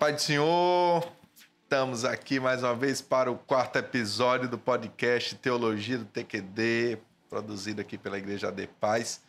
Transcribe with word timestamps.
Pai 0.00 0.14
do 0.14 0.20
Senhor, 0.22 1.06
estamos 1.62 2.06
aqui 2.06 2.40
mais 2.40 2.62
uma 2.62 2.74
vez 2.74 3.02
para 3.02 3.30
o 3.30 3.36
quarto 3.36 3.76
episódio 3.76 4.48
do 4.48 4.56
podcast 4.56 5.34
Teologia 5.34 5.98
do 5.98 6.06
TQD, 6.06 6.96
produzido 7.28 7.82
aqui 7.82 7.98
pela 7.98 8.16
Igreja 8.16 8.50
de 8.50 8.66
Paz. 8.66 9.20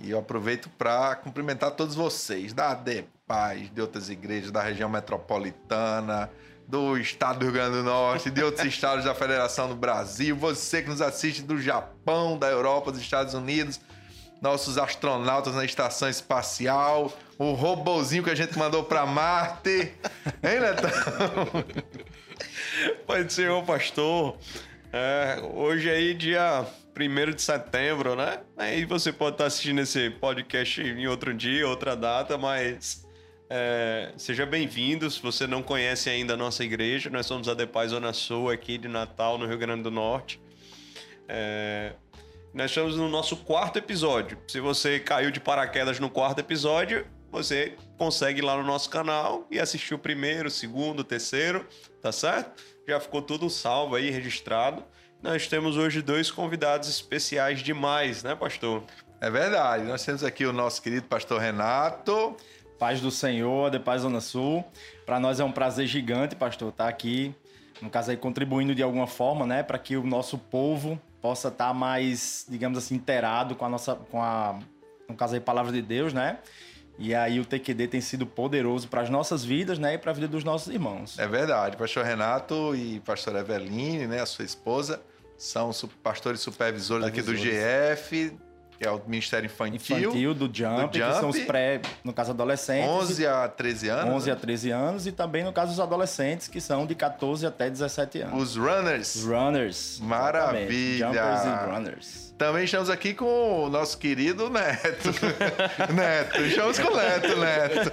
E 0.00 0.10
eu 0.10 0.18
aproveito 0.18 0.68
para 0.70 1.14
cumprimentar 1.14 1.70
todos 1.70 1.94
vocês 1.94 2.52
da 2.52 2.72
AD 2.72 3.04
Paz, 3.24 3.72
de 3.72 3.80
outras 3.80 4.10
igrejas 4.10 4.50
da 4.50 4.60
região 4.60 4.90
metropolitana, 4.90 6.28
do 6.66 6.98
estado 6.98 7.38
do 7.38 7.44
Rio 7.44 7.52
Grande 7.52 7.76
do 7.76 7.84
Norte, 7.84 8.28
de 8.28 8.42
outros 8.42 8.66
estados 8.66 9.04
da 9.04 9.14
Federação 9.14 9.68
do 9.68 9.76
Brasil, 9.76 10.34
você 10.34 10.82
que 10.82 10.88
nos 10.88 11.00
assiste 11.00 11.40
do 11.40 11.56
Japão, 11.56 12.36
da 12.36 12.48
Europa, 12.48 12.90
dos 12.90 13.00
Estados 13.00 13.32
Unidos, 13.32 13.80
nossos 14.40 14.78
astronautas 14.78 15.54
na 15.54 15.64
estação 15.64 16.08
espacial, 16.08 17.12
o 17.38 17.52
robozinho 17.52 18.22
que 18.22 18.30
a 18.30 18.34
gente 18.34 18.58
mandou 18.58 18.84
para 18.84 19.04
Marte. 19.06 19.92
Hein, 20.42 20.60
Netão? 20.60 20.90
Pai 23.06 23.24
do 23.24 23.32
Senhor, 23.32 23.64
pastor. 23.64 24.36
É, 24.92 25.40
hoje 25.54 25.90
aí, 25.90 26.14
dia 26.14 26.66
1 26.98 27.34
de 27.34 27.42
setembro, 27.42 28.16
né? 28.16 28.40
Aí 28.56 28.84
você 28.84 29.12
pode 29.12 29.34
estar 29.34 29.46
assistindo 29.46 29.80
esse 29.80 30.10
podcast 30.10 30.80
em 30.80 31.06
outro 31.06 31.34
dia, 31.34 31.66
outra 31.68 31.94
data, 31.94 32.38
mas 32.38 33.06
é, 33.50 34.12
seja 34.16 34.46
bem-vindo. 34.46 35.10
Se 35.10 35.20
você 35.20 35.46
não 35.46 35.62
conhece 35.62 36.08
ainda 36.08 36.34
a 36.34 36.36
nossa 36.36 36.64
igreja, 36.64 37.10
nós 37.10 37.26
somos 37.26 37.48
a 37.48 37.54
Depaz 37.54 37.90
Zona 37.90 38.12
Sul 38.12 38.50
aqui 38.50 38.78
de 38.78 38.88
Natal, 38.88 39.38
no 39.38 39.46
Rio 39.46 39.58
Grande 39.58 39.82
do 39.82 39.90
Norte. 39.90 40.40
É, 41.28 41.92
nós 42.56 42.70
estamos 42.70 42.96
no 42.96 43.06
nosso 43.06 43.36
quarto 43.36 43.78
episódio. 43.78 44.38
Se 44.48 44.60
você 44.60 44.98
caiu 44.98 45.30
de 45.30 45.38
paraquedas 45.38 46.00
no 46.00 46.08
quarto 46.08 46.38
episódio, 46.38 47.06
você 47.30 47.76
consegue 47.98 48.40
ir 48.40 48.42
lá 48.42 48.56
no 48.56 48.62
nosso 48.62 48.88
canal 48.88 49.46
e 49.50 49.60
assistir 49.60 49.92
o 49.92 49.98
primeiro, 49.98 50.48
o 50.48 50.50
segundo, 50.50 51.00
o 51.00 51.04
terceiro, 51.04 51.66
tá 52.00 52.10
certo? 52.10 52.62
Já 52.88 52.98
ficou 52.98 53.20
tudo 53.20 53.50
salvo 53.50 53.94
aí, 53.94 54.08
registrado. 54.08 54.82
Nós 55.22 55.46
temos 55.46 55.76
hoje 55.76 56.00
dois 56.00 56.30
convidados 56.30 56.88
especiais 56.88 57.62
demais, 57.62 58.22
né, 58.22 58.34
pastor? 58.34 58.84
É 59.20 59.30
verdade. 59.30 59.84
Nós 59.84 60.02
temos 60.02 60.24
aqui 60.24 60.46
o 60.46 60.52
nosso 60.52 60.80
querido 60.80 61.06
pastor 61.06 61.38
Renato. 61.38 62.34
Paz 62.78 63.02
do 63.02 63.10
Senhor, 63.10 63.70
de 63.70 63.78
Paz 63.78 64.00
Zona 64.00 64.22
Sul. 64.22 64.64
Para 65.04 65.20
nós 65.20 65.40
é 65.40 65.44
um 65.44 65.52
prazer 65.52 65.86
gigante, 65.86 66.34
pastor, 66.34 66.70
estar 66.70 66.84
tá 66.84 66.90
aqui, 66.90 67.34
no 67.82 67.90
caso 67.90 68.12
aí, 68.12 68.16
contribuindo 68.16 68.74
de 68.74 68.82
alguma 68.82 69.06
forma, 69.06 69.44
né, 69.44 69.62
para 69.62 69.78
que 69.78 69.94
o 69.94 70.02
nosso 70.02 70.38
povo 70.38 70.98
possa 71.26 71.48
estar 71.48 71.68
tá 71.68 71.74
mais, 71.74 72.46
digamos 72.48 72.78
assim, 72.78 72.94
inteirado 72.94 73.56
com 73.56 73.64
a 73.64 73.68
nossa, 73.68 73.96
com 73.96 74.22
a, 74.22 74.60
no 75.08 75.16
caso 75.16 75.34
aí, 75.34 75.40
palavra 75.40 75.72
de 75.72 75.82
Deus, 75.82 76.12
né? 76.12 76.38
E 76.96 77.12
aí 77.16 77.40
o 77.40 77.44
TQD 77.44 77.88
tem 77.88 78.00
sido 78.00 78.24
poderoso 78.24 78.86
para 78.86 79.00
as 79.00 79.10
nossas 79.10 79.44
vidas, 79.44 79.76
né, 79.76 79.94
e 79.94 79.98
para 79.98 80.12
a 80.12 80.14
vida 80.14 80.28
dos 80.28 80.44
nossos 80.44 80.72
irmãos. 80.72 81.18
É 81.18 81.26
verdade. 81.26 81.76
Pastor 81.76 82.04
Renato 82.04 82.76
e 82.76 83.00
pastor 83.00 83.34
Eveline, 83.34 84.06
né, 84.06 84.20
a 84.20 84.26
sua 84.26 84.44
esposa, 84.44 85.02
são 85.36 85.72
pastores 86.00 86.40
supervisores, 86.40 87.04
supervisores. 87.06 87.10
aqui 87.10 87.22
do 87.22 88.30
GF, 88.30 88.38
que 88.78 88.86
é 88.86 88.90
o 88.90 89.00
Ministério 89.06 89.46
Infantil. 89.46 90.10
Infantil 90.10 90.34
do 90.34 90.44
Jump, 90.46 90.92
do 90.92 90.98
Jump. 90.98 91.14
que 91.14 91.20
são 91.20 91.28
os 91.28 91.38
pré, 91.40 91.80
no 92.04 92.12
caso, 92.12 92.32
adolescentes. 92.32 92.88
11 92.88 93.26
a 93.26 93.48
13 93.48 93.88
anos. 93.88 94.14
11 94.14 94.26
né? 94.26 94.32
a 94.32 94.36
13 94.36 94.70
anos 94.70 95.06
e 95.06 95.12
também, 95.12 95.44
no 95.44 95.52
caso, 95.52 95.72
os 95.72 95.80
adolescentes, 95.80 96.48
que 96.48 96.60
são 96.60 96.86
de 96.86 96.94
14 96.94 97.46
até 97.46 97.70
17 97.70 98.20
anos. 98.22 98.42
Os 98.42 98.56
Runners. 98.56 99.24
Runners. 99.24 100.00
Maravilha. 100.00 101.06
Jumpers 101.06 101.44
e 101.44 101.70
Runners. 101.70 102.25
Também 102.38 102.64
estamos 102.64 102.90
aqui 102.90 103.14
com 103.14 103.64
o 103.64 103.70
nosso 103.70 103.96
querido 103.96 104.50
Neto. 104.50 105.08
Neto, 105.94 106.42
estamos 106.42 106.78
com 106.78 106.92
o 106.92 106.96
Neto, 106.96 107.36
Neto. 107.36 107.92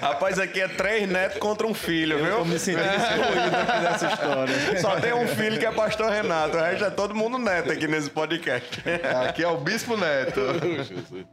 Rapaz, 0.00 0.38
aqui 0.38 0.60
é 0.60 0.68
três 0.68 1.08
netos 1.08 1.38
contra 1.38 1.66
um 1.66 1.72
filho, 1.72 2.18
Eu 2.18 2.24
viu? 2.24 2.36
tô 2.38 2.44
me 2.44 2.58
sentindo 2.58 2.84
excluído 2.84 3.56
aqui 3.56 3.80
dessa 3.80 4.06
história. 4.08 4.80
Só 4.80 5.00
tem 5.00 5.14
um 5.14 5.26
filho 5.26 5.58
que 5.58 5.64
é 5.64 5.72
pastor 5.72 6.10
Renato, 6.10 6.56
o 6.58 6.60
resto 6.60 6.84
é 6.84 6.90
todo 6.90 7.14
mundo 7.14 7.38
neto 7.38 7.72
aqui 7.72 7.86
nesse 7.88 8.10
podcast. 8.10 8.82
Aqui 9.26 9.42
é 9.42 9.48
o 9.48 9.56
Bispo 9.56 9.96
Neto. 9.96 10.40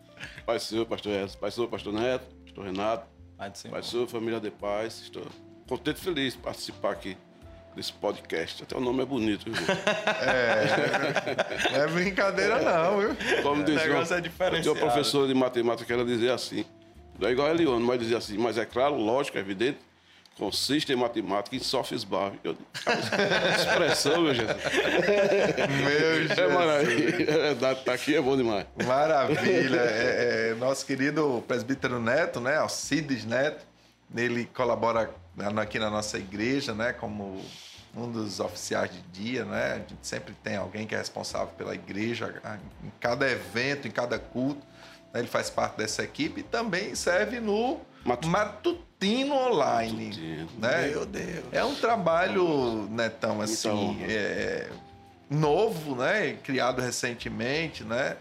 Pai 0.45 0.59
Senhor, 0.59 0.85
pastor 0.85 1.11
Renato, 1.11 1.37
Pai 1.37 1.51
Senhor, 1.51 1.67
pastor 1.67 1.93
Neto, 1.93 2.25
pastor 2.45 2.65
Renato, 2.65 3.05
Pai 3.37 3.49
do 3.49 3.57
Senhor. 3.57 3.73
Pai 3.73 3.83
Senhor, 3.83 4.07
família 4.07 4.39
de 4.39 4.49
paz. 4.49 5.01
Estou 5.01 5.23
contente 5.67 5.97
e 5.99 6.03
feliz 6.03 6.33
de 6.33 6.39
participar 6.39 6.91
aqui 6.91 7.17
desse 7.75 7.93
podcast. 7.93 8.63
Até 8.63 8.77
o 8.77 8.79
nome 8.79 9.03
é 9.03 9.05
bonito, 9.05 9.45
viu? 9.45 9.55
É, 10.21 11.71
não 11.71 11.83
é 11.83 11.87
brincadeira 11.87 12.61
não, 12.61 12.99
viu? 12.99 13.15
Como 13.41 13.63
dizia, 13.63 13.87
negócio 13.87 14.13
é 14.13 14.17
eu 14.17 14.21
tinha 14.21 14.31
diferenciado. 14.31 14.71
uma 14.71 14.79
professora 14.79 15.27
de 15.27 15.33
matemática 15.33 15.85
que 15.85 15.93
ela 15.93 16.05
dizia 16.05 16.33
assim, 16.33 16.65
não 17.19 17.27
é 17.27 17.31
igual 17.31 17.47
a 17.47 17.51
Elione, 17.51 17.83
mas 17.83 17.99
dizia 17.99 18.17
assim, 18.17 18.37
mas 18.37 18.57
é 18.57 18.65
claro, 18.65 18.95
lógico, 18.95 19.37
é 19.37 19.41
evidente, 19.41 19.79
consiste 20.37 20.91
em 20.91 20.95
matemática 20.95 21.55
e 21.55 21.59
sofres 21.59 22.03
barro. 22.03 22.37
Eu 22.43 22.55
expressão, 23.59 24.21
meu 24.23 24.33
Jesus. 24.33 24.55
Meu 24.63 26.23
É 26.23 26.27
Jesus. 26.27 26.53
maravilha. 26.53 27.29
É 27.29 27.37
verdade, 27.37 27.83
tá 27.83 27.93
aqui 27.93 28.15
é 28.15 28.21
bom 28.21 28.35
demais. 28.35 28.65
Maravilha. 28.85 29.79
É, 29.79 30.49
é, 30.51 30.55
nosso 30.55 30.85
querido 30.85 31.43
presbítero 31.47 31.99
Neto, 31.99 32.39
né? 32.39 32.57
Alcides 32.57 33.25
Neto, 33.25 33.65
ele 34.15 34.45
colabora 34.53 35.09
aqui 35.61 35.79
na 35.79 35.89
nossa 35.89 36.17
igreja, 36.17 36.73
né? 36.73 36.93
Como 36.93 37.41
um 37.95 38.11
dos 38.11 38.39
oficiais 38.39 38.91
de 38.91 39.01
dia, 39.11 39.45
né? 39.45 39.73
A 39.73 39.77
gente 39.77 39.95
sempre 40.01 40.33
tem 40.43 40.55
alguém 40.55 40.85
que 40.87 40.95
é 40.95 40.97
responsável 40.97 41.49
pela 41.57 41.75
igreja 41.75 42.33
em 42.83 42.91
cada 42.99 43.29
evento, 43.29 43.87
em 43.87 43.91
cada 43.91 44.17
culto. 44.17 44.61
né, 45.13 45.19
Ele 45.19 45.27
faz 45.27 45.49
parte 45.49 45.77
dessa 45.77 46.03
equipe 46.03 46.39
e 46.41 46.43
também 46.43 46.95
serve 46.95 47.39
no 47.39 47.79
Matu- 48.03 48.27
Matutino 48.27 49.35
Online. 49.35 50.05
Matutino. 50.07 50.49
Né? 50.57 50.87
Meu 50.87 51.05
Deus. 51.05 51.45
É 51.51 51.63
um 51.63 51.75
trabalho, 51.75 52.87
Netão, 52.89 53.41
assim, 53.41 53.69
honra. 53.69 54.05
é, 54.11 54.69
novo, 55.29 55.95
né? 55.95 56.33
Criado 56.43 56.81
recentemente, 56.81 57.83
né? 57.83 58.17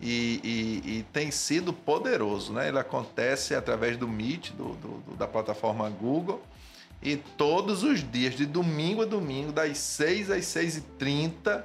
E, 0.00 0.40
e- 0.44 0.98
e 0.98 1.02
tem 1.12 1.30
sido 1.30 1.72
poderoso, 1.72 2.52
né? 2.52 2.68
Ele 2.68 2.78
acontece 2.78 3.54
através 3.54 3.96
do 3.96 4.06
Meet, 4.06 4.50
do, 4.52 4.74
do- 4.74 4.98
do- 5.08 5.16
da 5.16 5.26
plataforma 5.26 5.88
Google. 5.90 6.40
E 7.02 7.16
todos 7.16 7.82
os 7.82 8.08
dias, 8.08 8.34
de 8.34 8.46
domingo 8.46 9.02
a 9.02 9.04
domingo, 9.04 9.50
das 9.52 9.78
6 9.78 10.30
às 10.30 10.44
6 10.46 10.76
e 10.76 10.80
30 10.80 11.64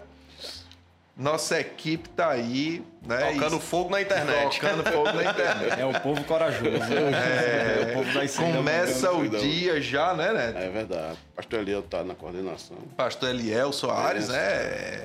nossa 1.16 1.60
equipe 1.60 2.10
tá 2.10 2.30
aí, 2.32 2.84
né? 3.08 3.34
Tocando 3.34 3.58
E- 3.58 3.62
fogo 3.62 3.92
na 3.92 4.02
internet. 4.02 4.60
Tocando 4.60 4.84
fogo 4.92 5.12
na 5.14 5.24
internet. 5.30 5.74
É 5.80 5.86
o 5.86 5.94
povo 6.02 6.24
corajoso. 6.24 6.66
É, 6.92 7.92
o 7.92 7.94
povo 7.94 8.14
da 8.14 8.28
Começa 8.28 9.12
manhã. 9.12 9.24
o 9.28 9.30
dia 9.30 9.80
já, 9.80 10.16
né, 10.16 10.34
Neto? 10.34 10.58
É 10.58 10.70
verdade. 10.70 11.18
Pastor 11.36 11.60
Eliel 11.60 11.84
tá 11.84 12.04
na 12.04 12.16
coordenação. 12.16 12.78
Pastor 12.98 13.30
Eliel 13.30 13.72
Soares, 13.72 14.24
Isso. 14.24 14.34
né? 14.34 14.40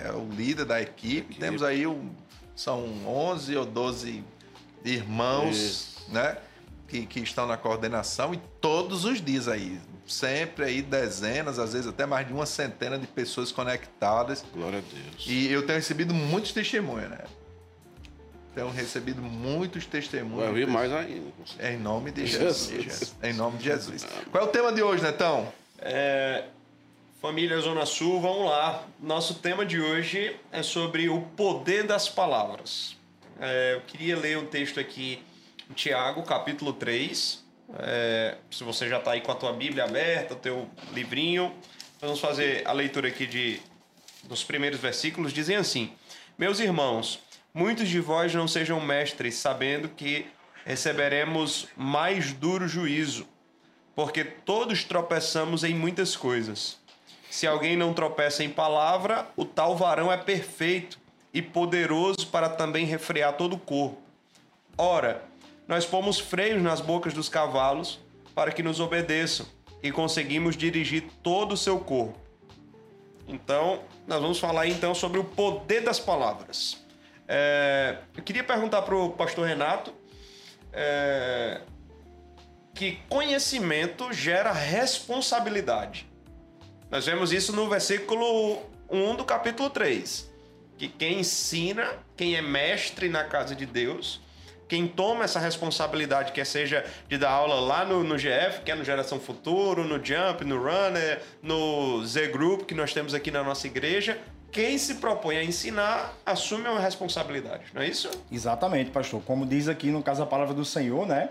É 0.07 0.13
o 0.15 0.27
líder 0.35 0.65
da 0.65 0.81
equipe. 0.81 1.19
Equipe. 1.19 1.41
Temos 1.41 1.63
aí, 1.63 1.87
um, 1.87 2.09
são 2.59 2.85
11 3.07 3.57
ou 3.57 3.65
12 3.65 4.25
irmãos, 4.85 5.57
Isso. 5.57 6.05
né? 6.09 6.37
Que, 6.89 7.07
que 7.07 7.21
estão 7.21 7.47
na 7.47 7.57
coordenação 7.57 8.35
e 8.35 8.41
todos 8.61 9.05
os 9.05 9.23
dias 9.23 9.47
aí. 9.47 9.81
Sempre 10.05 10.65
aí 10.65 10.83
dezenas, 10.83 11.59
às 11.59 11.75
vezes 11.75 11.87
até 11.87 12.05
mais 12.05 12.27
de 12.27 12.33
uma 12.33 12.47
centena 12.47 12.99
de 12.99 13.07
pessoas 13.07 13.53
conectadas. 13.53 14.45
Glória 14.53 14.79
a 14.79 14.83
Deus. 14.83 15.25
E 15.27 15.53
eu 15.53 15.65
tenho 15.67 15.79
recebido 15.79 16.13
muitos 16.13 16.51
testemunhos, 16.51 17.11
né? 17.11 17.21
Tenho 18.55 18.71
recebido 18.71 19.23
muitos 19.23 19.87
testemunhos. 19.87 20.47
Vai 20.47 20.55
vir 20.55 20.67
mais 20.67 20.91
ainda. 20.91 21.31
Em 21.61 21.79
nome 21.79 22.11
de 22.11 22.27
Jesus. 22.27 22.83
Jesus. 22.83 23.17
Em 23.23 23.35
nome 23.35 23.59
de 23.59 23.65
Jesus. 23.65 24.05
Qual 24.33 24.45
é 24.45 24.47
o 24.49 24.51
tema 24.51 24.73
de 24.73 24.83
hoje, 24.83 25.01
Netão? 25.03 25.47
É, 25.79 26.47
família 27.21 27.59
Zona 27.61 27.85
Sul, 27.85 28.21
vamos 28.21 28.49
lá. 28.49 28.87
Nosso 29.01 29.35
tema 29.35 29.67
de 29.67 29.81
hoje 29.81 30.37
é 30.53 30.63
sobre 30.63 31.09
o 31.09 31.21
poder 31.21 31.85
das 31.85 32.09
palavras. 32.09 32.97
É, 33.41 33.75
eu 33.75 33.81
queria 33.81 34.17
ler 34.17 34.39
um 34.39 34.47
texto 34.47 34.79
aqui 34.79 35.21
Tiago, 35.75 36.23
capítulo 36.23 36.73
3. 36.73 37.45
É, 37.81 38.37
se 38.51 38.63
você 38.63 38.89
já 38.89 38.99
está 38.99 39.13
aí 39.13 39.21
com 39.21 39.33
a 39.33 39.35
tua 39.35 39.53
Bíblia 39.53 39.85
aberta, 39.85 40.35
o 40.35 40.37
teu 40.37 40.71
livrinho, 40.93 41.53
vamos 42.01 42.21
fazer 42.21 42.67
a 42.67 42.73
leitura 42.73 43.09
aqui 43.09 43.27
de, 43.27 43.61
dos 44.25 44.45
primeiros 44.45 44.79
versículos. 44.79 45.33
Dizem 45.33 45.57
assim: 45.57 45.93
Meus 46.39 46.61
irmãos, 46.61 47.21
muitos 47.53 47.89
de 47.89 47.99
vós 47.99 48.33
não 48.33 48.47
sejam 48.47 48.81
mestres, 48.81 49.35
sabendo 49.35 49.89
que 49.89 50.27
receberemos 50.65 51.67
mais 51.77 52.33
duro 52.33 52.69
juízo 52.69 53.27
porque 53.99 54.23
todos 54.23 54.85
tropeçamos 54.85 55.65
em 55.65 55.75
muitas 55.75 56.15
coisas. 56.15 56.79
Se 57.39 57.47
alguém 57.47 57.77
não 57.77 57.95
tropeça 57.95 58.43
em 58.43 58.51
palavra, 58.51 59.29
o 59.37 59.45
tal 59.45 59.77
varão 59.77 60.11
é 60.11 60.17
perfeito 60.17 60.99
e 61.33 61.41
poderoso 61.41 62.27
para 62.33 62.49
também 62.49 62.85
refrear 62.85 63.33
todo 63.35 63.53
o 63.53 63.59
corpo. 63.61 64.03
Ora, 64.77 65.23
nós 65.69 65.87
pomos 65.87 66.19
freios 66.19 66.61
nas 66.61 66.81
bocas 66.81 67.15
dos 67.15 67.29
cavalos 67.29 68.01
para 68.35 68.51
que 68.51 68.61
nos 68.61 68.81
obedeçam 68.81 69.47
e 69.81 69.93
conseguimos 69.93 70.57
dirigir 70.57 71.05
todo 71.23 71.53
o 71.53 71.57
seu 71.57 71.79
corpo. 71.79 72.19
Então, 73.29 73.85
nós 74.05 74.21
vamos 74.21 74.41
falar 74.41 74.67
então 74.67 74.93
sobre 74.93 75.21
o 75.21 75.25
poder 75.25 75.83
das 75.83 76.01
palavras. 76.01 76.85
É, 77.29 77.99
eu 78.17 78.23
queria 78.25 78.43
perguntar 78.43 78.83
para 78.83 78.97
o 78.97 79.11
pastor 79.11 79.47
Renato 79.47 79.95
é, 80.73 81.61
que 82.75 82.99
conhecimento 83.09 84.13
gera 84.13 84.51
responsabilidade. 84.51 86.08
Nós 86.91 87.05
vemos 87.05 87.33
isso 87.33 87.55
no 87.55 87.69
versículo 87.69 88.63
1 88.89 89.17
do 89.17 89.25
capítulo 89.25 89.69
3. 89.69 90.27
Que 90.79 90.89
quem 90.89 91.21
ensina, 91.21 91.87
quem 92.17 92.37
é 92.37 92.41
mestre 92.41 93.11
na 93.11 93.25
casa 93.25 93.55
de 93.55 93.67
Deus, 93.67 94.23
quem 94.67 94.89
toma 94.89 95.25
essa 95.25 95.39
responsabilidade, 95.39 96.33
quer 96.33 96.47
seja 96.47 96.85
de 97.07 97.19
dar 97.19 97.31
aula 97.31 97.57
lá 97.57 97.85
no, 97.85 98.03
no 98.03 98.17
GF, 98.17 98.63
que 98.65 98.71
é 98.71 98.75
no 98.75 98.85
Geração 98.85 99.21
Futuro, 99.21 99.85
no 99.85 100.03
Jump, 100.03 100.45
no 100.45 100.57
Runner, 100.57 101.21
no 101.43 102.05
Z 102.07 102.29
Group, 102.29 102.63
que 102.63 102.75
nós 102.75 102.95
temos 102.95 103.13
aqui 103.13 103.31
na 103.31 103.43
nossa 103.43 103.67
igreja, 103.67 104.19
quem 104.51 104.79
se 104.79 104.95
propõe 104.95 105.37
a 105.37 105.45
ensinar 105.45 106.15
assume 106.25 106.69
uma 106.69 106.81
responsabilidade, 106.81 107.65
não 107.75 107.83
é 107.83 107.89
isso? 107.89 108.11
Exatamente, 108.33 108.91
pastor. 108.91 109.21
Como 109.23 109.45
diz 109.45 109.69
aqui 109.69 109.91
no 109.91 110.03
caso 110.03 110.23
a 110.23 110.27
palavra 110.27 110.55
do 110.55 110.65
Senhor, 110.65 111.07
né? 111.07 111.29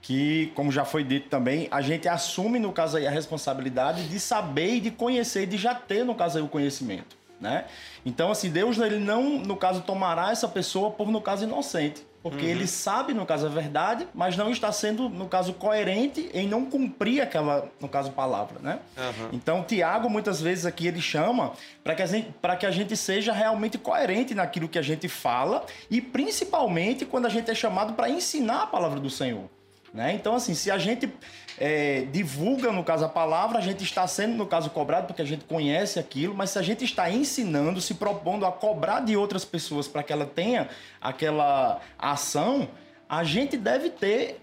Que, 0.00 0.52
como 0.54 0.70
já 0.70 0.84
foi 0.84 1.02
dito 1.02 1.28
também, 1.28 1.66
a 1.70 1.80
gente 1.80 2.06
assume, 2.08 2.58
no 2.58 2.72
caso 2.72 2.96
aí, 2.96 3.06
a 3.06 3.10
responsabilidade 3.10 4.08
de 4.08 4.20
saber 4.20 4.76
e 4.76 4.80
de 4.80 4.90
conhecer 4.90 5.42
e 5.42 5.46
de 5.46 5.56
já 5.56 5.74
ter, 5.74 6.04
no 6.04 6.14
caso 6.14 6.38
aí, 6.38 6.44
o 6.44 6.48
conhecimento, 6.48 7.16
né? 7.40 7.64
Então, 8.04 8.30
assim, 8.30 8.48
Deus, 8.48 8.78
ele 8.78 9.00
não, 9.00 9.38
no 9.40 9.56
caso, 9.56 9.80
tomará 9.80 10.30
essa 10.30 10.46
pessoa 10.46 10.92
por, 10.92 11.08
no 11.08 11.20
caso, 11.20 11.44
inocente. 11.44 12.06
Porque 12.28 12.44
uhum. 12.44 12.50
ele 12.50 12.66
sabe, 12.66 13.14
no 13.14 13.24
caso, 13.24 13.46
a 13.46 13.48
verdade, 13.48 14.08
mas 14.12 14.36
não 14.36 14.50
está 14.50 14.72
sendo, 14.72 15.08
no 15.08 15.28
caso, 15.28 15.52
coerente 15.52 16.28
em 16.34 16.48
não 16.48 16.64
cumprir 16.64 17.20
aquela, 17.20 17.70
no 17.80 17.88
caso, 17.88 18.10
palavra, 18.10 18.58
né? 18.60 18.80
Uhum. 18.96 19.28
Então, 19.32 19.62
Tiago, 19.62 20.10
muitas 20.10 20.40
vezes 20.40 20.66
aqui, 20.66 20.88
ele 20.88 21.00
chama 21.00 21.52
para 21.84 21.94
que, 21.94 22.02
a 22.02 22.06
gente, 22.06 22.34
que 22.58 22.66
a 22.66 22.70
gente 22.72 22.96
seja 22.96 23.32
realmente 23.32 23.78
coerente 23.78 24.34
naquilo 24.34 24.68
que 24.68 24.76
a 24.76 24.82
gente 24.82 25.06
fala 25.06 25.64
e 25.88 26.00
principalmente 26.00 27.04
quando 27.04 27.26
a 27.26 27.28
gente 27.28 27.48
é 27.48 27.54
chamado 27.54 27.92
para 27.92 28.10
ensinar 28.10 28.62
a 28.62 28.66
palavra 28.66 28.98
do 28.98 29.08
Senhor. 29.08 29.48
Né? 29.96 30.12
Então, 30.12 30.34
assim, 30.34 30.52
se 30.52 30.70
a 30.70 30.76
gente 30.76 31.10
é, 31.58 32.02
divulga, 32.12 32.70
no 32.70 32.84
caso, 32.84 33.06
a 33.06 33.08
palavra, 33.08 33.56
a 33.56 33.62
gente 33.62 33.82
está 33.82 34.06
sendo, 34.06 34.34
no 34.34 34.46
caso, 34.46 34.68
cobrado 34.68 35.06
porque 35.06 35.22
a 35.22 35.24
gente 35.24 35.46
conhece 35.46 35.98
aquilo, 35.98 36.34
mas 36.34 36.50
se 36.50 36.58
a 36.58 36.62
gente 36.62 36.84
está 36.84 37.10
ensinando, 37.10 37.80
se 37.80 37.94
propondo 37.94 38.44
a 38.44 38.52
cobrar 38.52 39.00
de 39.00 39.16
outras 39.16 39.42
pessoas 39.42 39.88
para 39.88 40.02
que 40.02 40.12
ela 40.12 40.26
tenha 40.26 40.68
aquela 41.00 41.80
ação, 41.98 42.68
a 43.08 43.24
gente 43.24 43.56
deve 43.56 43.88
ter, 43.88 44.38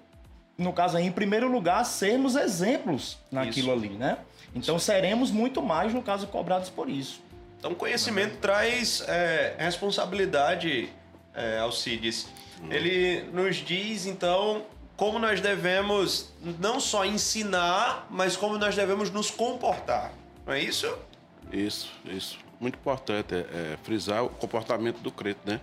no 0.57 0.73
caso 0.73 0.97
aí, 0.97 1.05
em 1.05 1.11
primeiro 1.11 1.47
lugar, 1.47 1.85
sermos 1.85 2.35
exemplos 2.35 3.19
naquilo 3.31 3.75
isso. 3.75 3.85
ali, 3.85 3.89
né? 3.89 4.17
Então 4.55 4.79
seremos 4.79 5.29
muito 5.29 5.61
mais, 5.61 5.93
no 5.93 6.01
caso, 6.01 6.25
cobrados 6.25 6.71
por 6.71 6.89
isso. 6.89 7.21
Então, 7.59 7.75
conhecimento 7.75 8.37
traz 8.37 9.03
é, 9.07 9.53
responsabilidade, 9.59 10.89
é, 11.35 11.59
Alcides. 11.59 12.27
Hum. 12.59 12.71
Ele 12.71 13.21
nos 13.31 13.57
diz, 13.57 14.07
então, 14.07 14.63
como 14.95 15.17
nós 15.19 15.41
devemos 15.41 16.31
não 16.59 16.79
só 16.79 17.05
ensinar, 17.05 18.07
mas 18.09 18.35
como 18.35 18.57
nós 18.57 18.75
devemos 18.75 19.09
nos 19.09 19.31
comportar. 19.31 20.13
Não 20.45 20.53
é 20.53 20.61
isso? 20.61 20.95
Isso, 21.51 21.91
isso. 22.05 22.37
Muito 22.59 22.75
importante 22.75 23.33
é, 23.33 23.73
é 23.73 23.77
frisar 23.83 24.23
o 24.23 24.29
comportamento 24.29 24.99
do 24.99 25.11
crente, 25.11 25.39
né? 25.45 25.59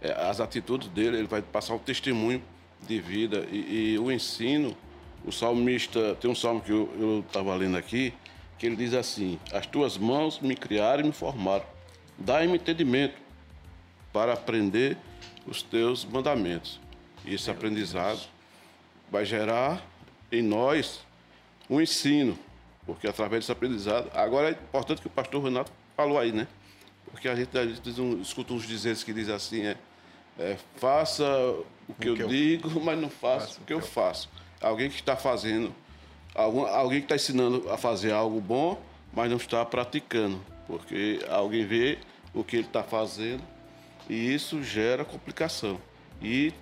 É, 0.00 0.12
as 0.12 0.40
atitudes 0.40 0.88
dele, 0.88 1.18
ele 1.18 1.26
vai 1.26 1.42
passar 1.42 1.74
um 1.74 1.78
testemunho 1.78 2.42
de 2.86 3.00
vida 3.00 3.46
e, 3.50 3.92
e, 3.92 3.98
o 3.98 4.10
ensino. 4.10 4.76
O 5.24 5.30
salmista, 5.30 6.16
tem 6.18 6.30
um 6.30 6.34
salmo 6.34 6.62
que 6.62 6.72
eu 6.72 7.22
estava 7.26 7.54
lendo 7.54 7.76
aqui, 7.76 8.14
que 8.58 8.64
ele 8.64 8.76
diz 8.76 8.94
assim: 8.94 9.38
As 9.52 9.66
tuas 9.66 9.98
mãos 9.98 10.40
me 10.40 10.56
criaram 10.56 11.02
e 11.02 11.06
me 11.08 11.12
formaram, 11.12 11.64
dai-me 12.16 12.54
entendimento 12.56 13.16
para 14.14 14.32
aprender 14.32 14.96
os 15.46 15.62
teus 15.62 16.06
mandamentos. 16.06 16.80
E 17.26 17.34
esse 17.34 17.50
aprendizado 17.50 18.20
vai 19.10 19.24
gerar 19.24 19.84
em 20.30 20.42
nós 20.42 21.00
um 21.68 21.80
ensino, 21.80 22.38
porque 22.86 23.06
através 23.06 23.42
desse 23.42 23.52
aprendizado. 23.52 24.10
Agora 24.14 24.48
é 24.48 24.52
importante 24.52 25.00
que 25.00 25.06
o 25.06 25.10
pastor 25.10 25.42
Renato 25.42 25.72
falou 25.96 26.18
aí, 26.18 26.32
né? 26.32 26.46
Porque 27.10 27.28
a 27.28 27.34
gente, 27.34 27.56
a 27.58 27.66
gente 27.66 28.00
um, 28.00 28.20
escuta 28.20 28.52
uns 28.52 28.66
dizeres 28.66 29.02
que 29.02 29.12
diz 29.12 29.28
assim: 29.28 29.62
é, 29.62 29.76
é 30.38 30.56
faça 30.76 31.24
o 31.88 31.94
que, 31.94 32.08
o 32.08 32.12
eu, 32.12 32.16
que 32.16 32.22
eu, 32.22 32.28
digo, 32.28 32.80
mas 32.80 32.98
não 32.98 33.10
faça, 33.10 33.46
faça 33.46 33.60
o 33.60 33.64
que 33.64 33.72
eu, 33.72 33.78
eu 33.78 33.84
faço. 33.84 34.28
Alguém 34.60 34.88
que 34.88 34.96
está 34.96 35.16
fazendo, 35.16 35.74
algum, 36.34 36.66
alguém 36.66 37.00
que 37.00 37.06
está 37.06 37.16
ensinando 37.16 37.70
a 37.70 37.76
fazer 37.76 38.12
algo 38.12 38.40
bom, 38.40 38.80
mas 39.12 39.30
não 39.30 39.38
está 39.38 39.64
praticando, 39.64 40.40
porque 40.66 41.20
alguém 41.28 41.66
vê 41.66 41.98
o 42.32 42.44
que 42.44 42.56
ele 42.56 42.66
está 42.66 42.82
fazendo 42.82 43.42
e 44.08 44.34
isso 44.34 44.62
gera 44.62 45.04
complicação. 45.04 45.80
E 46.22 46.52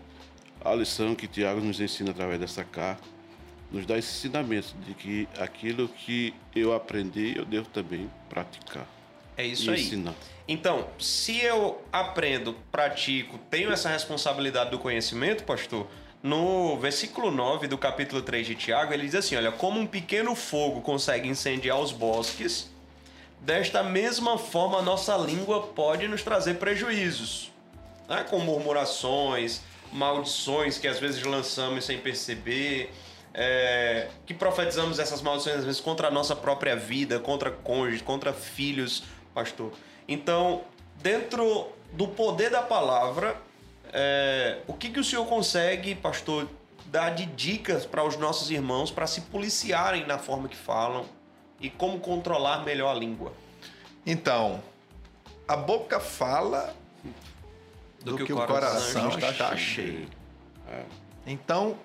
a 0.65 0.75
lição 0.75 1.15
que 1.15 1.27
Tiago 1.27 1.61
nos 1.61 1.81
ensina 1.81 2.11
através 2.11 2.41
dessa 2.41 2.65
carta 2.65 3.07
nos 3.71 3.85
dá 3.85 3.99
esse 3.99 4.09
ensinamento 4.09 4.75
de 4.87 4.95
que 4.95 5.29
aquilo 5.39 5.89
que 5.89 6.35
eu 6.55 6.75
aprendi, 6.75 7.37
eu 7.37 7.45
devo 7.45 7.69
também 7.69 8.11
praticar. 8.29 8.87
É 9.37 9.45
isso 9.45 9.71
aí. 9.71 9.83
Ensinar. 9.83 10.15
Então, 10.47 10.89
se 10.99 11.39
eu 11.41 11.83
aprendo, 11.93 12.57
pratico, 12.73 13.39
tenho 13.51 13.71
essa 13.71 13.89
responsabilidade 13.89 14.71
do 14.71 14.79
conhecimento, 14.79 15.45
pastor, 15.45 15.87
no 16.23 16.77
versículo 16.79 17.31
9 17.31 17.69
do 17.69 17.79
capítulo 17.79 18.23
3 18.23 18.47
de 18.47 18.55
Tiago, 18.55 18.93
ele 18.93 19.05
diz 19.05 19.15
assim: 19.15 19.37
Olha, 19.37 19.53
como 19.53 19.79
um 19.79 19.87
pequeno 19.87 20.35
fogo 20.35 20.81
consegue 20.81 21.29
incendiar 21.29 21.79
os 21.79 21.93
bosques, 21.93 22.71
desta 23.41 23.83
mesma 23.83 24.39
forma 24.39 24.79
a 24.79 24.83
nossa 24.83 25.17
língua 25.17 25.69
pode 25.69 26.09
nos 26.09 26.23
trazer 26.23 26.55
prejuízos, 26.55 27.53
né? 28.09 28.25
com 28.29 28.41
murmurações, 28.41 29.61
maldições 29.93 30.79
que 30.79 30.87
às 30.87 30.99
vezes 30.99 31.23
lançamos 31.23 31.85
sem 31.85 31.99
perceber, 31.99 32.93
é, 33.35 34.09
que 34.27 34.35
profetizamos 34.35 34.99
essas 34.99 35.23
maldições 35.23 35.57
às 35.57 35.65
vezes 35.65 35.81
contra 35.81 36.09
a 36.09 36.11
nossa 36.11 36.35
própria 36.35 36.75
vida, 36.75 37.19
contra 37.19 37.51
cônjuges, 37.51 38.03
contra 38.03 38.33
filhos, 38.33 39.05
pastor. 39.35 39.73
Então, 40.07 40.63
dentro 40.97 41.69
do 41.93 42.09
poder 42.09 42.51
da 42.51 42.63
palavra, 42.63 43.37
é, 43.93 44.59
o 44.67 44.73
que, 44.73 44.91
que 44.91 45.01
o 45.01 45.05
senhor 45.05 45.27
consegue, 45.27 45.95
pastor, 45.95 46.49
dar 46.87 47.11
de 47.11 47.27
dicas 47.27 47.85
para 47.85 48.05
os 48.05 48.17
nossos 48.17 48.51
irmãos 48.51 48.91
para 48.91 49.07
se 49.07 49.23
policiarem 49.23 50.07
na 50.07 50.19
forma 50.19 50.49
que 50.49 50.57
falam 50.57 51.07
e 51.61 51.69
como 51.69 52.01
controlar 52.01 52.65
melhor 52.65 52.91
a 52.91 52.99
língua? 52.99 53.33
Então, 54.07 54.63
a 55.47 55.57
boca 55.57 56.01
fala 56.01 56.75
do, 58.01 58.13
do 58.13 58.17
que, 58.19 58.25
que, 58.27 58.33
o 58.33 58.37
coração, 58.37 59.03
coração 59.03 59.09
está, 59.09 59.31
está, 59.31 59.57
cheio. 59.57 59.89
cheio. 59.89 60.09
É. 60.69 60.85
Então, 61.27 61.77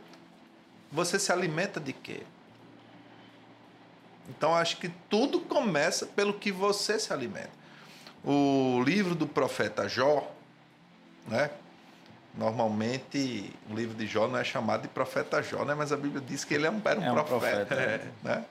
você 0.92 1.18
se 1.18 1.32
alimenta 1.32 1.80
de 1.80 1.94
quê? 1.94 2.24
Então, 4.30 4.56
acho 4.56 4.78
que 4.78 4.90
tudo 5.10 5.40
começa 5.40 6.06
pelo 6.06 6.34
que 6.34 6.52
você 6.52 6.98
se 6.98 7.12
alimenta. 7.12 7.52
O 8.24 8.82
livro 8.86 9.16
do 9.16 9.28
profeta 9.28 9.88
Jó, 9.88 10.32
né? 11.28 11.50
Normalmente, 12.36 13.54
o 13.70 13.76
livro 13.76 13.96
de 13.96 14.08
Jó 14.08 14.28
não 14.28 14.40
é 14.40 14.44
chamado 14.44 14.84
de 14.84 14.88
profeta 14.88 15.42
Jó, 15.44 15.66
né? 15.66 15.76
Mas 15.76 15.92
a 15.92 15.98
Bíblia 15.98 16.22
diz 16.26 16.46
que 16.46 16.54
ele 16.54 16.66
é 16.66 16.72
um, 16.72 16.82
era 16.84 17.00
um, 17.00 17.04
é 17.04 17.12
um 17.12 17.16
profeta, 17.16 17.66
profeta 17.66 17.76
é, 17.76 18.12
né? 18.24 18.46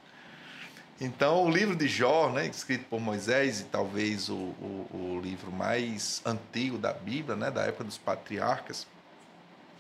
Então, 1.01 1.45
o 1.45 1.51
livro 1.51 1.75
de 1.75 1.89
Jó, 1.89 2.31
né, 2.31 2.47
escrito 2.47 2.85
por 2.89 3.01
Moisés, 3.01 3.61
e 3.61 3.65
talvez 3.65 4.29
o, 4.29 4.35
o, 4.35 4.87
o, 4.93 5.21
livro 5.21 5.51
mais 5.51 6.23
antigo 6.25 6.79
da 6.79 6.93
Bíblia, 6.93 7.35
né, 7.35 7.51
da 7.51 7.63
época 7.63 7.85
dos 7.85 7.99
patriarcas, 7.99 8.87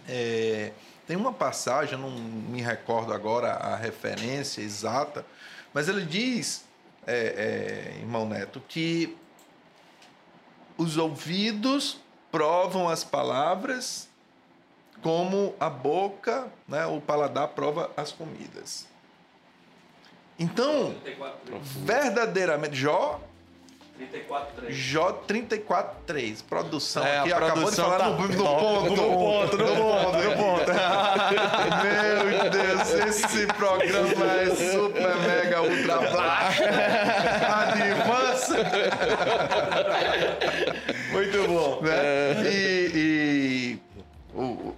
é, 0.09 0.73
tem 1.07 1.16
uma 1.16 1.33
passagem, 1.33 1.97
não 1.99 2.11
me 2.11 2.61
recordo 2.61 3.12
agora 3.12 3.52
a 3.52 3.76
referência 3.76 4.62
exata, 4.62 5.25
mas 5.73 5.88
ele 5.88 6.04
diz, 6.04 6.64
é, 7.07 7.95
é, 7.95 7.99
irmão 8.00 8.28
Neto, 8.28 8.61
que 8.66 9.16
os 10.76 10.97
ouvidos 10.97 12.00
provam 12.31 12.88
as 12.88 13.04
palavras 13.04 14.09
como 15.02 15.54
a 15.59 15.69
boca, 15.69 16.49
né, 16.66 16.87
o 16.87 17.00
paladar 17.00 17.49
prova 17.49 17.90
as 17.97 18.12
comidas. 18.12 18.87
Então, 20.43 20.95
verdadeiramente, 21.85 22.75
Jó 22.75 23.21
34.3. 23.99 24.71
Jó 24.71 25.23
34.3. 25.29 26.43
Produção 26.49 27.05
é, 27.05 27.19
aqui 27.21 27.33
acabou 27.33 27.71
de 27.71 27.77
falar 27.77 27.99
tá 27.99 28.09
no, 28.09 28.29
no, 28.29 28.37
ponto. 28.37 28.37
No 28.37 28.97
ponto, 28.97 29.57
no 29.57 29.77
ponto, 29.77 30.17
no 30.19 30.37
ponto. 30.37 30.73
Meu 32.25 32.51
Deus, 32.51 32.91
esse 33.07 33.47
programa 33.47 34.33
é 34.33 34.47
super 34.55 35.17
mega 35.17 35.63
ultra 35.63 35.99
blast. 36.11 36.63
Advance. 37.63 38.53
Muito 41.13 41.47
bom. 41.47 41.81
Né? 41.83 41.93
É. 41.95 42.43
E, 42.45 42.91
e 42.95 43.81
o, 44.35 44.75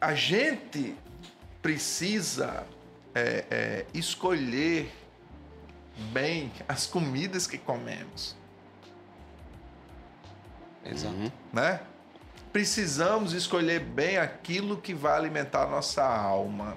a 0.00 0.14
gente 0.14 0.94
precisa 1.60 2.64
é, 3.18 3.44
é, 3.50 3.86
escolher 3.92 4.92
bem 6.12 6.52
as 6.68 6.86
comidas 6.86 7.46
que 7.46 7.58
comemos. 7.58 8.36
Exato. 10.84 11.14
Uhum. 11.14 11.30
Né? 11.52 11.80
Precisamos 12.52 13.32
escolher 13.32 13.80
bem 13.80 14.18
aquilo 14.18 14.76
que 14.76 14.94
vai 14.94 15.16
alimentar 15.16 15.64
a 15.64 15.66
nossa 15.66 16.04
alma. 16.04 16.76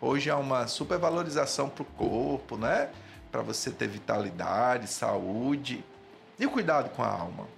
Hoje 0.00 0.30
há 0.30 0.36
uma 0.36 0.66
supervalorização 0.66 1.68
para 1.68 1.82
o 1.82 1.86
corpo, 1.86 2.56
né? 2.56 2.90
Para 3.32 3.42
você 3.42 3.70
ter 3.70 3.88
vitalidade, 3.88 4.86
saúde 4.86 5.84
e 6.38 6.46
o 6.46 6.50
cuidado 6.50 6.90
com 6.90 7.02
a 7.02 7.08
alma. 7.08 7.48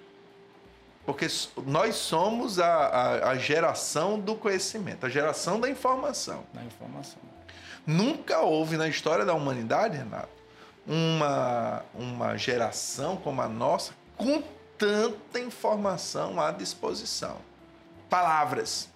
Porque 1.10 1.26
nós 1.66 1.96
somos 1.96 2.60
a, 2.60 2.72
a, 2.72 3.30
a 3.30 3.36
geração 3.36 4.20
do 4.20 4.36
conhecimento, 4.36 5.04
a 5.04 5.08
geração 5.08 5.58
da 5.58 5.68
informação. 5.68 6.44
Da 6.54 6.62
informação. 6.62 7.18
Nunca 7.84 8.38
houve 8.42 8.76
na 8.76 8.86
história 8.86 9.24
da 9.24 9.34
humanidade, 9.34 9.96
Renato, 9.96 10.28
uma, 10.86 11.84
uma 11.96 12.36
geração 12.36 13.16
como 13.16 13.42
a 13.42 13.48
nossa 13.48 13.92
com 14.16 14.40
tanta 14.78 15.40
informação 15.40 16.40
à 16.40 16.52
disposição. 16.52 17.38
Palavras 18.08 18.88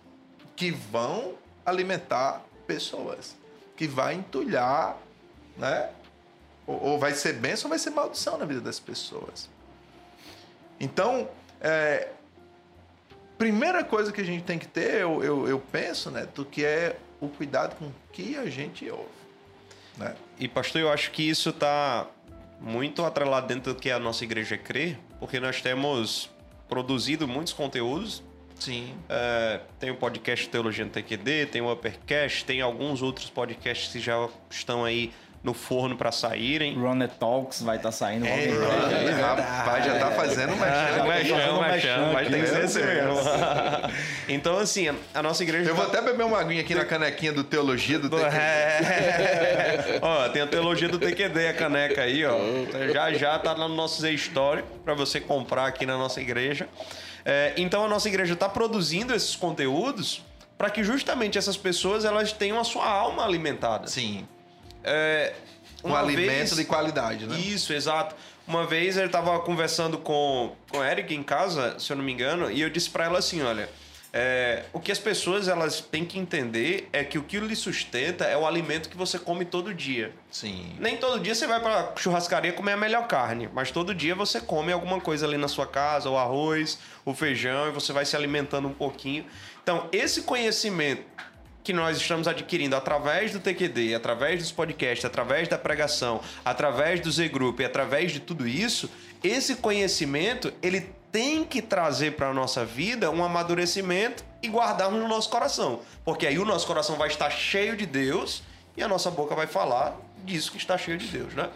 que 0.54 0.70
vão 0.70 1.34
alimentar 1.66 2.42
pessoas, 2.64 3.34
que 3.74 3.88
vai 3.88 4.14
entulhar, 4.14 4.96
né? 5.56 5.90
Ou, 6.64 6.80
ou 6.80 6.98
vai 7.00 7.12
ser 7.12 7.32
bênção 7.32 7.66
ou 7.66 7.70
vai 7.70 7.78
ser 7.80 7.90
maldição 7.90 8.38
na 8.38 8.44
vida 8.44 8.60
das 8.60 8.78
pessoas. 8.78 9.50
Então, 10.78 11.28
é, 11.64 12.08
primeira 13.38 13.82
coisa 13.82 14.12
que 14.12 14.20
a 14.20 14.24
gente 14.24 14.44
tem 14.44 14.58
que 14.58 14.68
ter, 14.68 15.00
eu, 15.00 15.24
eu, 15.24 15.48
eu 15.48 15.58
penso, 15.58 16.10
né, 16.10 16.28
do 16.34 16.44
que 16.44 16.64
é 16.64 16.96
o 17.20 17.28
cuidado 17.28 17.74
com 17.76 17.90
que 18.12 18.36
a 18.36 18.46
gente 18.50 18.88
ouve. 18.90 19.08
Né? 19.96 20.14
E, 20.38 20.46
pastor, 20.46 20.82
eu 20.82 20.90
acho 20.90 21.10
que 21.10 21.22
isso 21.22 21.48
está 21.48 22.06
muito 22.60 23.02
atrelado 23.02 23.46
dentro 23.46 23.72
do 23.72 23.80
que 23.80 23.90
a 23.90 23.98
nossa 23.98 24.24
igreja 24.24 24.58
crê, 24.58 24.96
porque 25.18 25.40
nós 25.40 25.62
temos 25.62 26.30
produzido 26.68 27.26
muitos 27.26 27.52
conteúdos. 27.52 28.22
Sim. 28.58 28.94
É, 29.08 29.60
tem 29.80 29.90
o 29.90 29.96
podcast 29.96 30.48
Teologia 30.48 30.84
no 30.84 30.90
TQD, 30.90 31.46
tem 31.46 31.62
o 31.62 31.72
Uppercast, 31.72 32.44
tem 32.44 32.60
alguns 32.60 33.02
outros 33.02 33.30
podcasts 33.30 33.92
que 33.92 34.00
já 34.00 34.28
estão 34.50 34.84
aí 34.84 35.12
no 35.44 35.52
forno 35.52 35.94
para 35.94 36.10
saírem. 36.10 36.74
Runner 36.74 37.08
Talks 37.08 37.60
vai 37.60 37.76
estar 37.76 37.90
tá 37.90 37.92
saindo. 37.92 38.26
É, 38.26 38.46
é, 38.46 39.10
rapaz, 39.20 39.84
já 39.84 39.98
tá 39.98 40.10
fazendo 40.12 40.54
uma 40.54 41.78
chama. 41.78 42.12
Mas 42.14 42.28
tem 42.28 42.40
que 42.40 42.48
ser 42.48 42.62
assim 42.62 42.82
mesmo. 42.82 43.20
então, 44.26 44.58
assim, 44.58 44.88
a 45.12 45.22
nossa 45.22 45.42
igreja... 45.42 45.68
Eu 45.68 45.76
vou 45.76 45.84
até 45.84 46.00
beber 46.00 46.24
uma 46.24 46.40
aguinha 46.40 46.62
aqui 46.62 46.74
na 46.74 46.86
canequinha 46.86 47.30
do 47.30 47.44
Teologia 47.44 47.98
do 47.98 48.08
TQD. 48.08 48.34
É. 48.34 49.98
ó, 50.00 50.30
tem 50.30 50.40
a 50.40 50.46
Teologia 50.46 50.88
do 50.88 50.98
TQD, 50.98 51.48
a 51.48 51.54
caneca 51.54 52.00
aí, 52.00 52.24
ó. 52.24 52.38
Já 52.90 53.12
já 53.12 53.38
tá 53.38 53.54
no 53.54 53.68
nosso 53.68 54.00
Z 54.00 54.12
Story 54.14 54.64
para 54.82 54.94
você 54.94 55.20
comprar 55.20 55.66
aqui 55.66 55.84
na 55.84 55.98
nossa 55.98 56.22
igreja. 56.22 56.66
É, 57.22 57.52
então, 57.58 57.84
a 57.84 57.88
nossa 57.88 58.08
igreja 58.08 58.32
está 58.32 58.48
produzindo 58.48 59.14
esses 59.14 59.36
conteúdos 59.36 60.22
para 60.56 60.70
que 60.70 60.82
justamente 60.82 61.36
essas 61.36 61.58
pessoas 61.58 62.06
elas 62.06 62.32
tenham 62.32 62.58
a 62.58 62.64
sua 62.64 62.88
alma 62.88 63.26
alimentada. 63.26 63.86
Sim. 63.88 64.26
É, 64.84 65.32
um 65.82 65.94
alimento 65.94 66.26
vez, 66.26 66.56
de 66.56 66.64
qualidade, 66.64 67.26
né? 67.26 67.38
Isso, 67.38 67.72
exato. 67.72 68.14
Uma 68.46 68.66
vez 68.66 68.96
ele 68.96 69.06
estava 69.06 69.38
conversando 69.40 69.98
com, 69.98 70.54
com 70.70 70.80
a 70.80 70.90
Eric 70.90 71.14
em 71.14 71.22
casa, 71.22 71.78
se 71.78 71.92
eu 71.92 71.96
não 71.96 72.04
me 72.04 72.12
engano, 72.12 72.50
e 72.50 72.60
eu 72.60 72.70
disse 72.70 72.90
para 72.90 73.06
ela 73.06 73.18
assim, 73.18 73.42
olha, 73.42 73.68
é, 74.16 74.64
o 74.72 74.78
que 74.78 74.92
as 74.92 74.98
pessoas 74.98 75.48
elas 75.48 75.80
têm 75.80 76.04
que 76.04 76.18
entender 76.18 76.88
é 76.92 77.02
que 77.02 77.18
o 77.18 77.22
que 77.24 77.40
lhe 77.40 77.56
sustenta 77.56 78.24
é 78.24 78.36
o 78.36 78.46
alimento 78.46 78.88
que 78.88 78.96
você 78.96 79.18
come 79.18 79.44
todo 79.44 79.74
dia. 79.74 80.12
Sim. 80.30 80.76
Nem 80.78 80.96
todo 80.96 81.18
dia 81.18 81.34
você 81.34 81.46
vai 81.46 81.60
para 81.60 81.94
churrascaria 81.96 82.52
comer 82.52 82.72
a 82.72 82.76
melhor 82.76 83.08
carne, 83.08 83.48
mas 83.52 83.72
todo 83.72 83.92
dia 83.94 84.14
você 84.14 84.40
come 84.40 84.70
alguma 84.70 85.00
coisa 85.00 85.26
ali 85.26 85.36
na 85.36 85.48
sua 85.48 85.66
casa, 85.66 86.08
o 86.08 86.16
arroz, 86.16 86.78
o 87.04 87.12
feijão, 87.12 87.66
e 87.68 87.72
você 87.72 87.92
vai 87.92 88.04
se 88.04 88.14
alimentando 88.14 88.68
um 88.68 88.72
pouquinho. 88.72 89.24
Então, 89.62 89.88
esse 89.90 90.22
conhecimento 90.22 91.02
que 91.64 91.72
nós 91.72 91.96
estamos 91.96 92.28
adquirindo 92.28 92.76
através 92.76 93.32
do 93.32 93.40
TQD, 93.40 93.94
através 93.94 94.38
dos 94.38 94.52
podcasts, 94.52 95.04
através 95.04 95.48
da 95.48 95.56
pregação, 95.56 96.20
através 96.44 97.00
do 97.00 97.10
Z-Group 97.10 97.60
e 97.60 97.64
através 97.64 98.12
de 98.12 98.20
tudo 98.20 98.46
isso, 98.46 98.90
esse 99.22 99.56
conhecimento 99.56 100.52
ele 100.62 100.92
tem 101.10 101.42
que 101.42 101.62
trazer 101.62 102.16
para 102.16 102.28
a 102.28 102.34
nossa 102.34 102.66
vida 102.66 103.10
um 103.10 103.24
amadurecimento 103.24 104.22
e 104.42 104.48
guardarmos 104.48 105.00
no 105.00 105.08
nosso 105.08 105.30
coração. 105.30 105.80
Porque 106.04 106.26
aí 106.26 106.38
o 106.38 106.44
nosso 106.44 106.66
coração 106.66 106.96
vai 106.96 107.08
estar 107.08 107.30
cheio 107.30 107.76
de 107.76 107.86
Deus 107.86 108.42
e 108.76 108.82
a 108.82 108.88
nossa 108.88 109.10
boca 109.10 109.34
vai 109.34 109.46
falar 109.46 109.98
disso 110.22 110.52
que 110.52 110.58
está 110.58 110.76
cheio 110.76 110.98
de 110.98 111.06
Deus, 111.06 111.32
né? 111.32 111.48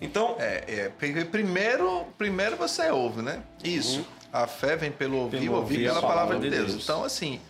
Então. 0.00 0.36
É, 0.38 0.92
é 1.06 1.22
primeiro, 1.24 2.06
primeiro 2.16 2.56
você 2.56 2.88
ouve, 2.90 3.20
né? 3.20 3.42
Isso. 3.64 4.06
A 4.32 4.46
fé 4.46 4.76
vem 4.76 4.92
pelo 4.92 5.16
ouvir, 5.16 5.40
pelo 5.40 5.56
ouvir 5.56 5.86
pela 5.86 6.00
palavra 6.00 6.38
de 6.38 6.48
Deus. 6.48 6.72
Deus. 6.72 6.84
Então, 6.84 7.02
assim, 7.02 7.40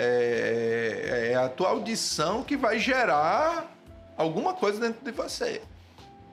é, 0.00 1.30
é 1.32 1.34
a 1.34 1.48
tua 1.48 1.70
audição 1.70 2.44
que 2.44 2.56
vai 2.56 2.78
gerar 2.78 3.68
alguma 4.16 4.54
coisa 4.54 4.78
dentro 4.78 5.04
de 5.04 5.10
você. 5.10 5.60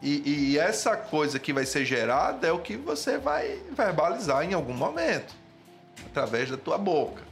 E, 0.03 0.51
e, 0.53 0.59
essa 0.59 0.95
coisa 0.95 1.39
que 1.39 1.51
vai 1.51 1.65
ser 1.65 1.83
gerada 1.83 2.45
é 2.45 2.51
o 2.51 2.59
que 2.59 2.77
você 2.77 3.17
vai 3.17 3.59
verbalizar 3.71 4.43
em 4.43 4.53
algum 4.53 4.73
momento, 4.73 5.33
através 6.05 6.51
da 6.51 6.57
tua 6.57 6.77
boca, 6.77 7.23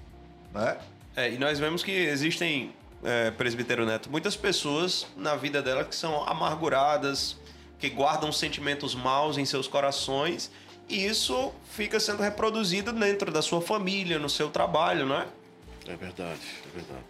né? 0.52 0.78
É, 1.16 1.32
e 1.32 1.38
nós 1.38 1.60
vemos 1.60 1.84
que 1.84 1.92
existem, 1.92 2.74
é, 3.04 3.30
presbítero 3.30 3.86
Neto, 3.86 4.10
muitas 4.10 4.36
pessoas 4.36 5.06
na 5.16 5.36
vida 5.36 5.62
dela 5.62 5.86
que 5.86 5.96
são 5.96 6.28
amarguradas, 6.28 7.38
que 7.78 7.90
guardam 7.90 8.32
sentimentos 8.32 8.96
maus 8.96 9.38
em 9.38 9.46
seus 9.46 9.68
corações, 9.68 10.50
e 10.90 11.06
isso 11.06 11.54
fica 11.70 12.00
sendo 12.00 12.24
reproduzido 12.24 12.92
dentro 12.92 13.32
da 13.32 13.44
sua 13.44 13.62
família, 13.62 14.18
no 14.18 14.30
seu 14.30 14.50
trabalho, 14.50 15.06
não 15.06 15.22
é? 15.22 15.28
É 15.88 15.96
verdade, 15.96 16.42
é 16.66 16.76
verdade. 16.76 17.04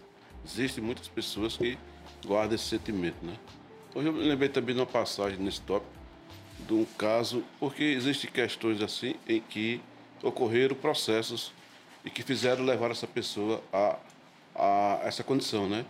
Existem 0.44 0.82
muitas 0.82 1.08
pessoas 1.08 1.56
que 1.56 1.78
guardam 2.26 2.56
esse 2.56 2.64
sentimento, 2.64 3.24
né? 3.24 3.36
Hoje 3.94 4.08
eu 4.08 4.12
me 4.12 4.22
lembrei 4.22 4.48
também 4.48 4.74
de 4.74 4.80
uma 4.80 4.86
passagem 4.86 5.38
nesse 5.38 5.60
tópico, 5.60 5.92
de 6.66 6.74
um 6.74 6.84
caso, 6.98 7.44
porque 7.60 7.82
existem 7.84 8.30
questões 8.30 8.82
assim 8.82 9.14
em 9.28 9.40
que 9.40 9.80
ocorreram 10.22 10.74
processos 10.74 11.52
e 12.04 12.10
que 12.10 12.22
fizeram 12.22 12.64
levar 12.64 12.90
essa 12.90 13.06
pessoa 13.06 13.62
a, 13.72 13.96
a 14.54 15.00
essa 15.04 15.22
condição, 15.22 15.68
né? 15.68 15.84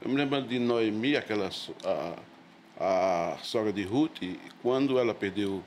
Eu 0.00 0.08
me 0.08 0.16
lembro 0.16 0.42
de 0.42 0.58
Noemi, 0.58 1.16
aquela 1.16 1.50
a, 1.84 2.14
a 2.80 3.38
sogra 3.42 3.72
de 3.72 3.82
Ruth, 3.82 4.22
quando 4.62 4.98
ela 4.98 5.14
perdeu 5.14 5.62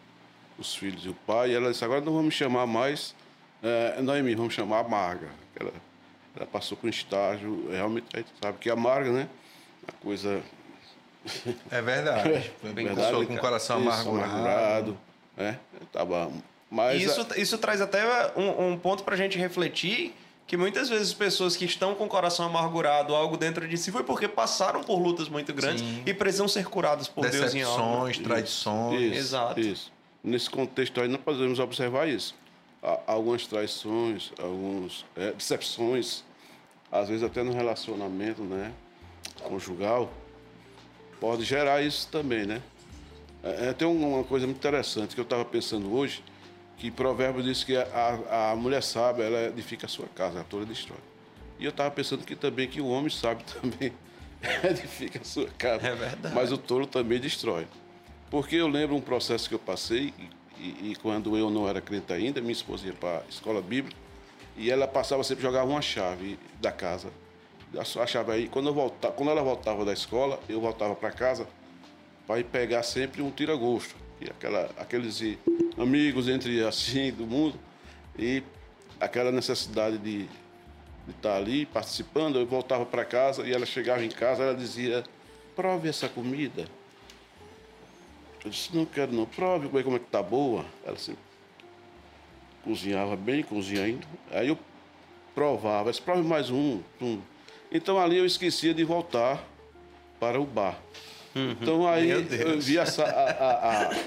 os 0.57 0.73
filhos 0.75 1.05
e 1.05 1.09
o 1.09 1.13
pai, 1.13 1.53
ela 1.53 1.71
disse, 1.71 1.85
agora 1.85 2.01
não 2.01 2.13
vamos 2.13 2.33
chamar 2.33 2.65
mais 2.65 3.15
é, 3.61 4.01
Noemi, 4.01 4.33
vamos 4.33 4.53
chamar 4.53 4.87
Marga. 4.89 5.29
Aquela, 5.53 5.71
ela 6.35 6.45
passou 6.45 6.77
por 6.77 6.87
um 6.87 6.89
estágio, 6.89 7.69
realmente, 7.69 8.07
a 8.13 8.17
gente 8.17 8.31
sabe 8.41 8.57
que 8.57 8.69
é 8.69 8.73
amarga, 8.73 9.11
né? 9.11 9.29
A 9.87 9.91
coisa. 9.91 10.41
É 11.69 11.81
verdade. 11.81 12.51
É 12.63 12.69
bem 12.69 12.87
verdade, 12.87 13.25
com 13.25 13.33
o 13.33 13.37
coração 13.37 13.79
isso, 13.79 13.89
amargurado. 13.89 14.31
amargurado 14.31 14.97
né? 15.37 15.59
tava, 15.91 16.31
mas 16.69 17.01
isso, 17.01 17.27
a... 17.29 17.37
isso 17.37 17.57
traz 17.57 17.81
até 17.81 18.03
um, 18.35 18.71
um 18.71 18.77
ponto 18.77 19.03
para 19.03 19.15
a 19.15 19.17
gente 19.17 19.37
refletir 19.37 20.13
que 20.45 20.57
muitas 20.57 20.89
vezes 20.89 21.13
pessoas 21.13 21.55
que 21.55 21.65
estão 21.65 21.95
com 21.95 22.05
o 22.05 22.07
coração 22.07 22.45
amargurado, 22.45 23.15
algo 23.15 23.37
dentro 23.37 23.67
de 23.67 23.77
si, 23.77 23.91
foi 23.91 24.03
porque 24.03 24.27
passaram 24.27 24.83
por 24.83 24.99
lutas 24.99 25.29
muito 25.29 25.53
grandes 25.53 25.81
Sim. 25.81 26.03
e 26.05 26.13
precisam 26.13 26.47
ser 26.47 26.65
curadas 26.65 27.07
por 27.07 27.29
Deus 27.29 27.55
em 27.55 27.61
algo. 27.61 28.11
traições. 28.23 29.01
Isso, 29.01 29.15
Exato. 29.15 29.59
Isso. 29.59 29.93
Nesse 30.21 30.49
contexto 30.49 30.99
aí, 30.99 31.07
nós 31.07 31.21
podemos 31.21 31.59
observar 31.59 32.07
isso 32.07 32.35
algumas 33.07 33.47
traições, 33.47 34.31
algumas 34.37 35.05
é, 35.15 35.31
decepções, 35.31 36.23
às 36.91 37.07
vezes 37.07 37.23
até 37.23 37.41
no 37.41 37.53
relacionamento 37.53 38.43
né, 38.43 38.73
conjugal, 39.43 40.11
pode 41.19 41.43
gerar 41.43 41.81
isso 41.81 42.07
também, 42.09 42.45
né? 42.45 42.61
É, 43.41 43.69
é 43.69 43.73
tem 43.73 43.87
uma 43.87 44.23
coisa 44.23 44.45
muito 44.45 44.57
interessante 44.57 45.15
que 45.15 45.21
eu 45.21 45.23
estava 45.23 45.45
pensando 45.45 45.93
hoje, 45.93 46.23
que 46.77 46.91
provérbio 46.91 47.41
diz 47.41 47.63
que 47.63 47.77
a, 47.77 48.51
a 48.51 48.55
mulher 48.55 48.83
sábia, 48.83 49.23
ela 49.23 49.47
edifica 49.47 49.85
a 49.85 49.89
sua 49.89 50.07
casa, 50.07 50.41
a 50.41 50.43
toda 50.43 50.65
destrói. 50.65 50.99
E 51.59 51.63
eu 51.63 51.69
estava 51.69 51.89
pensando 51.91 52.25
que 52.25 52.35
também 52.35 52.67
que 52.67 52.81
o 52.81 52.87
homem 52.87 53.09
sábio 53.09 53.45
também 53.61 53.93
edifica 54.69 55.19
a 55.21 55.23
sua 55.23 55.47
casa. 55.57 55.87
É 55.87 55.95
verdade. 55.95 56.35
Mas 56.35 56.51
o 56.51 56.57
tolo 56.57 56.85
também 56.85 57.19
destrói. 57.19 57.67
Porque 58.29 58.55
eu 58.55 58.67
lembro 58.67 58.95
um 58.95 59.01
processo 59.01 59.47
que 59.47 59.55
eu 59.55 59.59
passei, 59.59 60.13
e, 60.57 60.91
e, 60.91 60.95
quando 61.01 61.37
eu 61.37 61.49
não 61.49 61.67
era 61.67 61.81
crente 61.81 62.13
ainda, 62.13 62.39
minha 62.39 62.53
esposa 62.53 62.87
ia 62.87 62.93
para 62.93 63.19
a 63.19 63.29
escola 63.29 63.61
bíblica 63.61 63.97
e 64.55 64.69
ela 64.69 64.87
passava 64.87 65.23
sempre 65.23 65.43
jogar 65.43 65.63
uma 65.63 65.81
chave 65.81 66.37
da 66.61 66.71
casa. 66.71 67.09
A 67.75 68.05
chave 68.05 68.31
aí, 68.31 68.47
quando, 68.47 68.69
eu 68.69 68.73
voltava, 68.73 69.13
quando 69.15 69.29
ela 69.31 69.41
voltava 69.41 69.83
da 69.83 69.91
escola, 69.91 70.39
eu 70.47 70.61
voltava 70.61 70.95
para 70.95 71.11
casa 71.11 71.47
para 72.27 72.39
ir 72.39 72.45
pegar 72.45 72.83
sempre 72.83 73.21
um 73.21 73.31
tira-gosto. 73.31 73.95
Aquela, 74.29 74.69
aqueles 74.77 75.21
amigos 75.77 76.29
entre 76.29 76.63
assim 76.63 77.11
do 77.17 77.25
mundo 77.25 77.59
e 78.17 78.41
aquela 78.99 79.31
necessidade 79.31 79.97
de, 79.97 80.23
de 80.23 81.11
estar 81.11 81.35
ali 81.35 81.65
participando, 81.65 82.39
eu 82.39 82.45
voltava 82.45 82.85
para 82.85 83.03
casa 83.03 83.45
e 83.45 83.51
ela 83.51 83.65
chegava 83.65 84.05
em 84.05 84.09
casa, 84.09 84.43
ela 84.43 84.55
dizia: 84.55 85.03
"Prove 85.55 85.89
essa 85.89 86.07
comida". 86.07 86.65
Eu 88.43 88.51
disse, 88.51 88.75
não 88.75 88.85
quero 88.85 89.11
não, 89.13 89.25
prove 89.25 89.69
como 89.83 89.95
é 89.95 89.99
que 89.99 90.05
tá 90.05 90.21
boa. 90.21 90.65
Ela 90.83 90.95
assim, 90.95 91.15
cozinhava 92.63 93.15
bem, 93.15 93.43
cozinha 93.43 93.83
ainda. 93.83 94.05
Aí 94.31 94.47
eu 94.47 94.57
provava, 95.33 95.89
disse, 95.91 96.01
prove 96.01 96.23
mais 96.27 96.49
um, 96.49 96.79
um. 97.01 97.19
Então 97.71 97.99
ali 97.99 98.17
eu 98.17 98.25
esquecia 98.25 98.73
de 98.73 98.83
voltar 98.83 99.43
para 100.19 100.39
o 100.39 100.45
bar. 100.45 100.77
Então 101.35 101.87
aí 101.87 102.09
eu 102.11 102.59
vi 102.59 102.77
a, 102.77 102.83
a- 102.83 103.87
a- 103.89 104.03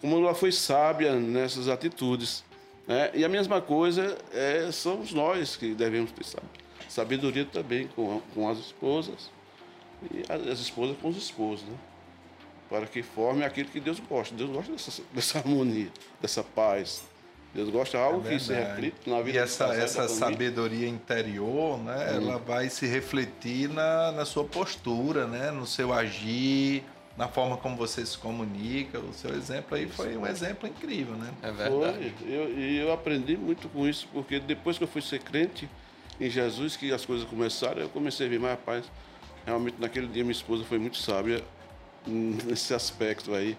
como 0.00 0.16
ela 0.18 0.34
foi 0.34 0.50
sábia 0.50 1.14
nessas 1.16 1.68
atitudes. 1.68 2.42
Né? 2.86 3.10
E 3.14 3.24
a 3.24 3.28
mesma 3.28 3.60
coisa 3.60 4.16
é, 4.32 4.70
somos 4.72 5.12
nós 5.12 5.54
que 5.56 5.74
devemos 5.74 6.10
ter 6.12 6.24
sab- 6.24 6.42
sabedoria 6.88 7.44
também 7.44 7.86
com, 7.88 8.20
com 8.34 8.48
as 8.48 8.58
esposas 8.58 9.30
e 10.10 10.22
as, 10.28 10.46
as 10.48 10.58
esposas 10.60 10.96
com 11.00 11.08
os 11.08 11.16
esposos. 11.16 11.64
Né? 11.66 11.74
Para 12.72 12.86
que 12.86 13.02
formem 13.02 13.44
aquilo 13.44 13.68
que 13.68 13.78
Deus 13.78 14.00
gosta. 14.00 14.34
Deus 14.34 14.48
gosta 14.48 14.72
dessa, 14.72 15.02
dessa 15.12 15.38
harmonia, 15.38 15.88
dessa 16.22 16.42
paz. 16.42 17.04
Deus 17.54 17.68
gosta 17.68 17.98
de 17.98 18.02
algo 18.02 18.22
que 18.22 18.40
se 18.40 18.50
É 18.50 18.56
Verdade. 18.56 18.70
reflete 18.80 19.10
na 19.10 19.20
vida 19.20 19.38
E 19.38 19.42
essa, 19.42 19.76
e 19.76 19.80
essa 19.80 20.08
sabedoria 20.08 20.88
interior, 20.88 21.78
né, 21.78 22.14
ela 22.16 22.38
vai 22.38 22.70
se 22.70 22.86
refletir 22.86 23.68
na, 23.68 24.10
na 24.12 24.24
sua 24.24 24.44
postura, 24.44 25.26
né, 25.26 25.50
no 25.50 25.66
seu 25.66 25.92
agir, 25.92 26.82
na 27.14 27.28
forma 27.28 27.58
como 27.58 27.76
você 27.76 28.06
se 28.06 28.16
comunica. 28.16 28.98
O 29.00 29.12
seu 29.12 29.34
exemplo 29.34 29.76
aí 29.76 29.86
foi 29.86 30.16
um 30.16 30.26
exemplo 30.26 30.66
incrível, 30.66 31.14
né? 31.14 31.30
É 31.42 31.52
Foi. 31.52 32.14
Eu, 32.26 32.58
e 32.58 32.78
eu 32.78 32.90
aprendi 32.90 33.36
muito 33.36 33.68
com 33.68 33.86
isso, 33.86 34.08
porque 34.14 34.40
depois 34.40 34.78
que 34.78 34.84
eu 34.84 34.88
fui 34.88 35.02
ser 35.02 35.18
crente 35.20 35.68
em 36.18 36.30
Jesus, 36.30 36.74
que 36.74 36.90
as 36.90 37.04
coisas 37.04 37.28
começaram, 37.28 37.82
eu 37.82 37.90
comecei 37.90 38.26
a 38.26 38.30
ver, 38.30 38.40
mas 38.40 38.52
rapaz, 38.52 38.84
realmente 39.44 39.76
naquele 39.78 40.06
dia 40.06 40.22
minha 40.22 40.32
esposa 40.32 40.64
foi 40.64 40.78
muito 40.78 40.96
sábia 40.96 41.38
hum, 41.38 41.61
nesse 42.06 42.74
aspecto 42.74 43.34
aí. 43.34 43.56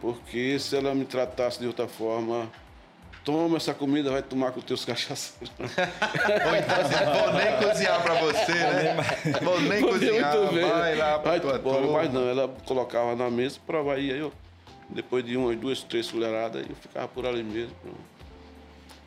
Porque 0.00 0.58
se 0.58 0.76
ela 0.76 0.94
me 0.94 1.04
tratasse 1.04 1.60
de 1.60 1.66
outra 1.66 1.86
forma, 1.86 2.48
toma 3.24 3.58
essa 3.58 3.74
comida, 3.74 4.10
vai 4.10 4.22
tomar 4.22 4.50
com 4.52 4.60
teus 4.60 4.84
cachaceiros. 4.84 5.52
Ou 5.58 6.56
então 6.56 6.80
assim, 6.80 7.20
vou 7.20 7.32
nem 7.34 7.56
cozinhar 7.68 8.02
pra 8.02 8.14
você, 8.14 8.52
né? 8.54 8.96
Vou 9.42 9.60
nem 9.60 9.80
Podia 9.82 10.08
cozinhar, 10.10 10.36
muito 10.38 10.54
bem. 10.54 10.70
vai 10.70 10.94
lá 10.96 11.18
pra 11.18 11.30
Vai 11.32 11.40
tua 11.40 11.58
turma. 11.58 11.92
mas 11.92 12.12
não, 12.12 12.28
ela 12.28 12.48
colocava 12.64 13.14
na 13.14 13.30
mesa, 13.30 13.58
provava, 13.66 13.98
e 14.00 14.10
aí 14.10 14.18
eu, 14.18 14.32
depois 14.88 15.22
de 15.24 15.36
umas, 15.36 15.56
duas, 15.58 15.82
três 15.82 16.10
colheradas, 16.10 16.64
eu 16.66 16.74
ficava 16.76 17.06
por 17.08 17.26
ali 17.26 17.42
mesmo. 17.42 17.74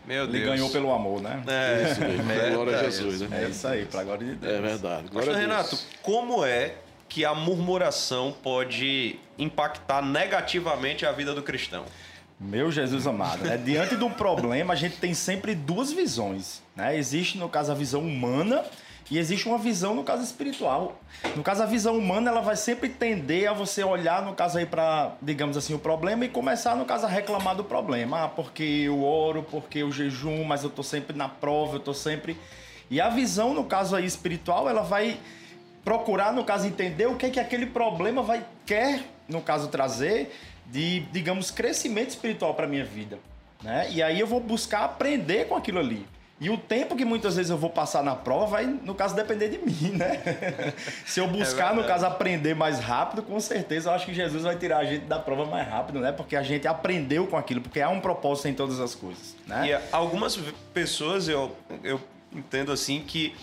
Meu 0.05 0.25
Ele 0.25 0.34
Deus. 0.34 0.46
ganhou 0.46 0.70
pelo 0.70 0.93
amor, 0.93 1.22
né? 1.22 1.41
É. 1.48 1.91
Isso 1.91 2.01
mesmo, 2.01 2.53
glória 2.55 2.77
a 2.79 2.84
Jesus, 2.84 3.22
né? 3.22 3.46
É 3.46 3.50
isso 3.50 3.67
aí, 3.67 3.86
pra 3.86 4.03
glória 4.03 4.27
de 4.27 4.36
Deus. 4.36 4.53
É 4.53 4.62
verdade. 4.62 5.08
glória 5.08 5.32
Pastor 5.32 5.34
a 5.34 5.38
Deus. 5.39 5.39
Renato, 5.39 5.77
como 6.03 6.46
é 6.46 6.75
que 7.13 7.24
a 7.24 7.36
murmuração 7.36 8.36
pode 8.41 9.20
impactar 9.38 10.01
negativamente 10.01 11.05
a 11.05 11.12
vida 11.12 11.36
do 11.36 11.43
cristão? 11.43 11.86
Meu 12.39 12.72
Jesus 12.72 13.05
amado, 13.05 13.43
né? 13.43 13.55
Diante 13.55 13.96
do 13.96 14.10
problema, 14.10 14.74
a 14.74 14.75
gente 14.75 14.98
tem 14.98 15.13
sempre 15.13 15.53
duas 15.53 15.93
visões, 15.93 16.63
né? 16.75 16.98
Existe, 16.98 17.38
no 17.38 17.48
caso, 17.48 17.72
a 17.72 17.75
visão 17.75 18.01
humana 18.01 18.65
e 19.12 19.20
existe 19.20 19.48
uma 19.48 19.60
visão, 19.60 19.93
no 19.93 20.03
caso, 20.03 20.24
espiritual. 20.24 21.00
No 21.36 21.43
caso, 21.43 21.62
a 21.62 21.67
visão 21.67 21.96
humana, 21.96 22.32
ela 22.32 22.41
vai 22.41 22.55
sempre 22.55 22.89
tender 22.89 23.48
a 23.48 23.53
você 23.53 23.84
olhar, 23.84 24.24
no 24.24 24.34
caso, 24.34 24.58
aí 24.58 24.65
para, 24.65 25.15
digamos 25.22 25.55
assim, 25.55 25.75
o 25.75 25.79
problema 25.79 26.25
e 26.25 26.29
começar, 26.29 26.75
no 26.75 26.84
caso, 26.84 27.05
a 27.05 27.10
reclamar 27.10 27.55
do 27.55 27.63
problema. 27.63 28.24
Ah, 28.24 28.27
porque 28.27 28.63
eu 28.63 29.03
oro, 29.03 29.46
porque 29.51 29.79
eu 29.79 29.91
jejum, 29.91 30.43
mas 30.46 30.63
eu 30.63 30.70
tô 30.72 30.82
sempre 30.82 31.15
na 31.15 31.29
prova, 31.29 31.76
eu 31.76 31.80
tô 31.80 31.93
sempre... 31.93 32.36
E 32.89 32.99
a 32.99 33.10
visão, 33.10 33.54
no 33.54 33.65
caso 33.65 33.95
aí, 33.95 34.06
espiritual, 34.06 34.67
ela 34.67 34.82
vai 34.82 35.19
procurar, 35.84 36.34
no 36.34 36.43
caso, 36.43 36.65
entender 36.67 37.08
o 37.08 37.15
que 37.15 37.26
é 37.26 37.30
que 37.30 37.39
aquele 37.39 37.65
problema 37.65 38.22
vai 38.22 38.46
quer, 38.65 39.04
no 39.28 39.41
caso, 39.41 39.67
trazer 39.67 40.34
de, 40.65 41.02
digamos, 41.12 41.52
crescimento 41.52 42.10
espiritual 42.10 42.54
para 42.54 42.67
minha 42.67 42.86
vida, 42.86 43.19
né? 43.62 43.88
E 43.91 44.02
aí 44.02 44.19
eu 44.19 44.28
vou 44.28 44.39
buscar 44.39 44.86
aprender 44.86 45.48
com 45.48 45.56
aquilo 45.56 45.80
ali. 45.80 46.06
E 46.39 46.50
o 46.50 46.58
tempo 46.58 46.96
que 46.96 47.06
muitas 47.06 47.38
vezes 47.38 47.50
eu 47.52 47.58
vou 47.58 47.69
passar 47.69 48.04
na 48.04 48.15
prova 48.15 48.48
vai, 48.48 48.65
no 48.65 48.93
caso, 48.93 49.15
depender 49.15 49.50
de 49.50 49.60
mim, 49.60 49.91
né? 49.91 50.19
Se 51.06 51.19
eu 51.19 51.28
buscar, 51.28 51.69
no 51.69 51.82
verdade. 51.82 51.88
caso, 51.88 52.06
aprender 52.06 52.54
mais 52.54 52.80
rápido, 52.80 53.22
com 53.24 53.39
certeza 53.39 53.89
eu 53.89 53.93
acho 53.93 54.06
que 54.06 54.13
Jesus 54.13 54.43
vai 54.43 54.58
tirar 54.58 54.80
a 54.80 54.84
gente 54.84 55.06
da 55.06 55.19
prova 55.19 55.46
mais 55.46 55.67
rápido, 55.67 56.00
né? 56.00 56.12
Porque 56.12 56.36
a 56.36 56.43
gente 56.43 56.67
aprendeu 56.67 57.28
com 57.28 57.38
aquilo, 57.38 57.62
porque 57.62 57.80
há 57.80 57.89
um 57.89 58.02
propósito 58.02 58.48
em 58.50 58.54
todas 58.54 58.80
as 58.80 58.93
coisas, 58.96 59.36
né? 59.48 59.69
E 59.69 59.96
algumas 59.96 60.38
pessoas 60.74 61.30
eu, 61.30 61.56
eu 61.84 62.02
entendo 62.34 62.72
assim 62.72 63.02
que 63.02 63.34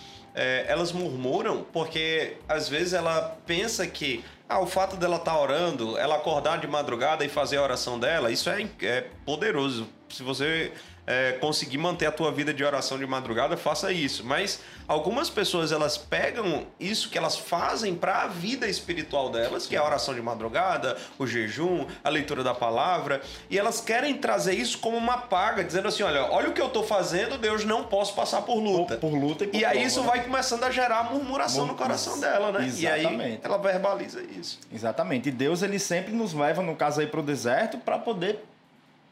é, 0.40 0.64
elas 0.66 0.90
murmuram 0.90 1.66
porque 1.70 2.38
às 2.48 2.66
vezes 2.66 2.94
ela 2.94 3.36
pensa 3.44 3.86
que 3.86 4.24
ah, 4.48 4.58
o 4.58 4.66
fato 4.66 4.96
dela 4.96 5.16
estar 5.16 5.38
orando, 5.38 5.98
ela 5.98 6.16
acordar 6.16 6.58
de 6.58 6.66
madrugada 6.66 7.22
e 7.22 7.28
fazer 7.28 7.58
a 7.58 7.62
oração 7.62 8.00
dela, 8.00 8.32
isso 8.32 8.48
é, 8.48 8.66
é 8.80 9.06
poderoso. 9.26 9.86
Se 10.08 10.22
você 10.22 10.72
é, 11.10 11.32
conseguir 11.40 11.76
manter 11.78 12.06
a 12.06 12.12
tua 12.12 12.30
vida 12.30 12.54
de 12.54 12.62
oração 12.62 12.96
de 12.96 13.04
madrugada, 13.06 13.56
faça 13.56 13.90
isso. 13.92 14.24
Mas 14.24 14.60
algumas 14.86 15.28
pessoas 15.28 15.72
elas 15.72 15.98
pegam 15.98 16.66
isso 16.78 17.08
que 17.10 17.18
elas 17.18 17.36
fazem 17.36 17.96
para 17.96 18.22
a 18.22 18.26
vida 18.28 18.68
espiritual 18.68 19.28
delas, 19.28 19.66
que 19.66 19.74
é 19.74 19.78
a 19.78 19.84
oração 19.84 20.14
de 20.14 20.22
madrugada, 20.22 20.96
o 21.18 21.26
jejum, 21.26 21.86
a 22.04 22.08
leitura 22.08 22.44
da 22.44 22.54
palavra, 22.54 23.20
e 23.50 23.58
elas 23.58 23.80
querem 23.80 24.14
trazer 24.18 24.54
isso 24.54 24.78
como 24.78 24.96
uma 24.96 25.18
paga, 25.18 25.64
dizendo 25.64 25.88
assim, 25.88 26.02
olha, 26.04 26.24
olha 26.30 26.48
o 26.50 26.52
que 26.52 26.60
eu 26.60 26.68
tô 26.68 26.82
fazendo, 26.84 27.36
Deus 27.38 27.64
não 27.64 27.82
posso 27.84 28.14
passar 28.14 28.42
por 28.42 28.56
luta. 28.60 28.96
Por- 28.96 29.10
por 29.10 29.18
luta 29.18 29.44
e 29.44 29.48
por 29.48 29.56
E 29.58 29.64
aí 29.64 29.72
prova, 29.72 29.86
isso 29.86 30.00
né? 30.02 30.06
vai 30.06 30.22
começando 30.22 30.62
a 30.62 30.70
gerar 30.70 31.10
murmuração 31.12 31.62
no 31.62 31.72
Mur- 31.72 31.76
coração 31.76 32.20
dela, 32.20 32.52
né? 32.52 32.70
E 32.76 32.86
aí 32.86 33.00
Exatamente. 33.00 33.40
ela 33.42 33.58
verbaliza 33.58 34.22
isso. 34.22 34.60
Exatamente. 34.72 35.28
E 35.28 35.32
Deus 35.32 35.62
ele 35.62 35.78
sempre 35.80 36.12
nos 36.12 36.32
leva, 36.32 36.62
no 36.62 36.76
caso 36.76 37.00
aí, 37.00 37.06
para 37.08 37.18
o 37.18 37.22
deserto 37.22 37.78
para 37.78 37.98
poder 37.98 38.44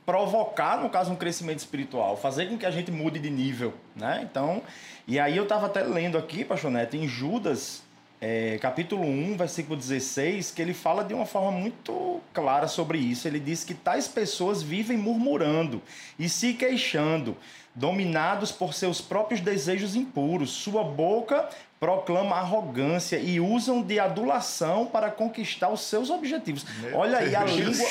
provocar, 0.08 0.80
no 0.80 0.88
caso, 0.88 1.12
um 1.12 1.16
crescimento 1.16 1.58
espiritual, 1.58 2.16
fazer 2.16 2.46
com 2.46 2.56
que 2.56 2.64
a 2.64 2.70
gente 2.70 2.90
mude 2.90 3.18
de 3.18 3.28
nível, 3.28 3.74
né? 3.94 4.20
Então, 4.22 4.62
e 5.06 5.20
aí 5.20 5.36
eu 5.36 5.42
estava 5.42 5.66
até 5.66 5.82
lendo 5.82 6.16
aqui, 6.16 6.46
Pastor 6.46 6.70
Neto, 6.70 6.96
em 6.96 7.06
Judas, 7.06 7.82
é, 8.18 8.56
capítulo 8.56 9.02
1, 9.02 9.36
versículo 9.36 9.76
16, 9.76 10.50
que 10.52 10.62
ele 10.62 10.72
fala 10.72 11.04
de 11.04 11.12
uma 11.12 11.26
forma 11.26 11.50
muito 11.50 12.22
clara 12.32 12.66
sobre 12.68 12.96
isso. 12.96 13.28
Ele 13.28 13.38
diz 13.38 13.64
que 13.64 13.74
tais 13.74 14.08
pessoas 14.08 14.62
vivem 14.62 14.96
murmurando 14.96 15.82
e 16.18 16.26
se 16.26 16.54
queixando, 16.54 17.36
dominados 17.74 18.50
por 18.50 18.72
seus 18.72 19.02
próprios 19.02 19.42
desejos 19.42 19.94
impuros. 19.94 20.48
Sua 20.48 20.82
boca 20.82 21.50
proclama 21.80 22.36
arrogância 22.36 23.18
e 23.18 23.38
usam 23.38 23.82
de 23.82 24.00
adulação 24.00 24.86
para 24.86 25.10
conquistar 25.10 25.68
os 25.68 25.82
seus 25.82 26.10
objetivos. 26.10 26.66
Olha 26.92 27.18
aí 27.18 27.36
a 27.36 27.44
língua. 27.44 27.86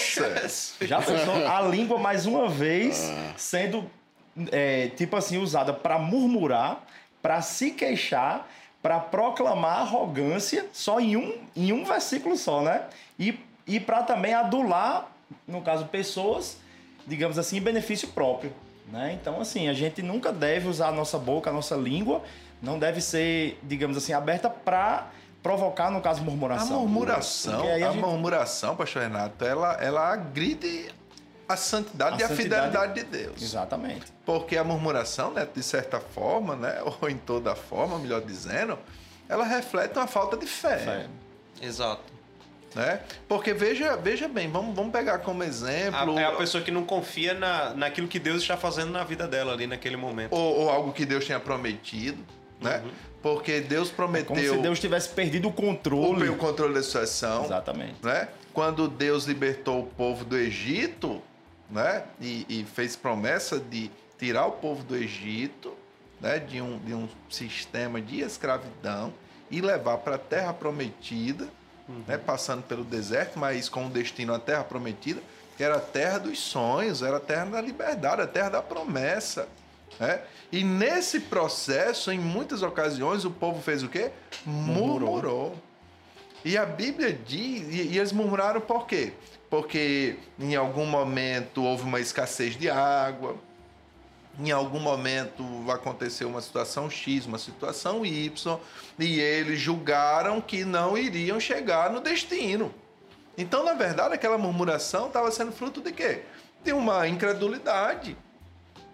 Já 0.81 1.01
pensou? 1.01 1.47
A 1.47 1.61
língua, 1.61 1.97
mais 1.97 2.25
uma 2.25 2.49
vez, 2.49 3.11
sendo, 3.37 3.89
é, 4.51 4.89
tipo 4.89 5.15
assim, 5.15 5.37
usada 5.37 5.73
para 5.73 5.97
murmurar, 5.97 6.83
para 7.21 7.41
se 7.41 7.71
queixar, 7.71 8.47
para 8.81 8.99
proclamar 8.99 9.79
arrogância, 9.79 10.65
só 10.73 10.99
em 10.99 11.15
um, 11.15 11.33
em 11.55 11.71
um 11.71 11.83
versículo 11.83 12.37
só, 12.37 12.61
né? 12.61 12.83
E, 13.17 13.39
e 13.65 13.79
para 13.79 14.03
também 14.03 14.33
adular, 14.33 15.09
no 15.47 15.61
caso, 15.61 15.85
pessoas, 15.85 16.57
digamos 17.05 17.39
assim, 17.39 17.57
em 17.57 17.61
benefício 17.61 18.09
próprio. 18.09 18.53
Né? 18.91 19.17
Então, 19.19 19.41
assim, 19.41 19.67
a 19.67 19.73
gente 19.73 20.01
nunca 20.01 20.31
deve 20.31 20.67
usar 20.67 20.89
a 20.89 20.91
nossa 20.91 21.17
boca, 21.17 21.49
a 21.49 21.53
nossa 21.53 21.75
língua, 21.75 22.21
não 22.61 22.77
deve 22.79 23.01
ser, 23.01 23.59
digamos 23.63 23.97
assim, 23.97 24.13
aberta 24.13 24.49
para 24.49 25.07
provocar, 25.43 25.89
no 25.91 26.01
caso, 26.01 26.21
A 26.21 26.23
murmuração. 26.23 26.79
murmuração, 26.81 27.53
Porque 27.57 27.67
aí 27.71 27.83
a, 27.83 27.89
a 27.89 27.91
gente- 27.93 28.01
murmuração, 28.01 28.75
pastor 28.75 29.03
Renato, 29.03 29.45
ela, 29.45 29.73
ela 29.81 30.11
agride 30.11 30.89
a 31.47 31.55
santidade 31.55 32.15
A 32.15 32.19
e 32.19 32.23
a 32.23 32.27
santidade- 32.27 32.67
fidelidade 32.67 32.93
de 32.95 33.03
Deus. 33.05 33.41
Exatamente. 33.41 34.05
Porque 34.25 34.57
a 34.57 34.63
murmuração, 34.63 35.31
né, 35.31 35.47
de 35.53 35.63
certa 35.63 35.99
forma, 35.99 36.55
né, 36.55 36.81
ou 37.01 37.09
em 37.09 37.17
toda 37.17 37.55
forma, 37.55 37.97
melhor 37.99 38.21
dizendo, 38.21 38.77
ela 39.29 39.45
reflete 39.45 39.97
uma 39.97 40.07
falta 40.07 40.35
de 40.35 40.45
fé. 40.47 40.77
Fé. 40.77 41.05
Exato. 41.61 42.03
Né? 42.75 42.99
Porque 43.27 43.53
veja, 43.53 43.95
veja 43.95 44.27
bem, 44.27 44.51
vamos, 44.51 44.75
vamos 44.75 44.91
pegar 44.91 45.19
como 45.19 45.41
exemplo. 45.43 46.17
A- 46.17 46.21
é 46.21 46.25
a 46.25 46.31
pessoa 46.33 46.61
que 46.63 46.69
não 46.71 46.83
confia 46.83 47.33
na, 47.33 47.73
naquilo 47.73 48.07
que 48.07 48.19
Deus 48.19 48.41
está 48.41 48.57
fazendo 48.57 48.91
na 48.91 49.03
vida 49.05 49.25
dela 49.27 49.53
ali 49.53 49.65
naquele 49.65 49.95
momento. 49.95 50.33
ou, 50.33 50.59
ou 50.59 50.69
algo 50.69 50.91
que 50.91 51.05
Deus 51.05 51.25
tenha 51.25 51.39
prometido, 51.39 52.23
né? 52.61 52.83
Porque 53.21 53.59
Deus 53.61 53.89
Como 53.89 53.97
prometeu 53.97 54.55
se 54.55 54.61
Deus 54.61 54.79
tivesse 54.79 55.09
perdido 55.09 55.47
o 55.47 55.53
controle. 55.53 56.29
o, 56.29 56.33
o 56.33 56.37
controle 56.37 56.73
da 56.73 56.83
situação. 56.83 57.45
Exatamente. 57.45 57.95
né? 58.03 58.29
Quando 58.53 58.87
Deus 58.87 59.25
libertou 59.25 59.81
o 59.81 59.85
povo 59.85 60.23
do 60.23 60.37
Egito, 60.37 61.21
né? 61.69 62.03
E, 62.21 62.45
e 62.47 62.63
fez 62.63 62.95
promessa 62.95 63.59
de 63.59 63.91
tirar 64.17 64.45
o 64.47 64.53
povo 64.53 64.83
do 64.83 64.95
Egito, 64.95 65.73
né? 66.21 66.39
De 66.39 66.61
um, 66.61 66.79
de 66.79 66.93
um 66.93 67.07
sistema 67.29 68.01
de 68.01 68.21
escravidão 68.21 69.13
e 69.49 69.61
levar 69.61 69.97
para 69.99 70.15
a 70.15 70.19
Terra 70.19 70.53
Prometida, 70.53 71.47
né? 72.07 72.17
Passando 72.17 72.63
pelo 72.63 72.83
deserto, 72.83 73.37
mas 73.39 73.69
com 73.69 73.87
o 73.87 73.89
destino 73.89 74.33
à 74.33 74.39
Terra 74.39 74.63
Prometida, 74.63 75.21
que 75.55 75.63
era 75.63 75.77
a 75.77 75.81
terra 75.81 76.19
dos 76.19 76.39
sonhos, 76.39 77.01
era 77.01 77.17
a 77.17 77.19
terra 77.19 77.45
da 77.45 77.61
liberdade, 77.61 78.21
a 78.21 78.27
terra 78.27 78.49
da 78.49 78.61
promessa. 78.61 79.47
Né? 79.99 80.21
E 80.51 80.63
nesse 80.63 81.21
processo, 81.21 82.11
em 82.11 82.19
muitas 82.19 82.61
ocasiões, 82.61 83.25
o 83.25 83.31
povo 83.31 83.61
fez 83.61 83.83
o 83.83 83.89
quê? 83.89 84.11
Murmurou. 84.45 85.55
E 86.45 86.57
a 86.57 86.65
Bíblia 86.65 87.11
diz, 87.13 87.67
e, 87.73 87.81
e 87.93 87.97
eles 87.97 88.11
murmuraram 88.11 88.61
por 88.61 88.85
quê? 88.85 89.13
Porque 89.49 90.17
em 90.39 90.55
algum 90.55 90.85
momento 90.85 91.63
houve 91.63 91.83
uma 91.83 91.99
escassez 91.99 92.55
de 92.55 92.69
água, 92.69 93.35
em 94.39 94.51
algum 94.51 94.79
momento 94.79 95.43
aconteceu 95.71 96.29
uma 96.29 96.41
situação 96.41 96.89
X, 96.89 97.25
uma 97.25 97.39
situação 97.39 98.05
Y, 98.05 98.59
e 98.99 99.19
eles 99.19 99.59
julgaram 99.59 100.39
que 100.39 100.63
não 100.63 100.97
iriam 100.97 101.39
chegar 101.39 101.91
no 101.91 101.99
destino. 101.99 102.73
Então, 103.37 103.63
na 103.63 103.73
verdade, 103.73 104.13
aquela 104.13 104.37
murmuração 104.37 105.07
estava 105.07 105.31
sendo 105.31 105.51
fruto 105.51 105.81
de 105.81 105.91
quê? 105.91 106.23
De 106.63 106.71
uma 106.71 107.07
incredulidade, 107.07 108.15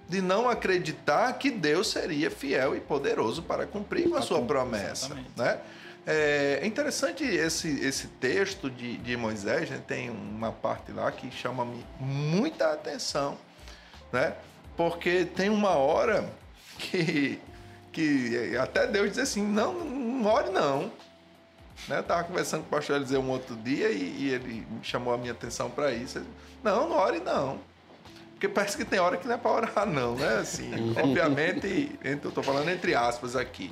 de 0.07 0.21
não 0.21 0.49
acreditar 0.49 1.31
que 1.33 1.49
Deus 1.49 1.87
seria 1.87 2.29
fiel 2.29 2.75
e 2.75 2.79
poderoso 2.79 3.41
para 3.41 3.65
cumprir 3.65 4.09
com 4.09 4.15
a 4.15 4.21
sua 4.21 4.41
promessa, 4.41 5.07
Exatamente. 5.07 5.31
né? 5.35 5.59
É 6.05 6.59
interessante 6.65 7.23
esse, 7.23 7.79
esse 7.79 8.07
texto 8.07 8.69
de, 8.69 8.97
de 8.97 9.15
Moisés, 9.15 9.69
né? 9.69 9.81
tem 9.87 10.09
uma 10.09 10.51
parte 10.51 10.91
lá 10.91 11.09
que 11.11 11.31
chama 11.31 11.65
muita 11.97 12.73
atenção, 12.73 13.37
né? 14.11 14.35
Porque 14.75 15.23
tem 15.23 15.49
uma 15.49 15.69
hora 15.69 16.29
que, 16.77 17.39
que 17.93 18.57
até 18.57 18.85
Deus 18.85 19.11
diz 19.11 19.19
assim, 19.19 19.41
não, 19.41 19.73
não 19.73 20.29
ore 20.29 20.49
não. 20.49 20.91
Né? 21.87 21.99
Eu 21.99 22.03
tava 22.03 22.25
conversando 22.25 22.61
com 22.61 22.67
o 22.67 22.69
pastor 22.71 22.97
Eliseu 22.97 23.21
um 23.21 23.29
outro 23.29 23.55
dia 23.55 23.89
e, 23.89 24.23
e 24.23 24.29
ele 24.29 24.67
chamou 24.81 25.13
a 25.13 25.17
minha 25.17 25.31
atenção 25.31 25.69
para 25.69 25.91
isso. 25.91 26.17
Ele, 26.17 26.27
não, 26.61 26.89
não 26.89 26.97
ore 26.97 27.19
não. 27.19 27.59
Porque 28.43 28.53
parece 28.53 28.75
que 28.75 28.83
tem 28.83 28.99
hora 28.99 29.15
que 29.15 29.25
não 29.25 29.35
é 29.35 29.37
para 29.37 29.51
orar 29.51 29.85
não, 29.85 30.15
né? 30.15 30.39
Assim, 30.39 30.69
obviamente, 31.01 31.97
eu 32.03 32.29
tô 32.29 32.43
falando 32.43 32.67
entre 32.67 32.93
aspas 32.93 33.37
aqui. 33.37 33.71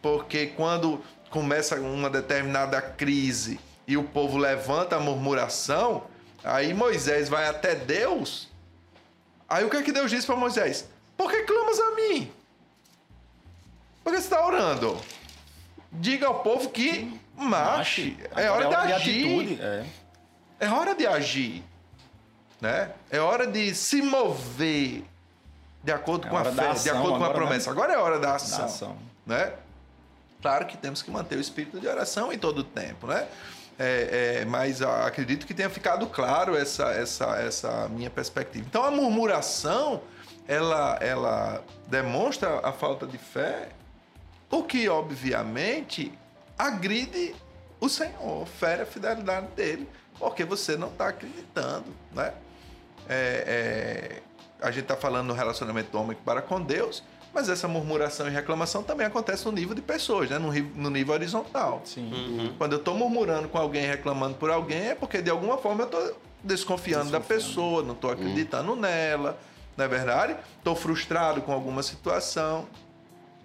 Porque 0.00 0.46
quando 0.46 1.02
começa 1.28 1.74
uma 1.80 2.08
determinada 2.08 2.80
crise 2.80 3.58
e 3.84 3.96
o 3.96 4.04
povo 4.04 4.38
levanta 4.38 4.94
a 4.94 5.00
murmuração, 5.00 6.04
aí 6.44 6.72
Moisés 6.72 7.28
vai 7.28 7.48
até 7.48 7.74
Deus. 7.74 8.48
Aí 9.48 9.64
o 9.64 9.70
que 9.70 9.76
é 9.76 9.82
que 9.82 9.90
Deus 9.90 10.08
disse 10.08 10.24
para 10.24 10.36
Moisés? 10.36 10.88
Por 11.16 11.28
que 11.28 11.42
clamas 11.42 11.80
a 11.80 11.90
mim? 11.96 12.32
Por 14.04 14.12
que 14.12 14.20
você 14.20 14.24
está 14.24 14.46
orando? 14.46 14.96
Diga 15.90 16.28
ao 16.28 16.44
povo 16.44 16.70
que 16.70 17.12
marche. 17.36 18.16
É 18.36 18.48
hora 18.48 18.68
de 18.68 18.92
agir. 18.92 19.60
É 20.60 20.68
hora 20.68 20.94
de 20.94 21.06
agir. 21.08 21.64
Né? 22.60 22.90
É 23.10 23.20
hora 23.20 23.46
de 23.46 23.74
se 23.74 24.00
mover 24.00 25.04
de 25.82 25.92
acordo 25.92 26.26
É 26.26 26.30
com 26.30 26.36
a 26.36 26.44
fé, 26.44 26.50
da 26.50 26.62
de 26.62 26.68
ação 26.68 26.98
acordo 26.98 27.18
com 27.18 27.24
a 27.24 27.28
né? 27.28 27.34
promessa. 27.34 27.70
Agora 27.70 27.92
é 27.92 27.98
hora 27.98 28.18
da 28.18 28.34
ação. 28.34 28.58
Da 28.58 28.64
ação. 28.64 28.96
Né? 29.24 29.52
Claro 30.42 30.66
que 30.66 30.76
temos 30.76 31.02
que 31.02 31.10
manter 31.10 31.36
o 31.36 31.40
espírito 31.40 31.80
de 31.80 31.86
oração 31.86 32.32
em 32.32 32.38
todo 32.38 32.58
o 32.58 32.64
tempo, 32.64 33.06
né? 33.06 33.26
É, 33.78 34.40
é, 34.40 34.44
mas 34.46 34.80
acredito 34.80 35.46
que 35.46 35.52
tenha 35.52 35.68
ficado 35.68 36.06
claro 36.06 36.56
essa, 36.56 36.92
essa, 36.92 37.36
essa 37.36 37.88
minha 37.88 38.08
perspectiva. 38.08 38.64
Então 38.66 38.82
a 38.82 38.90
murmuração 38.90 40.00
ela, 40.48 40.96
ela 41.00 41.62
demonstra 41.86 42.60
a 42.66 42.72
falta 42.72 43.06
de 43.06 43.18
fé, 43.18 43.68
o 44.50 44.62
que 44.62 44.88
obviamente 44.88 46.16
agride 46.56 47.34
o 47.80 47.88
Senhor, 47.88 48.46
fere 48.46 48.82
a 48.82 48.86
fidelidade 48.86 49.48
dele, 49.48 49.88
porque 50.18 50.44
você 50.44 50.76
não 50.76 50.88
está 50.88 51.08
acreditando, 51.08 51.94
né? 52.12 52.32
É, 53.08 54.20
é, 54.20 54.22
a 54.60 54.70
gente 54.70 54.82
está 54.82 54.96
falando 54.96 55.28
no 55.28 55.34
relacionamento 55.34 55.90
do 55.90 55.98
homem 55.98 56.16
para 56.24 56.42
com 56.42 56.60
Deus, 56.60 57.02
mas 57.32 57.48
essa 57.48 57.68
murmuração 57.68 58.26
e 58.26 58.30
reclamação 58.30 58.82
também 58.82 59.06
acontece 59.06 59.44
no 59.44 59.52
nível 59.52 59.74
de 59.74 59.82
pessoas, 59.82 60.30
né? 60.30 60.38
no, 60.38 60.52
no 60.52 60.90
nível 60.90 61.14
horizontal. 61.14 61.82
Sim. 61.84 62.54
Quando 62.56 62.72
eu 62.72 62.78
estou 62.78 62.94
murmurando 62.94 63.48
com 63.48 63.58
alguém, 63.58 63.86
reclamando 63.86 64.36
por 64.36 64.50
alguém, 64.50 64.88
é 64.88 64.94
porque 64.94 65.20
de 65.20 65.30
alguma 65.30 65.58
forma 65.58 65.82
eu 65.82 65.86
estou 65.86 66.20
desconfiando, 66.42 67.10
da 67.10 67.20
pessoa, 67.20 67.82
não 67.82 67.92
estou 67.92 68.10
acreditando 68.10 68.74
nela, 68.76 69.38
não 69.76 69.84
é 69.84 69.88
verdade? 69.88 70.36
Estou 70.58 70.74
frustrado 70.74 71.42
com 71.42 71.52
alguma 71.52 71.82
situação. 71.82 72.66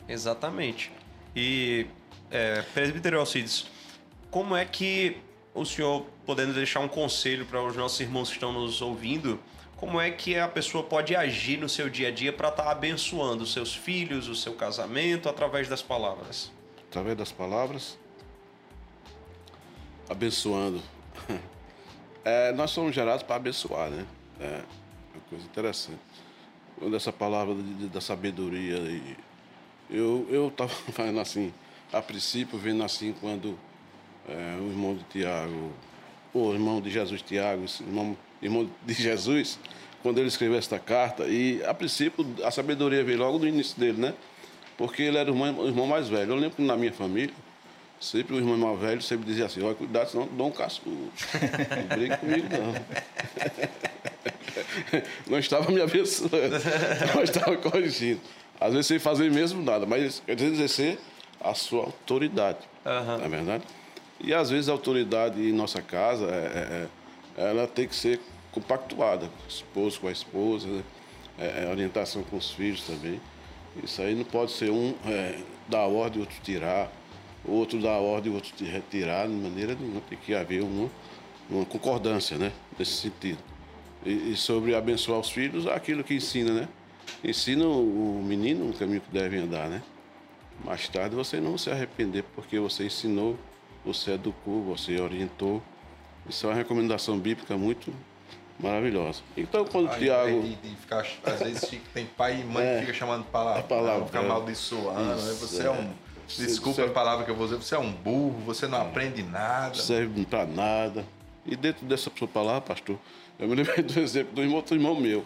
Exatamente. 0.08 0.92
E, 1.36 1.88
é, 2.30 2.62
presbítero 2.74 3.20
Alcides, 3.20 3.68
como 4.30 4.56
é 4.56 4.64
que 4.64 5.18
o 5.54 5.66
senhor, 5.66 6.06
podendo 6.26 6.54
deixar 6.54 6.80
um 6.80 6.88
conselho 6.88 7.46
para 7.46 7.62
os 7.62 7.76
nossos 7.76 8.00
irmãos 8.00 8.30
que 8.30 8.36
estão 8.36 8.54
nos 8.54 8.82
ouvindo, 8.82 9.40
como 9.82 10.00
é 10.00 10.12
que 10.12 10.38
a 10.38 10.48
pessoa 10.48 10.84
pode 10.84 11.16
agir 11.16 11.58
no 11.58 11.68
seu 11.68 11.90
dia 11.90 12.08
a 12.10 12.12
dia 12.12 12.32
para 12.32 12.48
estar 12.50 12.70
abençoando 12.72 13.44
os 13.44 13.52
seus 13.52 13.76
filhos, 13.76 14.28
o 14.30 14.36
seu 14.36 14.54
casamento, 14.54 15.28
através 15.28 15.68
das 15.68 15.82
palavras? 15.82 16.52
através 16.90 17.18
das 17.18 17.32
palavras, 17.32 17.98
abençoando. 20.10 20.82
É, 22.24 22.52
nós 22.52 22.70
somos 22.70 22.94
gerados 22.94 23.24
para 23.24 23.38
abençoar, 23.38 23.90
né? 23.90 24.06
É 24.40 24.62
uma 25.12 25.24
coisa 25.28 25.44
interessante. 25.44 25.98
Quando 26.78 26.96
essa 26.96 27.12
palavra 27.12 27.56
de- 27.56 27.88
da 27.88 28.00
sabedoria, 28.00 28.76
eu 29.90 30.28
eu 30.30 30.50
estava 30.50 30.70
falando 30.94 31.20
assim, 31.20 31.52
a 31.92 32.00
princípio, 32.00 32.60
vendo 32.60 32.84
assim 32.84 33.12
quando 33.20 33.58
é, 34.30 34.56
o 34.62 34.68
irmão 34.70 34.94
de 34.96 35.04
Tiago, 35.06 35.72
o 36.32 36.54
irmão 36.54 36.80
de 36.80 36.92
Jesus 36.92 37.24
Tiago, 37.24 37.66
esse 37.66 37.82
irmão, 37.82 38.16
irmão 38.42 38.70
de 38.86 38.94
Jesus, 38.94 39.60
quando 40.02 40.18
ele 40.18 40.28
escreveu 40.28 40.58
esta 40.58 40.80
carta, 40.80 41.26
e 41.28 41.64
a 41.66 41.74
princípio 41.74 42.26
a 42.44 42.50
sabedoria 42.52 43.04
veio 43.04 43.20
logo 43.20 43.38
no 43.40 43.48
início 43.48 43.80
dele, 43.80 44.00
né? 44.00 44.14
Porque 44.78 45.04
ele 45.04 45.18
era 45.18 45.32
o 45.32 45.34
irmão, 45.36 45.60
o 45.64 45.68
irmão 45.68 45.86
mais 45.88 46.08
velho. 46.10 46.32
Eu 46.32 46.36
lembro 46.36 46.56
que 46.56 46.62
na 46.62 46.76
minha 46.76 46.92
família, 46.92 47.34
sempre 48.00 48.36
o 48.36 48.38
irmão 48.40 48.58
mais 48.58 48.80
velho 48.80 49.02
sempre 49.02 49.26
dizia 49.26 49.46
assim, 49.46 49.62
olha, 49.62 49.76
cuidado, 49.76 50.10
senão 50.10 50.28
dou 50.28 50.48
um 50.48 50.52
cascudo. 50.52 51.12
Não 51.90 51.98
briga 51.98 52.18
comigo, 52.18 52.48
não. 52.52 52.74
Não 55.28 55.40
estava 55.40 55.72
me 55.72 55.82
abençoando, 55.82 56.36
não 57.16 57.24
estava 57.24 57.56
corrigindo. 57.58 58.20
Às 58.60 58.74
vezes 58.74 58.88
sem 58.88 59.00
fazer 59.00 59.32
mesmo 59.32 59.62
nada, 59.64 59.86
mas 59.86 60.22
quer 60.26 60.36
dizer, 60.36 60.52
exercer 60.54 61.00
a 61.40 61.54
sua 61.54 61.86
autoridade. 61.86 62.60
Aham. 62.86 63.18
Não 63.18 63.26
é 63.26 63.30
verdade? 63.30 63.64
E 64.20 64.34
às 64.34 64.50
vezes 64.50 64.68
a 64.70 64.74
autoridade 64.74 65.42
em 65.42 65.52
nossa 65.54 65.82
casa, 65.82 66.26
é- 66.26 66.88
é- 67.38 67.42
é- 67.44 67.50
ela 67.50 67.66
tem 67.68 67.88
que 67.88 67.96
ser 67.96 68.20
compactuada, 68.52 69.28
com 69.28 69.44
o 69.44 69.48
esposo 69.48 70.00
com 70.00 70.08
a 70.08 70.12
esposa, 70.12 70.68
né? 70.68 70.84
É- 71.40 71.64
é 71.64 71.70
orientação 71.70 72.24
com 72.24 72.38
os 72.38 72.52
filhos 72.52 72.84
também. 72.84 73.20
Isso 73.84 74.02
aí 74.02 74.14
não 74.14 74.26
pode 74.26 74.52
ser 74.52 74.70
um 74.70 74.94
é, 75.06 75.40
dar 75.68 75.88
ordem 75.88 76.20
e 76.20 76.22
outro 76.22 76.38
tirar, 76.44 76.92
outro 77.46 77.80
dar 77.82 78.00
ordem 78.00 78.32
e 78.32 78.36
outro 78.36 78.52
retirar, 78.66 79.28
de 79.28 79.34
maneira 79.34 79.76
nenhuma. 79.76 80.02
Tem 80.02 80.18
que 80.18 80.36
haver 80.36 80.62
uma, 80.62 80.90
uma 81.50 81.66
concordância, 81.66 82.38
né? 82.38 82.52
Nesse 82.78 82.94
sentido. 82.94 83.40
E, 84.06 84.32
e 84.32 84.36
sobre 84.36 84.76
abençoar 84.76 85.20
os 85.20 85.30
filhos, 85.30 85.66
aquilo 85.68 86.04
que 86.04 86.14
ensina, 86.14 86.52
né? 86.54 86.68
Ensina 87.24 87.66
o 87.66 88.20
o 88.20 88.24
menino 88.24 88.66
no 88.66 88.74
caminho 88.74 89.02
que 89.02 89.12
deve 89.12 89.38
andar, 89.38 89.70
né? 89.70 89.82
Mais 90.64 90.88
tarde 90.88 91.16
você 91.16 91.40
não 91.40 91.58
se 91.58 91.70
arrepender 91.72 92.24
porque 92.36 92.60
você 92.60 92.86
ensinou, 92.86 93.38
você 93.84 94.12
educou, 94.12 94.62
você 94.64 95.00
orientou. 95.00 95.62
Isso 96.30 96.46
é 96.46 96.50
uma 96.50 96.56
recomendação 96.56 97.18
bíblica 97.18 97.58
muito 97.58 97.92
maravilhosa. 98.62 99.22
Então, 99.36 99.66
quando 99.66 99.92
o 99.92 99.96
Tiago. 99.98 100.42
De, 100.42 100.56
de 100.56 100.76
ficar, 100.76 101.06
às 101.24 101.40
vezes 101.40 101.66
fica- 101.70 101.84
tem 101.94 102.06
pai 102.06 102.42
e 102.42 102.44
mãe 102.44 102.66
É. 102.66 102.74
que 102.76 102.82
fica 102.88 102.94
chamando 102.94 103.24
palavra, 103.26 103.60
A 103.60 103.64
palavra, 103.64 104.06
fica 104.06 104.20
é. 104.20 104.26
amaldiçoando, 104.26 105.00
né? 105.16 105.16
Isso, 105.16 105.48
você 105.48 105.64
é, 105.64 105.66
é. 105.66 105.72
um. 105.72 105.92
Desculpa 106.38 106.84
a 106.86 106.90
palavra 106.90 107.26
que 107.26 107.32
eu 107.32 107.36
vou 107.36 107.46
dizer, 107.46 107.58
você 107.62 107.76
é 107.76 107.80
um 107.80 107.92
burro, 107.92 108.40
você 108.46 108.66
não 108.68 108.82
aprende 108.82 109.22
nada. 109.24 109.76
serve 109.76 110.26
para 110.26 110.46
nada. 110.46 111.06
E 111.46 111.56
dentro 111.56 111.86
dessa 111.86 112.10
sua 112.16 112.28
palavra, 112.28 112.62
pastor, 112.62 112.98
eu 113.38 113.48
me 113.50 113.56
lembrei 113.56 113.82
do 113.84 114.00
exemplo 114.00 114.34
do 114.34 114.42
irmão, 114.42 114.56
outro 114.58 114.76
irmão 114.76 114.96
meu. 114.96 115.26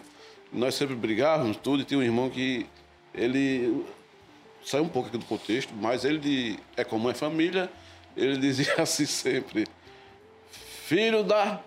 Nós 0.52 0.74
sempre 0.76 0.96
brigávamos, 0.96 1.58
tudo, 1.58 1.82
e 1.82 1.86
tinha 1.86 2.00
um 2.00 2.04
irmão 2.04 2.30
que 2.30 2.66
ele 3.14 3.86
saiu 4.64 4.84
um 4.84 4.88
pouco 4.90 5.10
aqui 5.10 5.18
do 5.18 5.26
contexto, 5.26 5.74
mas 5.76 6.04
ele 6.06 6.58
é 6.76 6.84
como 6.84 7.10
é 7.10 7.14
família, 7.14 7.70
ele 8.18 8.38
dizia 8.38 8.74
assim 8.82 9.06
sempre: 9.06 9.68
Filho 10.88 11.24
da 11.24 11.60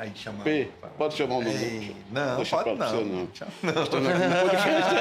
Aí 0.00 0.10
chama. 0.14 0.42
P. 0.42 0.70
Pode 0.96 1.14
chamar 1.14 1.34
o 1.34 1.42
nome. 1.42 1.54
Ei, 1.54 1.94
não, 2.10 2.36
Deixa 2.36 2.56
pode 2.56 2.78
não. 2.78 2.88
você, 2.88 3.04
não. 3.04 3.28
Chama- 3.34 3.82
Estou 3.82 3.98
aqui 4.00 4.08
no 4.08 4.48
podcast. 4.48 4.94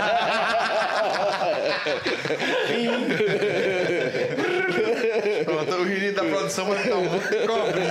Pronto, 5.45 5.73
o 5.75 5.83
Rini 5.83 6.11
da 6.11 6.23
produção 6.23 6.65
vai 6.65 6.83
dar 6.87 6.97
um 6.97 7.07
de 7.07 7.47
cobra. 7.47 7.81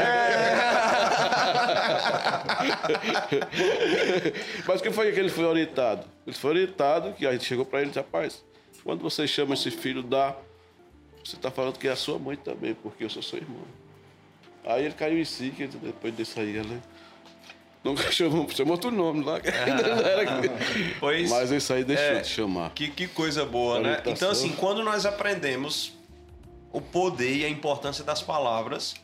Mas 4.66 4.80
o 4.80 4.82
que 4.82 4.90
foi 4.90 5.12
que 5.12 5.20
ele 5.20 5.28
foi 5.30 5.44
orientado? 5.44 6.04
Ele 6.26 6.36
foi 6.36 6.50
orientado 6.50 7.12
que 7.12 7.26
a 7.26 7.32
gente 7.32 7.44
chegou 7.44 7.64
para 7.64 7.80
ele 7.80 7.86
e 7.88 7.90
disse, 7.90 7.98
rapaz, 8.00 8.44
quando 8.84 9.00
você 9.02 9.26
chama 9.26 9.54
esse 9.54 9.70
filho 9.70 10.02
da. 10.02 10.34
Você 11.24 11.36
está 11.36 11.50
falando 11.50 11.78
que 11.78 11.88
é 11.88 11.90
a 11.92 11.96
sua 11.96 12.18
mãe 12.18 12.36
também, 12.36 12.74
porque 12.74 13.04
eu 13.04 13.10
sou 13.10 13.22
seu 13.22 13.38
irmão. 13.38 13.62
Aí 14.64 14.84
ele 14.84 14.94
caiu 14.94 15.18
em 15.18 15.24
si, 15.24 15.50
que 15.56 15.66
depois 15.66 16.14
disso 16.16 16.38
aí 16.40 16.56
ele. 16.56 16.80
Nunca 17.82 18.10
chamou, 18.12 18.48
chamou 18.50 18.72
outro 18.72 18.90
nome 18.90 19.24
lá. 19.24 19.38
não. 19.38 20.42
Pois 21.00 21.30
Mas 21.30 21.50
isso 21.50 21.72
aí 21.72 21.84
deixou 21.84 22.04
é, 22.04 22.20
de 22.20 22.28
chamar. 22.28 22.70
Que, 22.70 22.88
que 22.88 23.06
coisa 23.06 23.44
boa, 23.44 23.80
né? 23.80 24.02
Então, 24.06 24.30
assim, 24.30 24.50
quando 24.50 24.82
nós 24.82 25.06
aprendemos 25.06 25.92
o 26.72 26.80
poder 26.80 27.36
e 27.36 27.44
a 27.44 27.48
importância 27.48 28.04
das 28.04 28.22
palavras, 28.22 28.94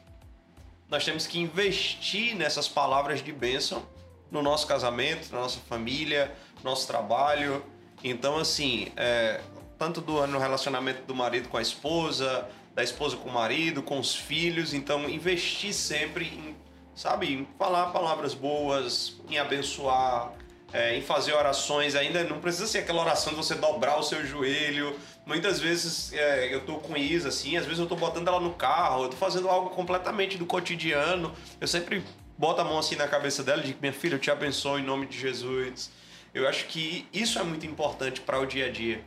nós 0.88 1.04
temos 1.04 1.26
que 1.26 1.38
investir 1.38 2.36
nessas 2.36 2.68
palavras 2.68 3.22
de 3.22 3.32
bênção 3.32 3.86
no 4.30 4.42
nosso 4.42 4.66
casamento, 4.66 5.32
na 5.32 5.40
nossa 5.40 5.60
família, 5.68 6.32
no 6.62 6.70
nosso 6.70 6.86
trabalho. 6.86 7.64
Então, 8.02 8.36
assim, 8.38 8.88
é, 8.96 9.40
tanto 9.78 10.00
do, 10.00 10.26
no 10.26 10.38
relacionamento 10.38 11.02
do 11.02 11.14
marido 11.14 11.48
com 11.48 11.56
a 11.56 11.62
esposa, 11.62 12.48
da 12.74 12.82
esposa 12.82 13.16
com 13.16 13.28
o 13.28 13.32
marido, 13.32 13.82
com 13.82 13.98
os 13.98 14.14
filhos. 14.14 14.74
Então, 14.74 15.08
investir 15.08 15.72
sempre 15.72 16.26
em, 16.26 16.56
sabe, 16.94 17.48
falar 17.58 17.86
palavras 17.86 18.34
boas, 18.34 19.16
em 19.28 19.38
abençoar, 19.38 20.32
é, 20.72 20.96
em 20.96 21.02
fazer 21.02 21.32
orações. 21.32 21.94
Ainda 21.94 22.24
não 22.24 22.40
precisa 22.40 22.66
ser 22.66 22.78
aquela 22.78 23.02
oração 23.02 23.32
de 23.32 23.36
você 23.36 23.54
dobrar 23.54 23.98
o 23.98 24.02
seu 24.02 24.24
joelho. 24.24 24.98
Muitas 25.26 25.60
vezes 25.60 26.12
é, 26.12 26.54
eu 26.54 26.64
tô 26.64 26.76
com 26.76 26.96
Isa, 26.96 27.28
assim, 27.28 27.56
às 27.56 27.64
vezes 27.64 27.78
eu 27.78 27.86
tô 27.86 27.96
botando 27.96 28.28
ela 28.28 28.40
no 28.40 28.52
carro, 28.54 29.04
eu 29.04 29.08
tô 29.08 29.16
fazendo 29.16 29.48
algo 29.48 29.70
completamente 29.70 30.36
do 30.36 30.46
cotidiano. 30.46 31.32
Eu 31.60 31.66
sempre 31.68 32.04
boto 32.36 32.60
a 32.60 32.64
mão 32.64 32.78
assim 32.78 32.96
na 32.96 33.08
cabeça 33.08 33.42
dela 33.42 33.62
e 33.62 33.66
digo, 33.66 33.78
minha 33.80 33.92
filha, 33.92 34.14
eu 34.14 34.18
te 34.18 34.30
abençoo 34.30 34.78
em 34.78 34.82
nome 34.82 35.06
de 35.06 35.18
Jesus. 35.18 35.90
Eu 36.32 36.48
acho 36.48 36.66
que 36.66 37.06
isso 37.12 37.38
é 37.38 37.42
muito 37.44 37.64
importante 37.64 38.20
para 38.20 38.40
o 38.40 38.46
dia 38.46 38.66
a 38.66 38.70
dia. 38.70 39.04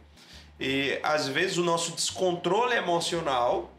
E 0.59 0.97
às 1.03 1.27
vezes 1.27 1.57
o 1.57 1.63
nosso 1.63 1.91
descontrole 1.91 2.73
emocional, 2.73 3.71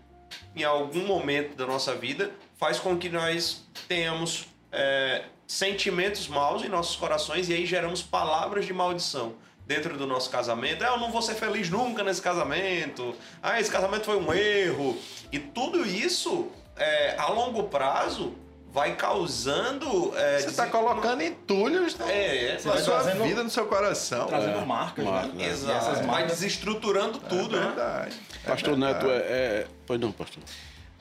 em 0.55 0.62
algum 0.62 1.07
momento 1.07 1.57
da 1.57 1.66
nossa 1.66 1.94
vida, 1.94 2.31
faz 2.59 2.79
com 2.79 2.99
que 2.99 3.09
nós 3.09 3.64
tenhamos 3.87 4.47
é, 4.71 5.25
sentimentos 5.47 6.29
maus 6.29 6.62
em 6.62 6.68
nossos 6.68 6.97
corações 6.97 7.49
e 7.49 7.55
aí 7.55 7.64
geramos 7.64 8.03
palavras 8.03 8.66
de 8.66 8.75
maldição 8.75 9.35
dentro 9.66 9.97
do 9.97 10.07
nosso 10.07 10.29
casamento. 10.31 10.83
Ah, 10.83 10.88
eu 10.88 10.99
não 10.99 11.11
vou 11.11 11.23
ser 11.23 11.35
feliz 11.35 11.71
nunca 11.71 12.03
nesse 12.03 12.21
casamento. 12.21 13.14
Ah, 13.42 13.61
esse 13.61 13.71
casamento 13.71 14.05
foi 14.05 14.16
um 14.16 14.33
erro. 14.33 14.99
E 15.31 15.38
tudo 15.38 15.87
isso, 15.87 16.49
é, 16.77 17.14
a 17.18 17.31
longo 17.31 17.64
prazo, 17.64 18.35
vai 18.73 18.97
causando. 18.97 20.16
É, 20.16 20.40
Você 20.40 20.49
está 20.49 20.66
colocando 20.66 21.23
entulhos 21.23 21.97
na, 21.97 22.11
é, 22.11 22.47
é, 22.47 22.53
na 22.55 22.59
sua 22.59 22.94
trazendo, 23.03 23.25
vida, 23.25 23.42
no 23.42 23.51
seu 23.51 23.66
coração. 23.66 24.27
Trazendo 24.27 24.59
é. 24.59 24.64
marcas, 24.64 25.05
marcas 25.05 25.35
né? 25.35 25.49
Exato. 25.49 25.77
Essas 25.77 25.87
marcas... 25.99 26.07
Vai 26.07 26.27
desestruturando 26.27 27.18
tudo, 27.21 27.57
é 27.57 27.61
verdade, 27.61 28.14
né? 28.14 28.23
Pastor 28.47 28.77
Neto, 28.77 29.07
é, 29.07 29.16
é. 29.16 29.66
Pois 29.87 30.01
não, 30.01 30.12
pastor. 30.12 30.42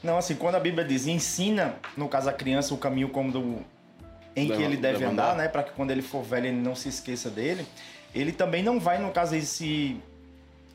Não, 0.04 0.18
assim, 0.18 0.36
quando 0.36 0.56
a 0.56 0.60
Bíblia 0.60 0.86
diz 0.86 1.08
ensina, 1.08 1.76
no 1.96 2.08
caso, 2.08 2.30
a 2.30 2.34
criança 2.34 2.74
o 2.74 2.78
caminho 2.78 3.10
como 3.10 3.32
do, 3.32 3.66
em 4.36 4.48
que 4.48 4.62
ele 4.62 4.78
deve 4.78 5.04
andar, 5.04 5.32
andar, 5.32 5.36
né? 5.36 5.48
Para 5.48 5.64
que 5.64 5.72
quando 5.72 5.92
ele 5.92 6.02
for 6.02 6.24
velho 6.24 6.48
ele 6.48 6.58
não 6.58 6.76
se 6.76 6.90
esqueça 6.90 7.30
dele. 7.30 7.66
Ele 8.14 8.32
também 8.32 8.64
não 8.64 8.80
vai, 8.80 9.00
no 9.00 9.12
caso, 9.12 9.40
se 9.42 10.00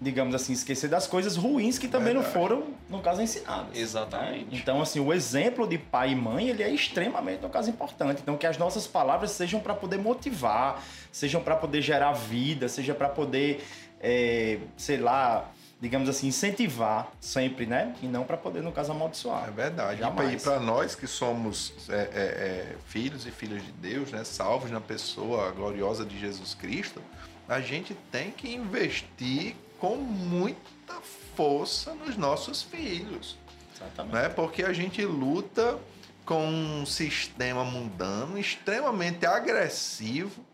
digamos 0.02 0.34
assim, 0.34 0.52
esquecer 0.52 0.88
das 0.88 1.06
coisas 1.06 1.36
ruins 1.36 1.78
que 1.78 1.86
também 1.86 2.12
Verdade. 2.12 2.26
não 2.26 2.32
foram, 2.32 2.64
no 2.90 3.00
caso, 3.00 3.22
ensinadas. 3.22 3.78
Exatamente. 3.78 4.46
Né? 4.46 4.58
Então, 4.60 4.82
assim, 4.82 4.98
o 4.98 5.12
exemplo 5.12 5.66
de 5.66 5.78
pai 5.78 6.10
e 6.10 6.16
mãe, 6.16 6.48
ele 6.48 6.62
é 6.62 6.68
extremamente, 6.68 7.40
no 7.40 7.48
caso, 7.48 7.70
importante. 7.70 8.20
Então, 8.20 8.36
que 8.36 8.46
as 8.46 8.58
nossas 8.58 8.86
palavras 8.86 9.30
sejam 9.30 9.60
para 9.60 9.74
poder 9.74 9.98
motivar, 9.98 10.82
sejam 11.12 11.40
para 11.40 11.54
poder 11.54 11.80
gerar 11.80 12.12
vida, 12.12 12.68
seja 12.68 12.94
para 12.94 13.08
poder, 13.08 13.64
é, 14.00 14.58
sei 14.76 14.96
lá, 14.96 15.48
digamos 15.82 16.08
assim, 16.08 16.28
incentivar 16.28 17.10
sempre, 17.20 17.66
né? 17.66 17.92
E 18.00 18.06
não 18.06 18.22
para 18.22 18.36
poder, 18.36 18.62
no 18.62 18.70
caso, 18.70 18.92
amaldiçoar. 18.92 19.48
É 19.48 19.50
verdade. 19.50 19.98
Jamais. 19.98 20.40
E 20.40 20.44
para 20.44 20.60
nós 20.60 20.94
que 20.94 21.08
somos 21.08 21.74
é, 21.88 21.94
é, 21.94 21.98
é, 22.04 22.76
filhos 22.86 23.26
e 23.26 23.32
filhas 23.32 23.64
de 23.64 23.72
Deus, 23.72 24.12
né? 24.12 24.22
Salvos 24.22 24.70
na 24.70 24.80
pessoa 24.80 25.50
gloriosa 25.50 26.04
de 26.04 26.16
Jesus 26.16 26.54
Cristo, 26.54 27.02
a 27.48 27.60
gente 27.60 27.96
tem 28.12 28.30
que 28.30 28.54
investir 28.54 29.56
com 29.80 29.96
muita 29.96 31.00
força 31.34 31.92
nos 31.94 32.16
nossos 32.16 32.62
filhos. 32.62 33.36
Exatamente. 33.74 34.14
Né? 34.14 34.28
Porque 34.28 34.62
a 34.62 34.72
gente 34.72 35.04
luta 35.04 35.80
com 36.24 36.46
um 36.46 36.86
sistema 36.86 37.64
mundano 37.64 38.38
extremamente 38.38 39.26
agressivo, 39.26 40.44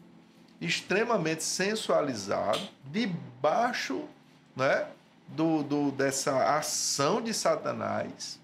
extremamente 0.58 1.44
sensualizado, 1.44 2.66
debaixo 2.86 4.04
né, 4.56 4.86
do, 5.28 5.62
do, 5.62 5.90
dessa 5.90 6.56
ação 6.56 7.20
de 7.20 7.32
Satanás. 7.32 8.40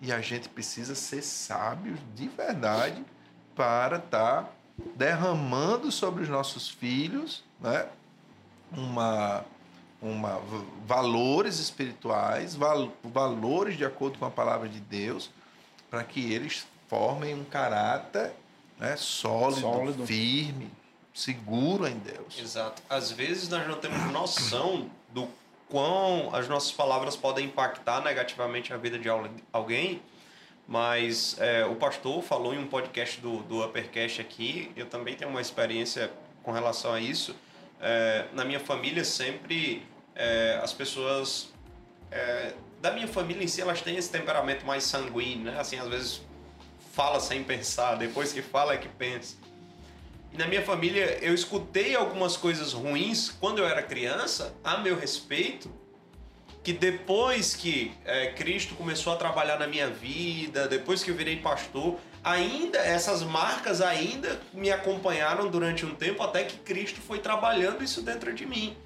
E 0.00 0.12
a 0.12 0.20
gente 0.20 0.48
precisa 0.48 0.94
ser 0.94 1.22
sábios 1.22 1.98
de 2.14 2.28
verdade 2.28 3.04
para 3.54 3.98
estar 3.98 4.44
tá 4.44 4.50
derramando 4.96 5.92
sobre 5.92 6.22
os 6.22 6.28
nossos 6.28 6.68
filhos 6.68 7.44
né, 7.60 7.86
uma 8.72 9.44
uma, 10.00 10.40
valores 10.86 11.58
espirituais, 11.58 12.54
val, 12.54 12.90
valores 13.04 13.76
de 13.76 13.84
acordo 13.84 14.18
com 14.18 14.24
a 14.24 14.30
palavra 14.30 14.68
de 14.68 14.80
Deus, 14.80 15.30
para 15.90 16.02
que 16.02 16.32
eles 16.32 16.66
formem 16.88 17.34
um 17.34 17.44
caráter 17.44 18.32
né, 18.78 18.96
sólido, 18.96 19.60
sólido, 19.60 20.06
firme, 20.06 20.70
seguro 21.12 21.86
em 21.86 21.98
Deus. 21.98 22.38
Exato. 22.38 22.82
Às 22.88 23.12
vezes 23.12 23.48
nós 23.48 23.66
não 23.68 23.76
temos 23.76 24.10
noção 24.10 24.90
quão 25.70 26.34
as 26.34 26.48
nossas 26.48 26.72
palavras 26.72 27.16
podem 27.16 27.46
impactar 27.46 28.02
negativamente 28.02 28.72
a 28.72 28.76
vida 28.76 28.98
de 28.98 29.08
alguém, 29.52 30.02
mas 30.66 31.36
é, 31.38 31.64
o 31.64 31.76
pastor 31.76 32.22
falou 32.22 32.52
em 32.52 32.58
um 32.58 32.66
podcast 32.66 33.20
do, 33.20 33.38
do 33.44 33.64
Uppercast 33.64 34.20
aqui, 34.20 34.70
eu 34.76 34.86
também 34.86 35.14
tenho 35.14 35.30
uma 35.30 35.40
experiência 35.40 36.10
com 36.42 36.52
relação 36.52 36.92
a 36.92 37.00
isso. 37.00 37.34
É, 37.80 38.26
na 38.32 38.44
minha 38.44 38.60
família 38.60 39.04
sempre 39.04 39.86
é, 40.14 40.60
as 40.62 40.72
pessoas 40.72 41.52
é, 42.10 42.52
da 42.80 42.90
minha 42.90 43.08
família 43.08 43.42
em 43.42 43.46
si 43.46 43.60
elas 43.60 43.80
têm 43.80 43.96
esse 43.96 44.10
temperamento 44.10 44.66
mais 44.66 44.84
sanguíneo, 44.84 45.52
né? 45.52 45.58
Assim, 45.58 45.78
às 45.78 45.88
vezes 45.88 46.22
fala 46.92 47.20
sem 47.20 47.42
pensar, 47.44 47.94
depois 47.94 48.32
que 48.32 48.42
fala 48.42 48.74
é 48.74 48.76
que 48.76 48.88
pensa. 48.88 49.36
E 50.32 50.36
na 50.36 50.46
minha 50.46 50.62
família 50.62 51.18
eu 51.20 51.34
escutei 51.34 51.94
algumas 51.94 52.36
coisas 52.36 52.72
ruins 52.72 53.30
quando 53.40 53.58
eu 53.58 53.66
era 53.66 53.82
criança 53.82 54.54
a 54.62 54.78
meu 54.78 54.96
respeito, 54.96 55.70
que 56.62 56.72
depois 56.72 57.54
que 57.54 57.92
é, 58.04 58.28
Cristo 58.32 58.74
começou 58.74 59.12
a 59.12 59.16
trabalhar 59.16 59.58
na 59.58 59.66
minha 59.66 59.88
vida, 59.88 60.68
depois 60.68 61.02
que 61.02 61.10
eu 61.10 61.14
virei 61.14 61.36
pastor, 61.36 61.98
ainda 62.22 62.78
essas 62.78 63.22
marcas 63.22 63.80
ainda 63.80 64.40
me 64.52 64.70
acompanharam 64.70 65.48
durante 65.48 65.86
um 65.86 65.94
tempo 65.94 66.22
até 66.22 66.44
que 66.44 66.58
Cristo 66.58 67.00
foi 67.00 67.18
trabalhando 67.18 67.82
isso 67.82 68.02
dentro 68.02 68.32
de 68.32 68.46
mim. 68.46 68.76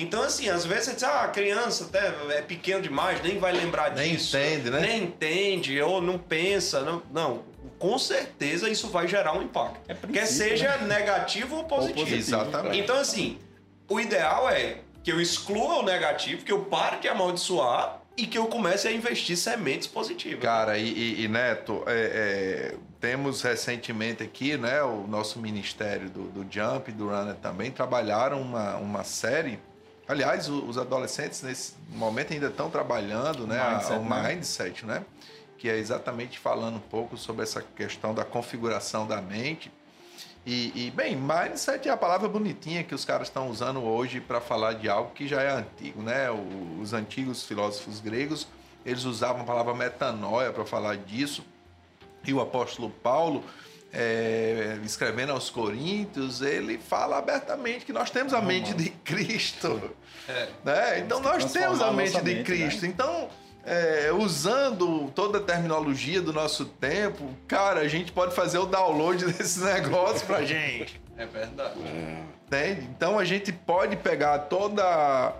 Então, 0.00 0.22
assim, 0.22 0.48
às 0.48 0.64
vezes 0.64 0.84
você 0.84 0.94
diz, 0.94 1.02
ah, 1.02 1.22
a 1.22 1.28
criança 1.28 1.86
até 1.86 2.14
é 2.38 2.40
pequeno 2.40 2.80
demais, 2.80 3.20
nem 3.20 3.36
vai 3.36 3.52
lembrar 3.52 3.96
nem 3.96 4.14
disso. 4.14 4.36
Nem 4.36 4.54
entende, 4.54 4.70
né? 4.70 4.80
Nem 4.80 5.02
entende, 5.02 5.82
ou 5.82 6.00
não 6.00 6.16
pensa. 6.16 6.82
Não, 6.82 7.02
não 7.12 7.47
com 7.78 7.98
certeza 7.98 8.68
isso 8.68 8.88
vai 8.88 9.06
gerar 9.06 9.36
um 9.36 9.42
impacto. 9.42 9.80
É 9.88 9.94
Quer 9.94 10.26
seja 10.26 10.76
né? 10.78 10.98
negativo 10.98 11.56
ou 11.56 11.64
positivo. 11.64 12.00
ou 12.00 12.06
positivo. 12.06 12.36
Exatamente. 12.36 12.78
Então, 12.78 12.98
assim, 12.98 13.38
o 13.88 14.00
ideal 14.00 14.48
é 14.50 14.78
que 15.02 15.12
eu 15.12 15.20
exclua 15.20 15.78
o 15.78 15.82
negativo, 15.82 16.44
que 16.44 16.52
eu 16.52 16.64
pare 16.64 16.98
de 16.98 17.08
amaldiçoar 17.08 18.00
e 18.16 18.26
que 18.26 18.36
eu 18.36 18.46
comece 18.46 18.88
a 18.88 18.92
investir 18.92 19.36
sementes 19.36 19.86
positivas. 19.86 20.42
Cara, 20.42 20.76
e, 20.76 20.88
e, 20.88 21.24
e 21.24 21.28
Neto, 21.28 21.84
é, 21.86 22.72
é, 22.72 22.74
temos 23.00 23.42
recentemente 23.42 24.22
aqui, 24.24 24.56
né, 24.56 24.82
o 24.82 25.06
nosso 25.06 25.38
ministério 25.38 26.10
do, 26.10 26.24
do 26.24 26.46
Jump 26.52 26.90
e 26.90 26.92
do 26.92 27.08
Runner 27.08 27.36
também 27.36 27.70
trabalharam 27.70 28.42
uma, 28.42 28.76
uma 28.76 29.04
série 29.04 29.58
Aliás, 30.08 30.48
os 30.48 30.78
adolescentes 30.78 31.42
nesse 31.42 31.74
momento 31.90 32.32
ainda 32.32 32.46
estão 32.46 32.70
trabalhando 32.70 33.46
né, 33.46 33.62
mindset, 33.62 33.92
o 33.92 34.02
né? 34.02 34.28
mindset, 34.28 34.86
né? 34.86 35.04
Que 35.58 35.68
é 35.68 35.76
exatamente 35.76 36.38
falando 36.38 36.76
um 36.76 36.80
pouco 36.80 37.16
sobre 37.16 37.42
essa 37.42 37.60
questão 37.60 38.14
da 38.14 38.24
configuração 38.24 39.06
da 39.06 39.20
mente. 39.20 39.70
E, 40.46 40.86
e 40.86 40.90
bem, 40.90 41.14
mindset 41.14 41.88
é 41.88 41.92
a 41.92 41.96
palavra 41.96 42.26
bonitinha 42.28 42.82
que 42.82 42.94
os 42.94 43.04
caras 43.04 43.28
estão 43.28 43.50
usando 43.50 43.82
hoje 43.82 44.20
para 44.20 44.40
falar 44.40 44.74
de 44.74 44.88
algo 44.88 45.10
que 45.10 45.28
já 45.28 45.42
é 45.42 45.50
antigo, 45.50 46.00
né? 46.00 46.28
Os 46.80 46.94
antigos 46.94 47.44
filósofos 47.44 48.00
gregos, 48.00 48.48
eles 48.86 49.04
usavam 49.04 49.42
a 49.42 49.44
palavra 49.44 49.74
metanoia 49.74 50.50
para 50.50 50.64
falar 50.64 50.96
disso. 50.96 51.44
E 52.24 52.32
o 52.32 52.40
apóstolo 52.40 52.88
Paulo, 52.88 53.44
é, 53.92 54.78
escrevendo 54.84 55.32
aos 55.32 55.50
Coríntios, 55.50 56.40
ele 56.40 56.78
fala 56.78 57.18
abertamente 57.18 57.84
que 57.84 57.92
nós 57.92 58.10
temos 58.10 58.32
a 58.32 58.40
mente 58.40 58.72
de 58.72 58.90
Cristo. 58.90 59.94
É. 60.28 60.48
Né? 60.64 60.98
Então 61.00 61.20
nós 61.20 61.52
temos 61.52 61.82
a 61.82 61.92
mente 61.92 62.20
de 62.22 62.42
Cristo. 62.42 62.82
Né? 62.82 62.88
Então, 62.88 63.28
é, 63.68 64.12
usando 64.12 65.10
toda 65.14 65.38
a 65.38 65.40
terminologia 65.42 66.22
do 66.22 66.32
nosso 66.32 66.64
tempo, 66.64 67.36
cara, 67.46 67.80
a 67.80 67.88
gente 67.88 68.10
pode 68.10 68.34
fazer 68.34 68.58
o 68.58 68.64
download 68.64 69.26
desse 69.30 69.60
negócio 69.60 70.26
pra 70.26 70.42
gente. 70.42 71.00
É 71.16 71.26
verdade. 71.26 71.78
Entende? 72.46 72.88
Então 72.96 73.18
a 73.18 73.24
gente 73.26 73.52
pode 73.52 73.96
pegar 73.96 74.38
toda, 74.40 75.34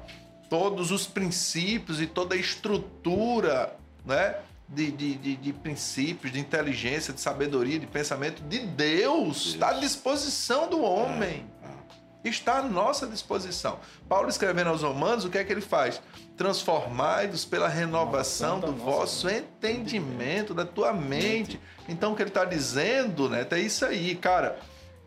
todos 0.50 0.90
os 0.90 1.06
princípios 1.06 2.00
e 2.00 2.06
toda 2.06 2.34
a 2.34 2.38
estrutura, 2.38 3.74
né? 4.04 4.34
de, 4.68 4.90
de, 4.90 5.14
de, 5.14 5.36
de, 5.36 5.52
princípios, 5.54 6.30
de 6.30 6.38
inteligência, 6.38 7.14
de 7.14 7.20
sabedoria, 7.22 7.78
de 7.78 7.86
pensamento 7.86 8.42
de 8.42 8.58
Deus. 8.58 9.54
Está 9.54 9.70
à 9.70 9.72
disposição 9.72 10.68
do 10.68 10.82
homem. 10.82 11.46
É, 11.62 11.66
é. 11.66 12.28
Está 12.28 12.58
à 12.58 12.62
nossa 12.62 13.06
disposição. 13.06 13.80
Paulo 14.06 14.28
escrevendo 14.28 14.68
aos 14.68 14.82
Romanos, 14.82 15.24
o 15.24 15.30
que 15.30 15.38
é 15.38 15.44
que 15.44 15.50
ele 15.50 15.62
faz? 15.62 16.02
Transformai-vos 16.38 17.44
pela 17.44 17.68
renovação 17.68 18.61
do 18.61 18.72
vosso 18.72 19.29
entendimento, 19.29 20.55
da 20.55 20.64
tua 20.64 20.92
mente. 20.92 21.61
Então, 21.88 22.12
o 22.12 22.16
que 22.16 22.22
ele 22.22 22.31
está 22.31 22.44
dizendo, 22.44 23.29
né? 23.29 23.46
É 23.51 23.59
isso 23.59 23.85
aí, 23.85 24.14
cara. 24.14 24.59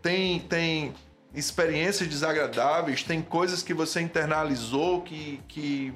Tem, 0.01 0.41
tem 0.41 0.93
experiências 1.33 2.09
desagradáveis, 2.09 3.01
tem 3.01 3.21
coisas 3.21 3.63
que 3.63 3.73
você 3.73 4.01
internalizou 4.01 5.01
que, 5.01 5.41
que 5.47 5.93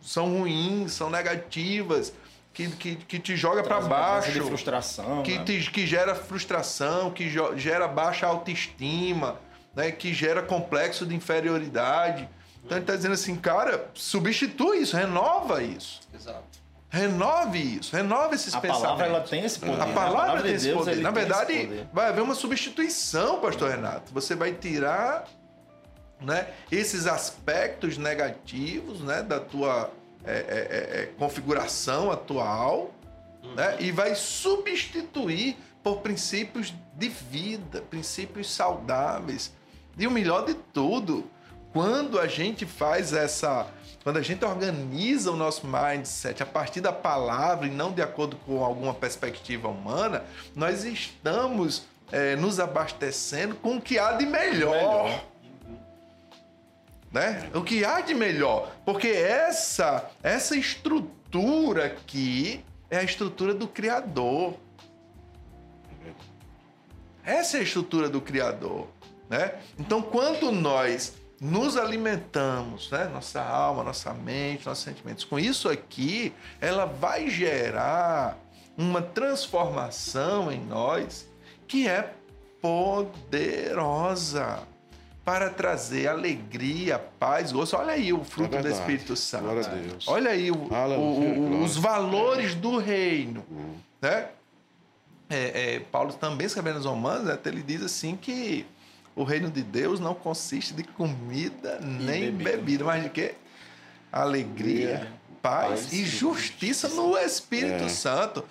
são 0.00 0.38
ruins, 0.38 0.92
são 0.92 1.10
negativas, 1.10 2.12
que, 2.54 2.68
que, 2.70 2.96
que 2.96 3.18
te 3.18 3.36
joga 3.36 3.62
para 3.62 3.80
baixo. 3.80 4.32
De 4.32 4.40
frustração. 4.40 5.22
Que, 5.22 5.36
né? 5.38 5.44
te, 5.44 5.70
que 5.70 5.86
gera 5.86 6.14
frustração, 6.14 7.10
que 7.10 7.30
gera 7.56 7.86
baixa 7.86 8.26
autoestima, 8.26 9.38
né? 9.74 9.90
que 9.90 10.14
gera 10.14 10.42
complexo 10.42 11.04
de 11.04 11.14
inferioridade. 11.14 12.26
Então 12.66 12.76
ele 12.76 12.82
está 12.82 12.96
dizendo 12.96 13.12
assim, 13.12 13.36
cara, 13.36 13.88
substitui 13.94 14.78
isso, 14.78 14.96
renova 14.96 15.62
isso. 15.62 16.00
Exato. 16.12 16.42
Renove 16.88 17.58
isso, 17.58 17.94
renove 17.94 18.34
esses 18.34 18.54
A 18.54 18.60
pensamentos. 18.60 18.82
palavra 18.82 19.06
ela 19.06 19.20
tem 19.20 19.44
esse 19.44 19.58
poder. 19.60 19.80
A 19.80 19.86
né? 19.86 19.94
palavra, 19.94 20.36
de 20.38 20.42
tem 20.42 20.54
esse 20.54 20.66
Deus, 20.66 20.78
poder. 20.78 20.92
ele 20.92 21.02
Na 21.02 21.10
esse 21.10 21.18
verdade, 21.18 21.52
poder. 21.66 21.88
vai 21.92 22.08
haver 22.08 22.22
uma 22.22 22.34
substituição, 22.34 23.40
pastor 23.40 23.70
Renato. 23.70 24.12
Você 24.12 24.34
vai 24.34 24.52
tirar 24.52 25.28
né, 26.20 26.48
esses 26.70 27.06
aspectos 27.06 27.96
negativos 27.98 29.00
né, 29.00 29.22
da 29.22 29.38
tua 29.38 29.90
é, 30.24 30.32
é, 30.32 30.34
é, 30.38 31.02
é, 31.02 31.06
configuração 31.16 32.10
atual 32.10 32.90
né, 33.54 33.76
e 33.78 33.92
vai 33.92 34.16
substituir 34.16 35.56
por 35.84 35.98
princípios 35.98 36.74
de 36.94 37.08
vida, 37.08 37.80
princípios 37.82 38.50
saudáveis. 38.50 39.52
E 39.96 40.04
o 40.04 40.10
melhor 40.10 40.44
de 40.44 40.54
tudo, 40.54 41.30
quando 41.72 42.18
a 42.18 42.26
gente 42.26 42.64
faz 42.66 43.12
essa. 43.12 43.66
Quando 44.02 44.18
a 44.18 44.22
gente 44.22 44.44
organiza 44.44 45.32
o 45.32 45.36
nosso 45.36 45.66
mindset 45.66 46.40
a 46.40 46.46
partir 46.46 46.80
da 46.80 46.92
palavra 46.92 47.66
e 47.66 47.70
não 47.70 47.90
de 47.90 48.00
acordo 48.00 48.36
com 48.36 48.64
alguma 48.64 48.94
perspectiva 48.94 49.66
humana, 49.66 50.24
nós 50.54 50.84
estamos 50.84 51.82
é, 52.12 52.36
nos 52.36 52.60
abastecendo 52.60 53.56
com 53.56 53.76
o 53.76 53.80
que 53.80 53.98
há 53.98 54.12
de 54.12 54.24
melhor. 54.24 55.04
Melhor. 55.04 55.24
Né? 57.10 57.50
O 57.54 57.62
que 57.62 57.84
há 57.84 58.00
de 58.00 58.14
melhor. 58.14 58.70
Porque 58.84 59.08
essa, 59.08 60.08
essa 60.22 60.56
estrutura 60.56 61.86
aqui 61.86 62.64
é 62.90 62.98
a 62.98 63.02
estrutura 63.02 63.54
do 63.54 63.66
Criador. 63.66 64.54
Essa 67.24 67.56
é 67.56 67.60
a 67.60 67.62
estrutura 67.62 68.08
do 68.08 68.20
Criador. 68.20 68.86
Né? 69.28 69.54
Então, 69.78 70.00
quando 70.00 70.52
nós 70.52 71.14
nos 71.40 71.76
alimentamos, 71.76 72.90
né? 72.90 73.04
nossa 73.12 73.42
alma, 73.42 73.82
nossa 73.84 74.12
mente, 74.14 74.66
nossos 74.66 74.84
sentimentos, 74.84 75.24
com 75.24 75.38
isso 75.38 75.68
aqui, 75.68 76.32
ela 76.60 76.86
vai 76.86 77.28
gerar 77.28 78.38
uma 78.76 79.02
transformação 79.02 80.50
em 80.50 80.60
nós 80.60 81.28
que 81.68 81.86
é 81.88 82.12
poderosa 82.60 84.60
para 85.24 85.50
trazer 85.50 86.06
alegria, 86.06 87.00
paz, 87.18 87.50
gosto. 87.50 87.76
Olha 87.76 87.94
aí 87.94 88.12
o 88.12 88.22
fruto 88.22 88.56
É 88.56 88.62
do. 88.62 88.68
Espírito 88.68 89.16
Santo. 89.16 89.42
Glória 89.44 89.66
a 89.66 89.74
Deus. 89.74 90.06
Olha 90.06 90.30
aí 90.30 90.52
o- 90.52 90.68
o- 91.00 91.62
os 91.64 91.76
valores 91.76 92.54
do 92.54 92.78
reino, 92.78 93.44
né? 94.00 94.28
É, 95.28 95.74
é, 95.74 95.80
Paulo 95.80 96.12
também 96.12 96.46
escrevendo 96.46 96.76
aos 96.76 96.84
Romanos, 96.86 97.24
né, 97.24 97.36
ele 97.46 97.60
diz 97.60 97.82
assim 97.82 98.16
que 98.16 98.64
o 99.16 99.24
reino 99.24 99.50
de 99.50 99.62
Deus 99.62 99.98
não 99.98 100.14
consiste 100.14 100.74
de 100.74 100.84
comida 100.84 101.80
nem 101.80 102.30
bebida. 102.30 102.50
bebida, 102.50 102.84
mas 102.84 103.02
de 103.02 103.10
quê? 103.10 103.34
Alegria, 104.12 105.10
paz, 105.42 105.80
Paz 105.80 105.92
e 105.92 106.02
e 106.02 106.04
justiça 106.04 106.88
no 106.88 107.16
Espírito 107.18 107.84
É. 107.84 107.88
Santo. 107.88 108.44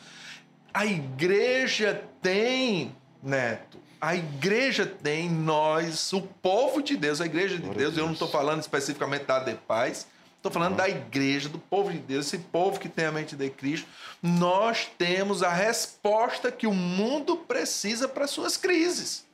A 0.73 0.85
igreja 0.85 2.03
tem, 2.21 2.93
Neto, 3.23 3.77
a 4.01 4.15
igreja 4.15 4.85
tem 4.85 5.29
nós, 5.29 6.11
o 6.13 6.21
povo 6.21 6.81
de 6.81 6.97
Deus, 6.97 7.21
a 7.21 7.25
igreja 7.25 7.57
de 7.57 7.69
a 7.69 7.73
Deus, 7.73 7.93
eu 7.93 7.99
não 8.03 8.07
Deus. 8.07 8.13
estou 8.13 8.27
falando 8.27 8.61
especificamente 8.61 9.25
da 9.25 9.39
De 9.39 9.55
Paz, 9.55 10.05
estou 10.37 10.51
falando 10.51 10.75
da 10.75 10.87
igreja, 10.89 11.47
do 11.49 11.57
povo 11.57 11.91
de 11.91 11.97
Deus, 11.99 12.27
esse 12.27 12.37
povo 12.39 12.79
que 12.79 12.89
tem 12.89 13.05
a 13.05 13.11
mente 13.11 13.35
de 13.35 13.49
Cristo. 13.49 13.87
Nós 14.21 14.87
temos 14.97 15.41
a 15.41 15.49
resposta 15.51 16.51
que 16.51 16.67
o 16.67 16.73
mundo 16.73 17.37
precisa 17.37 18.07
para 18.07 18.27
suas 18.27 18.57
crises. 18.57 19.24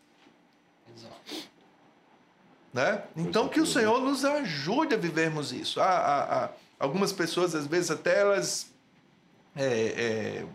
Né? 2.74 3.04
Então 3.18 3.50
que 3.50 3.60
o 3.60 3.66
Senhor 3.66 4.00
nos 4.02 4.24
ajude 4.24 4.96
a 4.96 4.98
vivermos 4.98 5.52
isso. 5.52 5.82
Há, 5.82 5.86
há- 5.90 6.44
há 6.46 6.50
algumas 6.80 7.12
pessoas, 7.12 7.54
às 7.54 7.68
vezes, 7.68 7.92
até 7.92 8.20
elas 8.22 8.72
é, 9.56 9.66
é, 9.66 10.46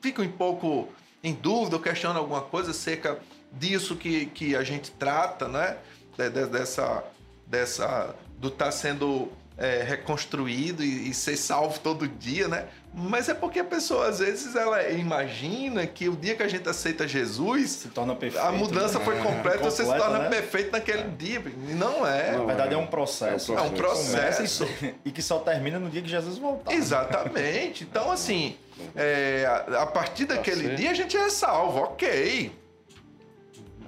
ficam 0.00 0.24
um 0.24 0.30
pouco 0.30 0.88
em 1.22 1.34
dúvida 1.34 1.76
ou 1.76 1.82
questionam 1.82 2.20
alguma 2.20 2.42
coisa 2.42 2.70
acerca 2.70 3.18
disso 3.52 3.96
que, 3.96 4.26
que 4.26 4.54
a 4.54 4.62
gente 4.62 4.92
trata, 4.92 5.48
né? 5.48 5.78
De- 6.16 6.30
de- 6.30 6.46
dessa, 6.46 7.02
dessa, 7.46 8.14
do 8.38 8.46
estar 8.48 8.70
sendo 8.70 9.30
é, 9.62 9.84
reconstruído 9.84 10.82
e, 10.82 11.08
e 11.08 11.14
ser 11.14 11.36
salvo 11.36 11.78
todo 11.78 12.08
dia, 12.08 12.48
né? 12.48 12.66
Mas 12.92 13.28
é 13.28 13.34
porque 13.34 13.60
a 13.60 13.64
pessoa, 13.64 14.08
às 14.08 14.18
vezes, 14.18 14.56
ela 14.56 14.90
imagina 14.90 15.86
que 15.86 16.08
o 16.08 16.16
dia 16.16 16.34
que 16.34 16.42
a 16.42 16.48
gente 16.48 16.68
aceita 16.68 17.06
Jesus, 17.06 17.70
Se 17.70 17.88
torna 17.88 18.12
perfeito. 18.16 18.44
a 18.44 18.50
mudança 18.50 18.98
né? 18.98 19.04
foi 19.04 19.16
completa, 19.20 19.58
você 19.58 19.78
se 19.78 19.82
Completa, 19.84 20.04
torna 20.04 20.18
né? 20.24 20.28
perfeito 20.28 20.72
naquele 20.72 21.04
dia. 21.10 21.40
E 21.68 21.74
não 21.74 22.04
é. 22.04 22.32
Na 22.32 22.44
verdade, 22.44 22.74
é 22.74 22.76
um 22.76 22.82
É 22.82 22.86
processo. 22.86 23.54
um 23.54 23.58
É 23.58 23.62
um 23.62 23.70
processo. 23.70 24.66
E, 25.04 25.12
que 25.12 25.22
só 25.22 25.38
termina 25.38 25.78
no 25.78 25.88
dia 25.88 26.02
que 26.02 26.08
Jesus 26.08 26.38
voltar. 26.38 26.72
Exatamente. 26.72 27.84
Então, 27.84 28.10
assim, 28.10 28.56
é, 28.96 29.46
a, 29.78 29.86
partir 29.86 30.24
daquele 30.24 30.62
certo. 30.64 30.76
dia 30.76 30.90
a 30.90 30.94
gente 30.94 31.16
é 31.16 31.30
salvo, 31.30 31.78
ok. 31.78 32.52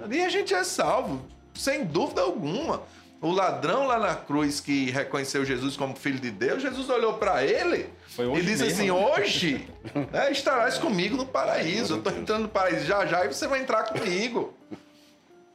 Ali 0.05 0.23
a 0.23 0.29
gente 0.29 0.55
é 0.55 0.63
salvo, 0.63 1.21
sem 1.53 1.85
dúvida 1.85 2.21
alguma. 2.23 2.83
O 3.25 3.33
ladrão 3.33 3.87
lá 3.87 3.99
na 3.99 4.15
cruz 4.15 4.61
que 4.61 4.91
reconheceu 4.91 5.47
Jesus 5.47 5.79
como 5.79 5.97
filho 5.97 6.19
de 6.19 6.31
Deus, 6.31 6.61
Jesus 6.61 6.91
olhou 6.91 7.15
para 7.15 7.43
ele 7.43 7.89
e 8.19 8.43
disse 8.43 8.65
mesmo, 8.65 8.67
assim: 8.67 8.87
né? 8.91 8.93
Hoje 8.93 9.69
né, 10.13 10.31
estarás 10.31 10.77
comigo 10.77 11.17
no 11.17 11.25
paraíso. 11.25 11.95
Eu 11.95 11.99
estou 12.01 12.13
entrando 12.13 12.43
no 12.43 12.49
paraíso 12.51 12.85
já 12.85 13.07
já 13.07 13.25
e 13.25 13.29
você 13.29 13.49
vai 13.49 13.61
entrar 13.61 13.85
comigo. 13.85 14.53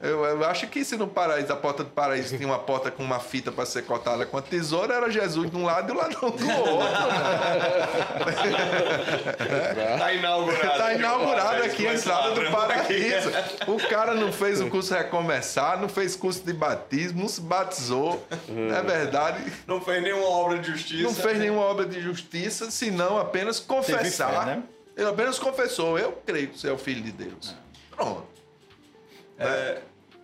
Eu, 0.02 0.24
eu 0.24 0.46
acho 0.46 0.66
que 0.68 0.86
se 0.86 0.96
no 0.96 1.08
paraíso, 1.08 1.52
a 1.52 1.58
porta 1.58 1.84
do 1.84 1.90
paraíso 1.90 2.38
tinha 2.38 2.48
uma 2.48 2.60
porta 2.60 2.90
com 2.90 3.04
uma 3.04 3.20
fita 3.20 3.52
para 3.52 3.66
ser 3.66 3.84
cortada 3.84 4.26
com 4.26 4.38
a 4.38 4.42
tesoura, 4.42 4.94
era 4.96 5.12
Jesus 5.12 5.52
de 5.52 5.58
um 5.58 5.66
lado 5.66 5.92
e 5.92 5.92
o 5.92 5.98
ladrão 5.98 6.32
do 6.32 6.50
outro. 6.50 6.88
Tá 9.98 10.14
inaugurado. 10.14 10.78
Tá 10.78 10.94
inaugurado 10.94 11.64
aqui 11.64 11.86
a 11.86 11.94
entrada 11.94 12.32
do 12.32 12.50
paraíso. 12.50 13.30
O 13.68 13.78
cara 13.90 14.14
não 14.16 14.32
fez 14.32 14.62
o 14.62 14.70
curso 14.70 14.94
recomeçar, 14.94 15.78
não 15.82 15.90
fez 15.90 16.16
curso 16.16 16.46
de 16.46 16.54
batismo, 16.54 17.22
não 17.22 17.28
se 17.28 17.42
batizou. 17.42 18.26
Não 18.48 18.78
é 18.78 18.82
verdade? 18.82 19.52
Não 19.68 19.82
fez 19.82 20.02
nenhuma 20.02 20.30
obra 20.30 20.60
de 20.60 20.72
justiça. 20.72 21.04
Não 21.04 21.14
fez 21.14 21.40
nenhuma 21.40 21.62
obra 21.64 21.86
de 21.86 22.00
justiça, 22.00 22.72
senão 22.72 23.18
apenas 23.18 23.60
confessar. 23.60 24.30
fé, 24.30 24.46
né? 24.46 24.64
Ele 24.96 25.10
apenas 25.10 25.38
confessou, 25.38 26.00
eu 26.00 26.14
creio 26.26 26.48
que 26.48 26.58
você 26.58 26.70
é 26.70 26.72
o 26.72 26.78
filho 26.78 27.02
de 27.02 27.12
Deus. 27.12 27.54
Pronto. 27.92 28.24
É, 29.38 29.82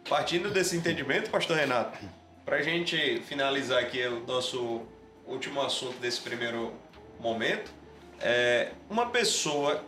partindo 0.09 0.49
desse 0.51 0.75
entendimento, 0.75 1.29
pastor 1.29 1.57
Renato, 1.57 1.97
para 2.45 2.57
a 2.57 2.61
gente 2.61 3.21
finalizar 3.21 3.79
aqui 3.79 4.05
o 4.05 4.19
nosso 4.25 4.81
último 5.25 5.61
assunto 5.61 5.97
desse 5.99 6.21
primeiro 6.21 6.73
momento, 7.19 7.71
é 8.21 8.71
uma 8.89 9.07
pessoa 9.07 9.83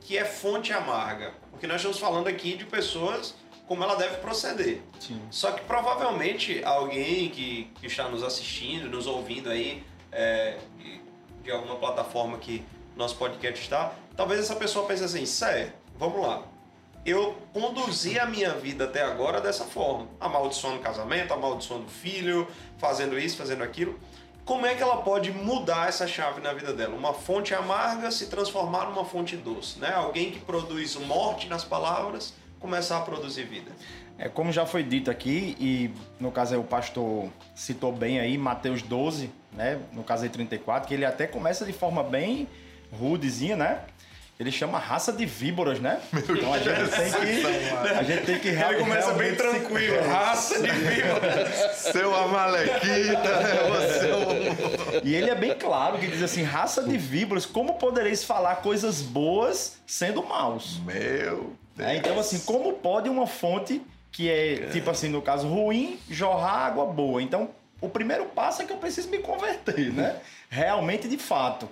que 0.00 0.16
é 0.16 0.24
fonte 0.24 0.72
amarga, 0.72 1.34
porque 1.50 1.66
nós 1.66 1.76
estamos 1.76 1.98
falando 1.98 2.28
aqui 2.28 2.56
de 2.56 2.64
pessoas 2.64 3.34
como 3.66 3.82
ela 3.84 3.96
deve 3.96 4.16
proceder. 4.18 4.80
Sim. 4.98 5.20
Só 5.30 5.52
que 5.52 5.62
provavelmente 5.64 6.62
alguém 6.64 7.28
que, 7.28 7.70
que 7.80 7.86
está 7.86 8.08
nos 8.08 8.22
assistindo, 8.22 8.88
nos 8.88 9.06
ouvindo 9.06 9.50
aí, 9.50 9.82
é, 10.10 10.56
de- 11.42 11.50
alguma 11.50 11.76
plataforma 11.76 12.36
que 12.38 12.62
nosso 12.96 13.16
podcast 13.16 13.60
está, 13.62 13.92
talvez 14.16 14.40
essa 14.40 14.54
pessoa 14.56 14.86
pense 14.86 15.02
assim, 15.04 15.24
sério, 15.26 15.72
vamos 15.98 16.20
lá. 16.20 16.42
Eu 17.08 17.34
conduzi 17.54 18.18
a 18.18 18.26
minha 18.26 18.52
vida 18.52 18.84
até 18.84 19.00
agora 19.00 19.40
dessa 19.40 19.64
forma, 19.64 20.06
amaldiçoando 20.20 20.76
o 20.76 20.80
casamento, 20.80 21.32
amaldiçoando 21.32 21.86
o 21.86 21.88
filho, 21.88 22.46
fazendo 22.76 23.18
isso, 23.18 23.38
fazendo 23.38 23.64
aquilo. 23.64 23.98
Como 24.44 24.66
é 24.66 24.74
que 24.74 24.82
ela 24.82 24.98
pode 24.98 25.32
mudar 25.32 25.88
essa 25.88 26.06
chave 26.06 26.42
na 26.42 26.52
vida 26.52 26.70
dela? 26.74 26.94
Uma 26.94 27.14
fonte 27.14 27.54
amarga 27.54 28.10
se 28.10 28.26
transformar 28.26 28.90
numa 28.90 29.06
fonte 29.06 29.38
doce, 29.38 29.78
né? 29.78 29.90
Alguém 29.94 30.30
que 30.32 30.40
produz 30.40 30.96
morte 30.96 31.48
nas 31.48 31.64
palavras 31.64 32.34
começar 32.60 32.98
a 32.98 33.00
produzir 33.00 33.44
vida. 33.44 33.72
É, 34.18 34.28
como 34.28 34.52
já 34.52 34.66
foi 34.66 34.82
dito 34.82 35.10
aqui, 35.10 35.56
e 35.58 35.90
no 36.20 36.30
caso 36.30 36.52
aí 36.52 36.60
o 36.60 36.64
pastor 36.64 37.30
citou 37.54 37.90
bem 37.90 38.20
aí, 38.20 38.36
Mateus 38.36 38.82
12, 38.82 39.30
né? 39.54 39.80
No 39.94 40.04
caso 40.04 40.24
aí 40.24 40.28
34, 40.28 40.86
que 40.86 40.92
ele 40.92 41.06
até 41.06 41.26
começa 41.26 41.64
de 41.64 41.72
forma 41.72 42.02
bem 42.02 42.46
rudezinha, 42.92 43.56
né? 43.56 43.84
Ele 44.38 44.52
chama 44.52 44.78
raça 44.78 45.12
de 45.12 45.26
víboras, 45.26 45.80
né? 45.80 46.00
então 46.12 46.54
a 46.54 46.58
gente 46.58 46.90
tem 46.90 47.10
que. 47.10 47.88
A 47.88 48.02
gente 48.04 48.22
tem 48.24 48.38
que 48.38 48.48
Ele 48.50 48.78
começa 48.78 49.12
bem 49.14 49.32
realmente 49.32 49.36
se- 49.36 49.36
tranquilo, 49.42 50.08
raça 50.08 50.62
de 50.62 50.70
víbora. 50.70 51.72
Seu 51.74 52.14
Amalequita, 52.14 53.40
né? 53.40 53.54
você 53.68 54.10
é 54.10 54.16
um... 54.16 55.06
E 55.06 55.14
ele 55.14 55.28
é 55.28 55.34
bem 55.34 55.54
claro 55.54 55.98
que 55.98 56.06
diz 56.06 56.22
assim: 56.22 56.42
raça 56.44 56.82
de 56.84 56.96
víboras, 56.96 57.44
como 57.44 57.74
podereis 57.74 58.22
falar 58.22 58.56
coisas 58.56 59.02
boas 59.02 59.78
sendo 59.86 60.22
maus? 60.24 60.78
Meu 60.84 61.52
né? 61.76 61.96
Então, 61.96 62.18
assim, 62.18 62.40
como 62.40 62.74
pode 62.74 63.08
uma 63.08 63.26
fonte 63.26 63.80
que 64.10 64.28
é, 64.28 64.68
tipo 64.72 64.90
assim, 64.90 65.08
no 65.08 65.22
caso, 65.22 65.46
ruim, 65.46 65.98
jorrar 66.10 66.66
água 66.66 66.86
boa. 66.86 67.22
Então, 67.22 67.50
o 67.80 67.88
primeiro 67.88 68.24
passo 68.26 68.62
é 68.62 68.64
que 68.64 68.72
eu 68.72 68.76
preciso 68.78 69.08
me 69.08 69.18
converter, 69.18 69.92
né? 69.92 70.16
Realmente, 70.50 71.06
de 71.08 71.16
fato. 71.16 71.68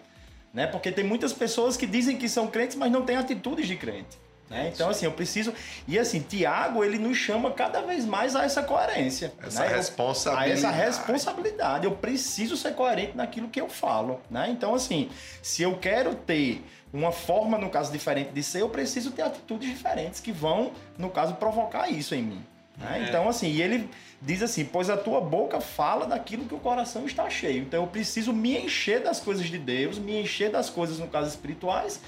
Né? 0.56 0.66
Porque 0.66 0.90
tem 0.90 1.04
muitas 1.04 1.34
pessoas 1.34 1.76
que 1.76 1.86
dizem 1.86 2.16
que 2.16 2.30
são 2.30 2.46
crentes, 2.46 2.76
mas 2.76 2.90
não 2.90 3.02
têm 3.02 3.18
atitudes 3.18 3.68
de 3.68 3.76
crente. 3.76 4.16
Né? 4.48 4.70
Então, 4.72 4.88
assim, 4.88 5.04
eu 5.04 5.12
preciso. 5.12 5.52
E 5.86 5.98
assim, 5.98 6.20
Tiago, 6.20 6.82
ele 6.82 6.96
nos 6.96 7.18
chama 7.18 7.50
cada 7.50 7.82
vez 7.82 8.06
mais 8.06 8.34
a 8.34 8.42
essa 8.42 8.62
coerência. 8.62 9.34
Essa 9.42 9.60
né? 9.60 9.72
Eu- 9.72 9.76
responsabilidade. 9.76 10.50
A 10.50 10.54
essa 10.54 10.70
responsabilidade. 10.70 11.84
Eu 11.84 11.92
preciso 11.92 12.56
ser 12.56 12.74
coerente 12.74 13.14
naquilo 13.14 13.48
que 13.48 13.60
eu 13.60 13.68
falo. 13.68 14.18
Né? 14.30 14.48
Então, 14.48 14.74
assim, 14.74 15.10
se 15.42 15.62
eu 15.62 15.76
quero 15.76 16.14
ter 16.14 16.64
uma 16.90 17.12
forma, 17.12 17.58
no 17.58 17.68
caso, 17.68 17.92
diferente 17.92 18.30
de 18.30 18.42
ser, 18.42 18.62
eu 18.62 18.70
preciso 18.70 19.10
ter 19.10 19.22
atitudes 19.22 19.68
diferentes 19.68 20.20
que 20.20 20.32
vão, 20.32 20.72
no 20.96 21.10
caso, 21.10 21.34
provocar 21.34 21.90
isso 21.90 22.14
em 22.14 22.22
mim. 22.22 22.46
Né? 22.78 23.02
É. 23.04 23.08
Então, 23.08 23.28
assim, 23.28 23.48
e 23.48 23.62
ele 23.62 23.88
diz 24.20 24.42
assim: 24.42 24.64
pois 24.64 24.90
a 24.90 24.96
tua 24.96 25.20
boca 25.20 25.60
fala 25.60 26.06
daquilo 26.06 26.44
que 26.44 26.54
o 26.54 26.58
coração 26.58 27.06
está 27.06 27.28
cheio. 27.30 27.62
Então, 27.62 27.82
eu 27.82 27.88
preciso 27.88 28.32
me 28.32 28.58
encher 28.58 29.02
das 29.02 29.20
coisas 29.20 29.46
de 29.46 29.58
Deus, 29.58 29.98
me 29.98 30.20
encher 30.20 30.50
das 30.50 30.68
coisas, 30.68 30.98
no 30.98 31.08
caso, 31.08 31.28
espirituais, 31.28 32.00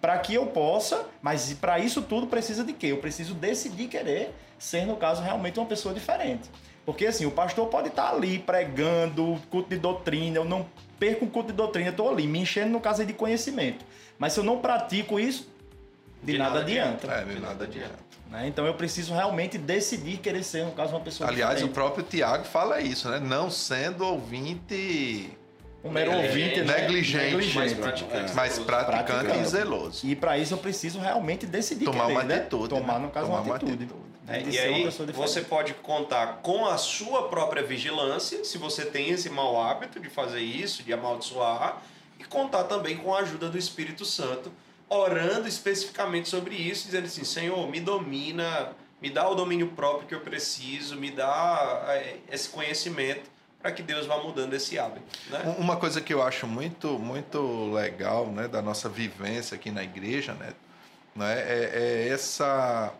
para 0.00 0.18
que 0.18 0.34
eu 0.34 0.46
possa, 0.46 1.06
mas 1.20 1.52
para 1.54 1.78
isso 1.78 2.02
tudo 2.02 2.26
precisa 2.26 2.64
de 2.64 2.72
quê? 2.72 2.86
Eu 2.88 2.98
preciso 2.98 3.34
decidir 3.34 3.88
querer 3.88 4.34
ser, 4.58 4.86
no 4.86 4.96
caso, 4.96 5.22
realmente 5.22 5.58
uma 5.58 5.66
pessoa 5.66 5.94
diferente. 5.94 6.50
Porque 6.84 7.06
assim, 7.06 7.26
o 7.26 7.30
pastor 7.30 7.68
pode 7.68 7.88
estar 7.88 8.10
ali 8.10 8.38
pregando, 8.38 9.40
culto 9.50 9.68
de 9.68 9.76
doutrina, 9.76 10.38
eu 10.38 10.44
não 10.44 10.66
perco 10.98 11.26
o 11.26 11.28
culto 11.28 11.50
de 11.50 11.56
doutrina, 11.56 11.88
eu 11.88 11.92
estou 11.92 12.10
ali, 12.10 12.26
me 12.26 12.40
enchendo 12.40 12.70
no 12.70 12.80
caso 12.80 13.04
de 13.04 13.12
conhecimento. 13.12 13.84
Mas 14.18 14.32
se 14.32 14.40
eu 14.40 14.44
não 14.44 14.58
pratico 14.58 15.20
isso, 15.20 15.48
de, 16.22 16.32
De 16.32 16.38
nada, 16.38 16.50
nada 16.50 16.60
adianta. 16.62 17.06
É, 17.12 17.24
de 17.24 17.40
nada 17.40 17.64
adianta. 17.64 17.98
né? 18.30 18.46
Então 18.46 18.66
eu 18.66 18.74
preciso 18.74 19.12
realmente 19.14 19.56
decidir 19.58 20.18
querer 20.18 20.42
ser, 20.42 20.64
no 20.64 20.72
caso, 20.72 20.92
uma 20.94 21.00
pessoa 21.00 21.28
Aliás, 21.28 21.52
o 21.52 21.54
diferente. 21.54 21.74
próprio 21.74 22.04
Tiago 22.04 22.44
fala 22.44 22.80
isso, 22.80 23.08
né? 23.08 23.18
Não 23.20 23.50
sendo 23.50 24.04
ouvinte 24.04 25.30
Um 25.82 25.90
mero 25.90 26.10
É, 26.12 26.16
ouvinte, 26.26 26.60
né? 26.60 26.80
negligente, 26.82 27.34
mais 27.34 27.72
negligente. 27.72 27.74
praticante. 27.80 28.34
mas 28.34 28.58
praticante 28.58 29.04
Praticante. 29.06 29.38
e 29.40 29.46
zeloso. 29.48 30.06
E 30.06 30.14
para 30.14 30.36
isso 30.36 30.52
eu 30.52 30.58
preciso 30.58 30.98
realmente 30.98 31.46
decidir 31.46 31.86
Tomar 31.86 32.02
querer, 32.04 32.12
uma 32.12 32.22
né? 32.24 32.34
atitude, 32.36 32.68
Tomar, 32.68 32.98
né? 32.98 33.06
no 33.06 33.10
caso, 33.10 33.26
Tomar 33.26 33.38
uma 33.40 33.46
uma 33.46 33.56
atitude. 33.56 33.84
atitude. 33.84 34.00
né? 34.26 34.38
De 34.42 34.50
E 34.50 34.52
ser 34.52 34.68
uma 34.68 34.76
aí 34.76 34.84
pessoa 34.84 35.06
diferente. 35.06 35.30
você 35.32 35.40
pode 35.40 35.72
contar 35.74 36.40
com 36.42 36.66
a 36.66 36.76
sua 36.76 37.28
própria 37.28 37.62
vigilância, 37.62 38.44
se 38.44 38.58
você 38.58 38.84
tem 38.84 39.08
esse 39.08 39.30
mau 39.30 39.58
hábito 39.60 39.98
de 39.98 40.10
fazer 40.10 40.40
isso, 40.40 40.82
de 40.82 40.92
amaldiçoar, 40.92 41.80
e 42.18 42.24
contar 42.24 42.64
também 42.64 42.98
com 42.98 43.14
a 43.14 43.20
ajuda 43.20 43.48
do 43.48 43.56
Espírito 43.56 44.04
Santo, 44.04 44.52
orando 44.90 45.48
especificamente 45.48 46.28
sobre 46.28 46.54
isso, 46.54 46.84
dizendo 46.86 47.06
assim: 47.06 47.24
Senhor, 47.24 47.66
me 47.70 47.80
domina, 47.80 48.72
me 49.00 49.08
dá 49.08 49.26
o 49.28 49.34
domínio 49.34 49.68
próprio 49.68 50.06
que 50.08 50.14
eu 50.14 50.20
preciso, 50.20 50.96
me 50.96 51.10
dá 51.10 51.84
eh, 51.88 52.16
esse 52.30 52.48
conhecimento 52.50 53.30
para 53.62 53.70
que 53.72 53.82
Deus 53.82 54.06
vá 54.06 54.16
mudando 54.18 54.52
esse 54.54 54.78
hábito. 54.78 55.04
Né? 55.30 55.42
Um- 55.46 55.62
Uma 55.62 55.76
coisa 55.76 56.00
que 56.00 56.12
eu 56.12 56.22
acho 56.22 56.46
muito, 56.46 56.98
muito 56.98 57.70
legal, 57.72 58.26
né, 58.26 58.48
da 58.48 58.60
nossa 58.60 58.88
vivência 58.88 59.54
aqui 59.54 59.70
na 59.70 59.82
igreja, 59.84 60.32
né, 60.34 60.54
né, 61.14 61.34
é, 61.40 61.70
é 61.74 62.08
essa, 62.08 62.92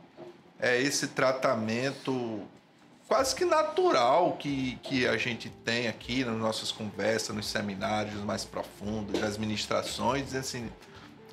é 0.60 0.80
esse 0.80 1.08
tratamento 1.08 2.42
quase 3.08 3.34
que 3.34 3.44
natural 3.46 4.36
que, 4.38 4.78
que 4.82 5.06
a 5.08 5.16
gente 5.16 5.48
tem 5.64 5.88
aqui 5.88 6.24
nas 6.24 6.36
nossas 6.36 6.70
conversas, 6.70 7.34
nos 7.34 7.46
seminários 7.46 8.22
mais 8.22 8.44
profundos, 8.44 9.18
nas 9.18 9.36
ministrações, 9.38 10.26
dizendo 10.26 10.40
assim, 10.40 10.70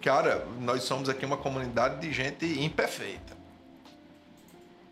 cara, 0.07 0.47
nós 0.61 0.83
somos 0.83 1.09
aqui 1.09 1.25
uma 1.25 1.35
comunidade 1.35 1.99
de 1.99 2.13
gente 2.13 2.45
imperfeita. 2.63 3.35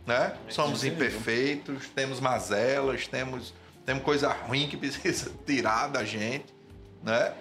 Né? 0.05 0.35
Somos 0.49 0.81
Sim. 0.81 0.89
imperfeitos, 0.89 1.87
temos 1.95 2.19
mazelas, 2.19 3.07
temos, 3.07 3.53
temos 3.85 4.03
coisa 4.03 4.27
ruim 4.27 4.67
que 4.67 4.75
precisa 4.75 5.31
tirar 5.47 5.87
da 5.87 6.03
gente, 6.03 6.53
né? 7.01 7.33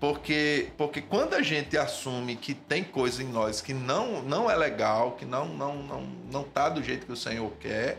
Porque, 0.00 0.68
porque 0.78 1.02
quando 1.02 1.34
a 1.34 1.42
gente 1.42 1.76
assume 1.76 2.34
que 2.34 2.54
tem 2.54 2.82
coisa 2.82 3.22
em 3.22 3.26
nós 3.26 3.60
que 3.60 3.74
não, 3.74 4.22
não 4.22 4.50
é 4.50 4.56
legal, 4.56 5.12
que 5.12 5.26
não, 5.26 5.48
não, 5.48 5.82
não, 5.82 6.00
não 6.32 6.44
tá 6.44 6.70
do 6.70 6.82
jeito 6.82 7.04
que 7.04 7.12
o 7.12 7.16
Senhor 7.16 7.52
quer, 7.60 7.98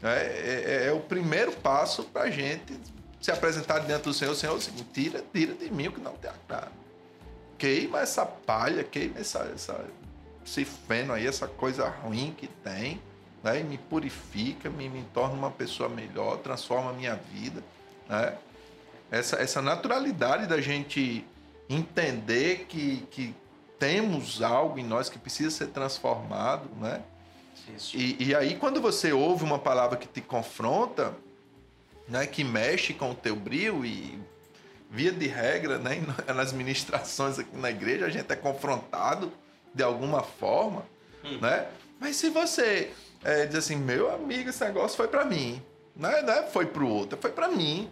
né? 0.00 0.16
é, 0.16 0.64
é- 0.66 0.86
é 0.88 0.92
o 0.92 1.00
primeiro 1.00 1.52
passo 1.52 2.04
para 2.04 2.22
a 2.22 2.30
gente 2.30 2.80
se 3.20 3.30
apresentar 3.30 3.80
diante 3.80 4.04
do 4.04 4.14
Senhor. 4.14 4.34
Senhor, 4.34 4.56
assim, 4.56 4.72
tira, 4.94 5.22
tira 5.30 5.52
de 5.52 5.70
mim 5.70 5.88
o 5.88 5.92
que 5.92 6.00
não 6.00 6.16
te 6.16 6.26
agrada. 6.26 6.81
Queima 7.62 8.00
essa 8.00 8.26
palha, 8.26 8.82
queima 8.82 9.20
essa, 9.20 9.48
essa, 9.54 9.84
esse 10.44 10.64
feno 10.64 11.12
aí, 11.12 11.24
essa 11.24 11.46
coisa 11.46 11.88
ruim 11.88 12.34
que 12.36 12.48
tem, 12.48 13.00
né? 13.40 13.60
E 13.60 13.62
me 13.62 13.78
purifica, 13.78 14.68
me, 14.68 14.88
me 14.88 15.04
torna 15.14 15.36
uma 15.36 15.50
pessoa 15.52 15.88
melhor, 15.88 16.38
transforma 16.38 16.90
a 16.90 16.92
minha 16.92 17.14
vida, 17.14 17.62
né? 18.08 18.36
Essa, 19.12 19.36
essa 19.36 19.62
naturalidade 19.62 20.48
da 20.48 20.60
gente 20.60 21.24
entender 21.70 22.66
que, 22.68 23.06
que 23.12 23.32
temos 23.78 24.42
algo 24.42 24.76
em 24.76 24.84
nós 24.84 25.08
que 25.08 25.16
precisa 25.16 25.52
ser 25.52 25.68
transformado, 25.68 26.68
né? 26.80 27.00
E, 27.94 28.26
e 28.26 28.34
aí, 28.34 28.56
quando 28.56 28.80
você 28.80 29.12
ouve 29.12 29.44
uma 29.44 29.60
palavra 29.60 29.96
que 29.96 30.08
te 30.08 30.20
confronta, 30.20 31.14
né, 32.08 32.26
que 32.26 32.42
mexe 32.42 32.92
com 32.92 33.12
o 33.12 33.14
teu 33.14 33.36
brilho, 33.36 33.86
e 33.86 34.18
via 34.92 35.10
de 35.10 35.26
regra, 35.26 35.78
né, 35.78 36.02
nas 36.34 36.52
ministrações 36.52 37.38
aqui 37.38 37.56
na 37.56 37.70
igreja, 37.70 38.04
a 38.06 38.10
gente 38.10 38.30
é 38.30 38.36
confrontado 38.36 39.32
de 39.74 39.82
alguma 39.82 40.22
forma, 40.22 40.84
Hum. 41.24 41.38
né? 41.40 41.66
Mas 42.00 42.16
se 42.16 42.28
você 42.30 42.90
é, 43.24 43.46
diz 43.46 43.54
assim, 43.56 43.76
meu 43.76 44.12
amigo, 44.12 44.50
esse 44.50 44.62
negócio 44.64 44.96
foi 44.96 45.06
para 45.08 45.24
mim, 45.24 45.62
né, 45.96 46.20
né, 46.22 46.42
foi 46.52 46.66
pro 46.66 46.86
outro, 46.86 47.16
foi 47.20 47.30
para 47.30 47.48
mim. 47.48 47.90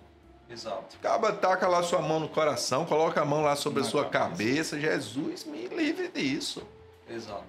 Exato. 0.50 0.96
Acaba, 1.00 1.32
taca 1.32 1.68
lá 1.68 1.80
sua 1.84 2.02
mão 2.02 2.18
no 2.20 2.28
coração, 2.28 2.84
coloca 2.84 3.20
a 3.20 3.24
mão 3.24 3.40
lá 3.42 3.54
sobre 3.54 3.80
Na 3.82 3.86
a 3.86 3.90
sua 3.90 4.04
cabeça. 4.04 4.76
cabeça. 4.76 4.80
Jesus, 4.80 5.44
me 5.44 5.68
livre 5.68 6.08
disso 6.08 6.66
Exato. 7.08 7.44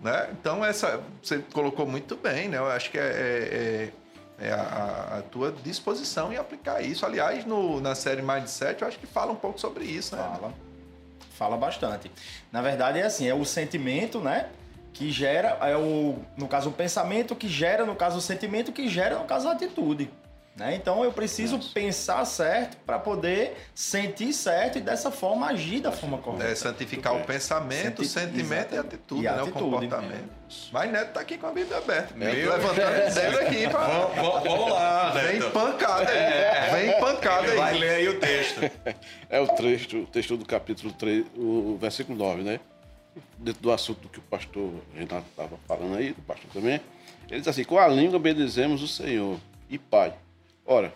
né? 0.00 0.28
Então 0.32 0.64
essa 0.64 1.00
você 1.22 1.38
colocou 1.52 1.86
muito 1.86 2.16
bem, 2.16 2.48
né? 2.48 2.58
Eu 2.58 2.66
acho 2.66 2.90
que 2.90 2.98
é, 2.98 3.02
é- 3.02 3.08
é- 3.54 3.92
é 4.42 4.52
a, 4.52 5.18
a 5.18 5.22
tua 5.22 5.52
disposição 5.52 6.32
em 6.32 6.36
aplicar 6.36 6.82
isso. 6.82 7.06
Aliás, 7.06 7.44
no, 7.44 7.80
na 7.80 7.94
série 7.94 8.22
Mindset, 8.22 8.82
eu 8.82 8.88
acho 8.88 8.98
que 8.98 9.06
fala 9.06 9.30
um 9.30 9.36
pouco 9.36 9.60
sobre 9.60 9.84
isso, 9.84 10.16
né? 10.16 10.22
Fala. 10.22 10.54
Fala 11.34 11.56
bastante. 11.56 12.10
Na 12.50 12.60
verdade, 12.60 12.98
é 12.98 13.04
assim, 13.04 13.28
é 13.28 13.34
o 13.34 13.44
sentimento, 13.44 14.20
né? 14.20 14.48
Que 14.92 15.10
gera, 15.10 15.58
é 15.62 15.76
o, 15.76 16.18
no 16.36 16.48
caso, 16.48 16.70
o 16.70 16.72
pensamento 16.72 17.34
que 17.34 17.48
gera, 17.48 17.86
no 17.86 17.94
caso, 17.94 18.18
o 18.18 18.20
sentimento 18.20 18.72
que 18.72 18.88
gera, 18.88 19.18
no 19.18 19.24
caso, 19.24 19.48
a 19.48 19.52
atitude. 19.52 20.10
Né? 20.54 20.74
Então 20.74 21.02
eu 21.02 21.10
preciso 21.10 21.58
pensar 21.72 22.22
certo 22.26 22.76
para 22.84 22.98
poder 22.98 23.56
sentir 23.74 24.34
certo 24.34 24.76
e 24.76 24.82
dessa 24.82 25.10
forma 25.10 25.46
agir 25.46 25.80
da 25.80 25.90
forma 25.90 26.18
correta. 26.18 26.44
É 26.44 26.54
santificar 26.54 27.14
o 27.14 27.16
bem. 27.18 27.24
pensamento, 27.26 28.02
o 28.02 28.04
Senti- 28.04 28.26
sentimento 28.36 28.74
e 28.74 28.76
a 28.76 28.80
atitude, 28.82 29.22
E 29.22 29.28
a 29.28 29.32
né? 29.32 29.38
O 29.38 29.42
atitude. 29.44 29.64
comportamento. 29.64 30.28
Mas 30.70 30.92
Neto 30.92 31.12
tá 31.14 31.20
aqui 31.20 31.38
com 31.38 31.46
a 31.46 31.52
Bíblia 31.52 31.78
aberta. 31.78 32.14
Meu 32.14 32.28
Neto 32.28 32.50
levantando 32.50 33.10
o 33.10 33.14
dedo 33.14 33.38
aqui. 33.38 33.68
Pra... 33.70 33.80
Vamos, 33.86 34.42
vamos 34.42 34.70
lá, 34.72 35.10
Vem 35.12 35.38
Neto. 35.38 35.50
pancada 35.52 36.10
aí. 36.10 36.70
Vem 36.86 37.00
pancada 37.00 37.46
Ele 37.46 37.56
vai 37.56 37.72
aí. 37.72 37.78
ler 37.80 37.90
aí 37.90 38.08
o 38.08 38.20
texto. 38.20 38.60
É 39.30 39.40
o 39.40 39.48
texto, 39.48 39.96
o 40.02 40.06
texto 40.06 40.36
do 40.36 40.44
capítulo 40.44 40.92
3, 40.92 41.24
o 41.34 41.78
versículo 41.80 42.18
9, 42.18 42.42
né? 42.42 42.60
Dentro 43.38 43.62
do 43.62 43.72
assunto 43.72 44.06
que 44.10 44.18
o 44.18 44.22
pastor 44.22 44.70
Renato 44.94 45.24
estava 45.30 45.56
falando 45.66 45.96
aí, 45.96 46.12
do 46.12 46.20
pastor 46.20 46.50
também. 46.52 46.78
Ele 47.30 47.40
diz 47.40 47.48
assim: 47.48 47.64
com 47.64 47.78
a 47.78 47.88
língua 47.88 48.18
bendizemos 48.18 48.82
o 48.82 48.88
Senhor 48.88 49.38
e 49.70 49.78
Pai. 49.78 50.12
Ora, 50.64 50.92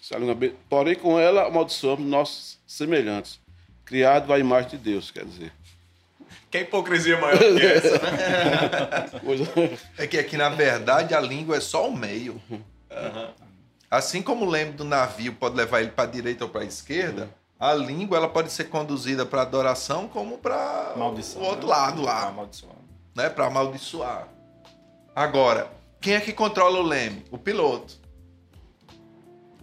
se 0.00 0.14
a 0.14 0.18
língua 0.18 0.36
porém 0.68 0.94
com 0.94 1.18
ela 1.18 1.46
amaldiçoamos 1.46 2.06
nossos 2.06 2.58
semelhantes, 2.66 3.38
criado 3.84 4.32
à 4.32 4.38
imagem 4.38 4.70
de 4.70 4.78
Deus, 4.78 5.10
quer 5.10 5.24
dizer. 5.24 5.52
Que 6.50 6.60
hipocrisia 6.60 7.18
maior 7.20 7.38
que 7.38 7.44
essa, 7.66 7.98
né? 7.98 9.78
É 9.96 10.06
que 10.06 10.18
aqui, 10.18 10.36
na 10.36 10.48
verdade, 10.50 11.14
a 11.14 11.20
língua 11.20 11.56
é 11.56 11.60
só 11.60 11.88
o 11.88 11.96
meio. 11.96 12.40
Assim 13.90 14.22
como 14.22 14.44
o 14.46 14.48
leme 14.50 14.72
do 14.72 14.84
navio 14.84 15.34
pode 15.34 15.56
levar 15.56 15.80
ele 15.80 15.90
para 15.90 16.04
a 16.04 16.10
direita 16.10 16.44
ou 16.44 16.50
para 16.50 16.62
a 16.62 16.64
esquerda, 16.64 17.28
a 17.58 17.74
língua 17.74 18.16
ela 18.16 18.28
pode 18.28 18.50
ser 18.50 18.64
conduzida 18.64 19.24
para 19.24 19.42
adoração 19.42 20.08
como 20.08 20.38
para 20.38 20.94
Maldição. 20.96 21.40
o 21.40 21.44
outro 21.44 21.68
né? 21.68 21.74
lado 21.74 22.02
lá, 22.02 22.26
amaldiçoar. 22.26 22.74
né? 23.14 23.28
Para 23.28 23.46
amaldiçoar. 23.46 24.28
Agora, 25.14 25.70
quem 26.00 26.14
é 26.14 26.20
que 26.20 26.32
controla 26.32 26.80
o 26.80 26.82
leme? 26.82 27.24
O 27.30 27.38
piloto. 27.38 28.01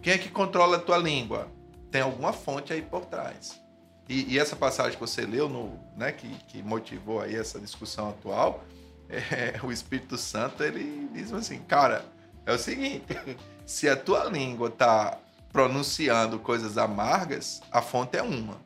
Quem 0.02 0.14
é 0.14 0.18
que 0.18 0.30
controla 0.30 0.76
a 0.76 0.80
tua 0.80 0.96
língua? 0.96 1.48
Tem 1.90 2.00
alguma 2.00 2.32
fonte 2.32 2.72
aí 2.72 2.80
por 2.80 3.04
trás. 3.04 3.60
E, 4.08 4.34
e 4.34 4.38
essa 4.38 4.56
passagem 4.56 4.94
que 4.94 5.00
você 5.00 5.22
leu, 5.22 5.48
no, 5.48 5.78
né, 5.96 6.10
que, 6.10 6.28
que 6.48 6.62
motivou 6.62 7.20
aí 7.20 7.36
essa 7.36 7.60
discussão 7.60 8.08
atual, 8.08 8.64
é, 9.08 9.60
o 9.62 9.70
Espírito 9.70 10.16
Santo 10.16 10.62
ele 10.62 11.08
diz 11.12 11.32
assim, 11.32 11.60
cara, 11.60 12.04
é 12.46 12.52
o 12.52 12.58
seguinte, 12.58 13.06
se 13.66 13.88
a 13.88 13.96
tua 13.96 14.24
língua 14.24 14.70
tá 14.70 15.18
pronunciando 15.52 16.38
coisas 16.38 16.78
amargas, 16.78 17.60
a 17.70 17.82
fonte 17.82 18.16
é 18.16 18.22
uma. 18.22 18.58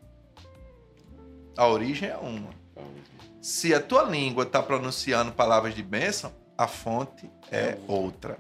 A 1.57 1.67
origem 1.67 2.09
é 2.09 2.17
uma. 2.17 2.51
Se 3.41 3.75
a 3.75 3.81
tua 3.81 4.05
língua 4.05 4.47
tá 4.47 4.63
pronunciando 4.63 5.33
palavras 5.33 5.75
de 5.75 5.83
bênção, 5.83 6.33
a 6.57 6.67
fonte 6.67 7.31
é 7.51 7.77
outra. 7.87 8.39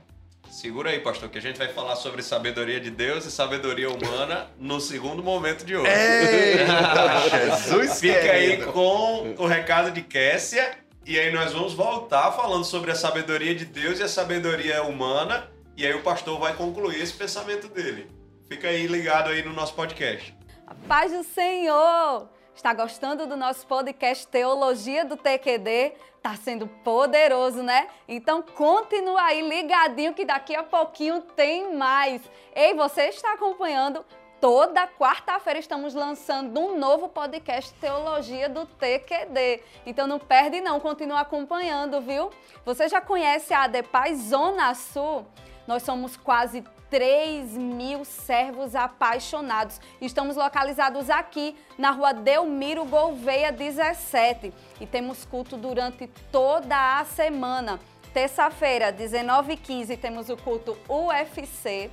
Segura 0.55 0.91
aí, 0.91 1.01
pastor, 1.01 1.29
que 1.29 1.37
a 1.37 1.41
gente 1.41 1.59
vai 1.59 1.67
falar 1.67 1.97
sobre 1.97 2.23
sabedoria 2.23 2.79
de 2.79 2.89
Deus 2.89 3.27
e 3.27 3.31
sabedoria 3.31 3.91
humana 3.91 4.47
no 4.57 4.81
segundo 4.81 5.21
momento 5.21 5.65
de 5.65 5.75
hoje. 5.75 5.91
Jesus 7.29 7.99
Fica 7.99 8.31
aí 8.31 8.65
com 8.67 9.35
o 9.37 9.47
recado 9.49 9.91
de 9.91 10.01
Kessia 10.01 10.79
e 11.05 11.19
aí 11.19 11.33
nós 11.33 11.53
vamos 11.53 11.75
voltar 11.75 12.31
falando 12.31 12.65
sobre 12.65 12.93
a 12.93 12.95
sabedoria 12.95 13.53
de 13.53 13.65
Deus 13.65 13.99
e 13.99 14.05
a 14.05 14.09
sabedoria 14.09 14.85
humana 14.85 15.51
e 15.77 15.85
aí 15.85 15.93
o 15.93 16.05
pastor 16.05 16.39
vai 16.39 16.55
concluir 16.55 17.03
esse 17.03 17.15
pensamento 17.15 17.67
dele. 17.67 18.07
Fica 18.49 18.69
aí 18.69 18.87
ligado 18.87 19.31
aí 19.31 19.43
no 19.43 19.53
nosso 19.53 19.75
podcast. 19.75 20.33
A 20.69 20.75
paz 20.87 21.11
do 21.11 21.25
Senhor! 21.25 22.29
Está 22.55 22.73
gostando 22.73 23.27
do 23.27 23.37
nosso 23.37 23.67
podcast 23.67 24.29
Teologia 24.29 25.05
do 25.05 25.17
TQD? 25.17 25.93
Tá 26.23 26.37
sendo 26.37 26.69
poderoso, 26.69 27.65
né? 27.65 27.89
Então 28.07 28.43
continua 28.43 29.23
aí 29.23 29.47
ligadinho 29.47 30.15
que 30.15 30.25
daqui 30.25 30.55
a 30.55 30.63
pouquinho 30.63 31.21
tem 31.21 31.75
mais. 31.75 32.23
Ei, 32.55 32.73
você 32.73 33.09
está 33.09 33.33
acompanhando? 33.33 34.05
Toda 34.41 34.87
quarta-feira 34.87 35.59
estamos 35.59 35.95
lançando 35.95 36.61
um 36.61 36.79
novo 36.79 37.09
podcast 37.09 37.75
Teologia 37.75 38.49
do 38.49 38.67
TQD. 38.67 39.61
Então 39.85 40.07
não 40.07 40.21
perde 40.21 40.61
não, 40.61 40.79
continua 40.79 41.21
acompanhando, 41.21 42.01
viu? 42.01 42.31
Você 42.65 42.89
já 42.89 43.01
conhece 43.01 43.53
a 43.53 43.65
ADEPAI 43.65 44.15
Zona 44.15 44.73
Sul? 44.75 45.27
Nós 45.67 45.83
somos 45.83 46.17
quase 46.17 46.63
3 46.91 47.57
mil 47.57 48.05
servos 48.05 48.75
apaixonados. 48.75 49.81
Estamos 50.01 50.37
localizados 50.37 51.11
aqui 51.11 51.57
na 51.79 51.91
rua 51.91 52.13
Delmiro 52.13 52.85
Gouveia 52.85 53.51
17 53.51 54.53
e 54.81 54.87
temos 54.87 55.25
culto 55.25 55.57
durante 55.57 56.07
toda 56.31 56.99
a 56.99 57.05
semana. 57.05 57.81
Terça-feira, 58.13 58.93
19h15, 58.93 59.99
temos 59.99 60.29
o 60.29 60.37
culto 60.37 60.79
UFC. 60.89 61.91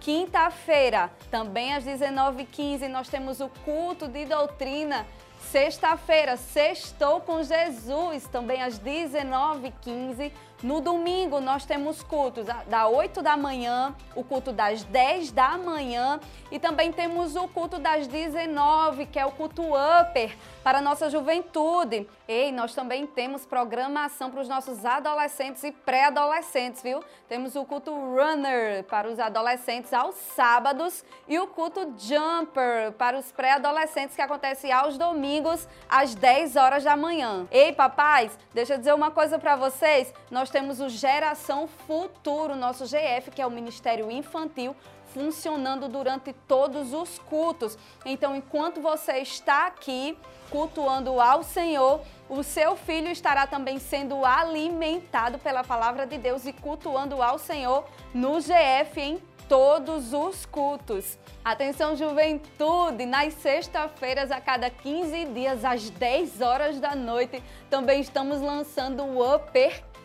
Quinta-feira, 0.00 1.10
também 1.30 1.74
às 1.74 1.84
19h15, 1.84 2.88
nós 2.88 3.08
temos 3.08 3.40
o 3.40 3.50
culto 3.64 4.08
de 4.08 4.24
doutrina. 4.24 5.06
Sexta-feira, 5.50 6.36
Sextou 6.36 7.20
com 7.20 7.42
Jesus, 7.42 8.26
também 8.28 8.62
às 8.62 8.78
19h15. 8.78 10.32
No 10.60 10.80
domingo, 10.80 11.40
nós 11.40 11.64
temos 11.64 12.02
cultos 12.02 12.44
da 12.66 12.88
8 12.88 13.22
da 13.22 13.36
manhã, 13.36 13.94
o 14.16 14.24
culto 14.24 14.52
das 14.52 14.82
10 14.82 15.30
da 15.30 15.56
manhã 15.56 16.18
e 16.50 16.58
também 16.58 16.90
temos 16.90 17.36
o 17.36 17.46
culto 17.46 17.78
das 17.78 18.08
19, 18.08 19.06
que 19.06 19.20
é 19.20 19.24
o 19.24 19.30
culto 19.30 19.62
Upper 19.62 20.36
para 20.68 20.80
a 20.80 20.82
nossa 20.82 21.08
juventude. 21.08 22.06
Ei, 22.28 22.52
nós 22.52 22.74
também 22.74 23.06
temos 23.06 23.46
programação 23.46 24.30
para 24.30 24.42
os 24.42 24.48
nossos 24.50 24.84
adolescentes 24.84 25.64
e 25.64 25.72
pré-adolescentes, 25.72 26.82
viu? 26.82 27.02
Temos 27.26 27.56
o 27.56 27.64
culto 27.64 27.90
Runner 27.90 28.84
para 28.84 29.08
os 29.08 29.18
adolescentes 29.18 29.94
aos 29.94 30.14
sábados 30.14 31.02
e 31.26 31.38
o 31.38 31.46
culto 31.46 31.94
Jumper 31.96 32.92
para 32.98 33.18
os 33.18 33.32
pré-adolescentes 33.32 34.14
que 34.14 34.20
acontece 34.20 34.70
aos 34.70 34.98
domingos 34.98 35.66
às 35.88 36.14
10 36.14 36.56
horas 36.56 36.84
da 36.84 36.94
manhã. 36.94 37.46
Ei, 37.50 37.72
papais, 37.72 38.38
deixa 38.52 38.74
eu 38.74 38.78
dizer 38.78 38.92
uma 38.92 39.10
coisa 39.10 39.38
para 39.38 39.56
vocês. 39.56 40.12
Nós 40.30 40.50
temos 40.50 40.82
o 40.82 40.90
Geração 40.90 41.66
Futuro, 41.66 42.54
nosso 42.54 42.84
GF, 42.84 43.30
que 43.30 43.40
é 43.40 43.46
o 43.46 43.50
Ministério 43.50 44.10
Infantil, 44.10 44.76
funcionando 45.12 45.88
durante 45.88 46.32
todos 46.46 46.92
os 46.92 47.18
cultos. 47.18 47.76
Então, 48.04 48.34
enquanto 48.36 48.80
você 48.80 49.18
está 49.18 49.66
aqui 49.66 50.16
cultuando 50.50 51.20
ao 51.20 51.42
Senhor, 51.42 52.00
o 52.28 52.42
seu 52.42 52.76
filho 52.76 53.10
estará 53.10 53.46
também 53.46 53.78
sendo 53.78 54.24
alimentado 54.24 55.38
pela 55.38 55.62
palavra 55.62 56.06
de 56.06 56.16
Deus 56.18 56.46
e 56.46 56.52
cultuando 56.52 57.22
ao 57.22 57.38
Senhor 57.38 57.84
no 58.14 58.38
GF 58.40 59.00
em 59.00 59.18
todos 59.48 60.12
os 60.12 60.44
cultos. 60.44 61.18
Atenção, 61.44 61.96
juventude! 61.96 63.06
Nas 63.06 63.32
sextas-feiras, 63.34 64.30
a 64.30 64.40
cada 64.40 64.68
15 64.68 65.24
dias, 65.26 65.64
às 65.64 65.88
10 65.88 66.42
horas 66.42 66.78
da 66.78 66.94
noite, 66.94 67.42
também 67.70 68.00
estamos 68.00 68.42
lançando 68.42 69.02
o 69.02 69.22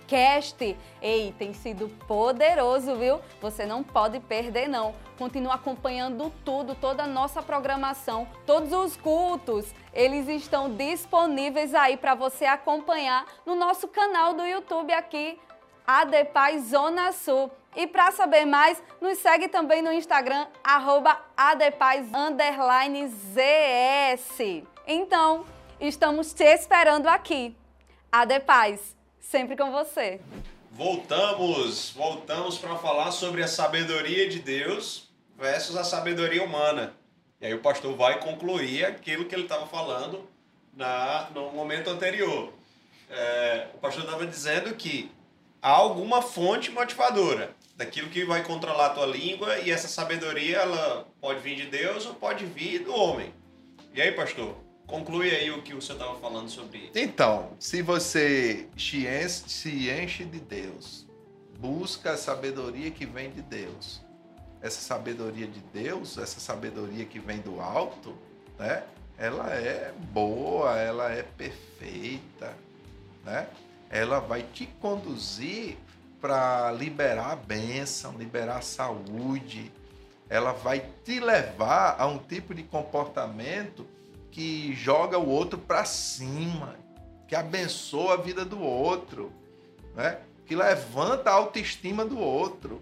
Uppercast. 0.04 0.78
Ei, 1.02 1.34
tem 1.38 1.54
sido 1.54 1.90
poderoso, 2.08 2.96
viu? 2.96 3.20
Você 3.42 3.66
não 3.66 3.84
pode 3.84 4.20
perder, 4.20 4.68
não. 4.68 4.94
Continua 5.18 5.56
acompanhando 5.56 6.32
tudo, 6.44 6.76
toda 6.76 7.04
a 7.04 7.08
nossa 7.08 7.42
programação, 7.42 8.28
todos 8.46 8.72
os 8.72 8.98
cultos. 8.98 9.74
Eles 9.94 10.28
estão 10.28 10.76
disponíveis 10.76 11.74
aí 11.74 11.98
para 11.98 12.16
você 12.16 12.46
acompanhar 12.46 13.26
no 13.46 13.56
nosso 13.56 13.88
canal 13.88 14.34
do 14.34 14.46
YouTube 14.46 14.94
aqui, 14.94 15.40
Adepaz 15.86 16.70
Zona 16.70 17.12
Sul. 17.12 17.52
E 17.76 17.88
para 17.88 18.12
saber 18.12 18.46
mais, 18.46 18.82
nos 19.02 19.18
segue 19.18 19.48
também 19.48 19.82
no 19.82 19.92
Instagram, 19.92 20.46
arroba. 20.64 21.20
Então, 24.86 25.46
estamos 25.80 26.34
te 26.34 26.44
esperando 26.44 27.08
aqui. 27.08 27.56
Adepaz, 28.12 28.96
sempre 29.34 29.58
com 29.58 29.72
você. 29.72 30.22
Voltamos, 30.70 31.90
voltamos 31.90 32.60
para 32.60 32.76
falar 32.76 33.10
sobre 33.10 33.42
a 33.42 33.48
sabedoria 33.48 34.30
de 34.30 34.38
Deus 34.38 35.10
versus 35.36 35.76
a 35.76 35.84
sabedoria 35.84 36.44
humana. 36.44 36.94
E 37.42 37.48
aí 37.48 37.54
o 37.56 37.60
pastor 37.60 37.96
vai 37.96 38.20
concluir 38.20 38.86
aquilo 38.86 39.26
que 39.26 39.34
ele 39.34 39.46
estava 39.46 39.66
falando 39.66 40.30
na, 40.72 41.32
no 41.34 41.52
momento 41.52 41.90
anterior. 41.90 42.54
É, 43.10 43.70
o 43.74 43.80
pastor 43.80 44.04
estava 44.04 44.28
dizendo 44.28 44.76
que 44.76 45.10
há 45.60 45.72
alguma 45.72 46.22
fonte 46.22 46.70
motivadora 46.70 47.56
daquilo 47.76 48.10
que 48.10 48.24
vai 48.26 48.44
controlar 48.44 48.86
a 48.86 48.90
tua 48.92 49.08
língua 49.08 49.58
e 49.62 49.72
essa 49.72 49.88
sabedoria 49.88 50.58
ela 50.58 51.08
pode 51.20 51.40
vir 51.40 51.56
de 51.56 51.66
Deus 51.66 52.06
ou 52.06 52.14
pode 52.14 52.46
vir 52.46 52.84
do 52.84 52.96
homem. 52.96 53.34
E 53.96 54.00
aí, 54.00 54.12
pastor, 54.12 54.56
conclui 54.94 55.32
aí 55.32 55.50
o 55.50 55.60
que 55.64 55.74
o 55.74 55.82
senhor 55.82 55.98
estava 56.00 56.20
falando 56.20 56.48
sobre 56.48 56.92
Então, 56.94 57.50
se 57.58 57.82
você 57.82 58.68
se 58.78 59.08
enche, 59.08 59.50
se 59.50 59.90
enche 59.90 60.24
de 60.24 60.40
Deus, 60.40 61.08
busca 61.58 62.12
a 62.12 62.18
sabedoria 62.18 62.92
que 62.92 63.04
vem 63.04 63.32
de 63.32 63.42
Deus. 63.42 64.04
Essa 64.62 64.80
sabedoria 64.80 65.48
de 65.48 65.62
Deus, 65.74 66.20
essa 66.20 66.40
sabedoria 66.40 67.06
que 67.06 67.18
vem 67.18 67.40
do 67.40 67.60
alto, 67.60 68.16
né? 68.60 68.84
Ela 69.18 69.50
é 69.50 69.92
boa, 70.12 70.78
ela 70.78 71.12
é 71.12 71.24
perfeita, 71.24 72.56
né? 73.26 73.48
Ela 73.90 74.20
vai 74.20 74.44
te 74.44 74.68
conduzir 74.80 75.76
para 76.22 76.72
liberar 76.72 77.32
a 77.32 77.36
bênção, 77.36 78.16
liberar 78.16 78.58
a 78.58 78.62
saúde. 78.62 79.72
Ela 80.30 80.52
vai 80.52 80.86
te 81.04 81.20
levar 81.20 81.96
a 82.00 82.06
um 82.06 82.20
tipo 82.20 82.54
de 82.54 82.62
comportamento 82.62 83.88
que 84.34 84.74
joga 84.74 85.20
o 85.20 85.30
outro 85.30 85.60
para 85.60 85.86
cima, 85.86 86.76
que 87.28 87.36
abençoa 87.36 88.16
a 88.16 88.18
vida 88.18 88.44
do 88.44 88.60
outro, 88.60 89.32
né? 89.96 90.18
que 90.48 90.56
levanta 90.56 91.30
a 91.30 91.34
autoestima 91.34 92.04
do 92.04 92.18
outro. 92.18 92.82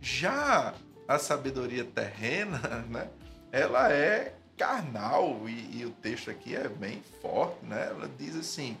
Já 0.00 0.74
a 1.06 1.18
sabedoria 1.20 1.84
terrena, 1.84 2.58
né? 2.90 3.08
ela 3.52 3.92
é 3.92 4.34
carnal, 4.58 5.48
e, 5.48 5.78
e 5.78 5.86
o 5.86 5.90
texto 5.90 6.32
aqui 6.32 6.56
é 6.56 6.68
bem 6.68 7.00
forte, 7.22 7.64
né? 7.64 7.86
ela 7.90 8.10
diz 8.18 8.34
assim, 8.34 8.76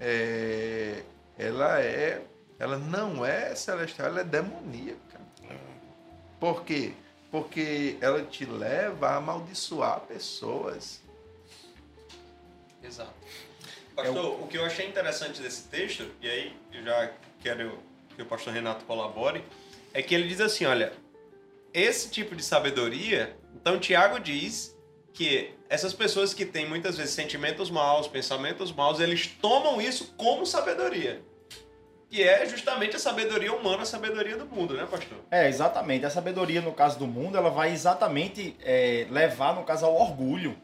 é, 0.00 1.02
ela 1.38 1.82
é, 1.82 2.22
ela 2.58 2.78
não 2.78 3.26
é 3.26 3.54
celestial, 3.54 4.08
ela 4.08 4.20
é 4.20 4.24
demoníaca. 4.24 5.20
Por 6.40 6.64
quê? 6.64 6.94
Ela 8.00 8.22
te 8.22 8.44
leva 8.44 9.08
a 9.08 9.16
amaldiçoar 9.16 10.00
pessoas. 10.00 11.00
Exato. 12.82 13.12
Pastor, 13.94 14.40
o 14.42 14.46
que 14.46 14.56
eu 14.56 14.64
achei 14.64 14.86
interessante 14.86 15.42
desse 15.42 15.64
texto, 15.64 16.08
e 16.22 16.28
aí 16.28 16.56
eu 16.72 16.82
já 16.82 17.12
quero 17.42 17.78
que 18.14 18.22
o 18.22 18.26
pastor 18.26 18.52
Renato 18.52 18.84
colabore, 18.84 19.44
é 19.92 20.02
que 20.02 20.14
ele 20.14 20.28
diz 20.28 20.40
assim, 20.40 20.64
olha, 20.64 20.92
esse 21.74 22.10
tipo 22.10 22.36
de 22.36 22.42
sabedoria, 22.42 23.36
então 23.54 23.78
Tiago 23.78 24.18
diz 24.20 24.76
que 25.12 25.52
essas 25.68 25.92
pessoas 25.92 26.32
que 26.32 26.46
têm 26.46 26.68
muitas 26.68 26.96
vezes 26.96 27.12
sentimentos 27.12 27.70
maus, 27.70 28.06
pensamentos 28.06 28.72
maus, 28.72 29.00
eles 29.00 29.26
tomam 29.26 29.80
isso 29.80 30.14
como 30.16 30.46
sabedoria. 30.46 31.20
Que 32.10 32.22
é 32.22 32.46
justamente 32.46 32.96
a 32.96 32.98
sabedoria 32.98 33.52
humana, 33.52 33.82
a 33.82 33.86
sabedoria 33.86 34.36
do 34.36 34.46
mundo, 34.46 34.74
né, 34.74 34.86
pastor? 34.90 35.18
É, 35.30 35.46
exatamente. 35.46 36.06
A 36.06 36.10
sabedoria, 36.10 36.62
no 36.62 36.72
caso 36.72 36.98
do 36.98 37.06
mundo, 37.06 37.36
ela 37.36 37.50
vai 37.50 37.70
exatamente 37.70 38.56
é, 38.62 39.06
levar, 39.10 39.54
no 39.54 39.62
caso, 39.62 39.84
ao 39.84 39.94
orgulho. 39.94 40.56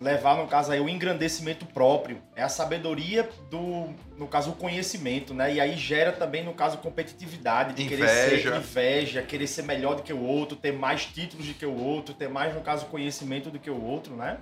Levar, 0.00 0.36
no 0.36 0.46
caso, 0.46 0.70
aí, 0.70 0.78
o 0.78 0.88
engrandecimento 0.88 1.66
próprio. 1.66 2.22
É 2.36 2.42
a 2.42 2.48
sabedoria 2.48 3.28
do, 3.50 3.88
no 4.16 4.28
caso, 4.28 4.50
o 4.50 4.52
conhecimento, 4.54 5.34
né? 5.34 5.54
E 5.54 5.60
aí 5.60 5.76
gera 5.76 6.12
também, 6.12 6.44
no 6.44 6.54
caso, 6.54 6.78
competitividade, 6.78 7.74
de 7.74 7.88
querer 7.88 8.04
Inveja. 8.04 8.50
ser 8.52 8.58
inveja, 8.58 9.22
querer 9.22 9.46
ser 9.48 9.62
melhor 9.62 9.96
do 9.96 10.02
que 10.02 10.12
o 10.12 10.22
outro, 10.22 10.56
ter 10.56 10.72
mais 10.72 11.06
títulos 11.06 11.46
do 11.48 11.54
que 11.54 11.66
o 11.66 11.74
outro, 11.74 12.14
ter 12.14 12.28
mais, 12.28 12.54
no 12.54 12.60
caso, 12.60 12.86
conhecimento 12.86 13.50
do 13.50 13.58
que 13.58 13.70
o 13.70 13.82
outro, 13.82 14.14
né? 14.14 14.38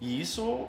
E 0.00 0.20
isso 0.20 0.68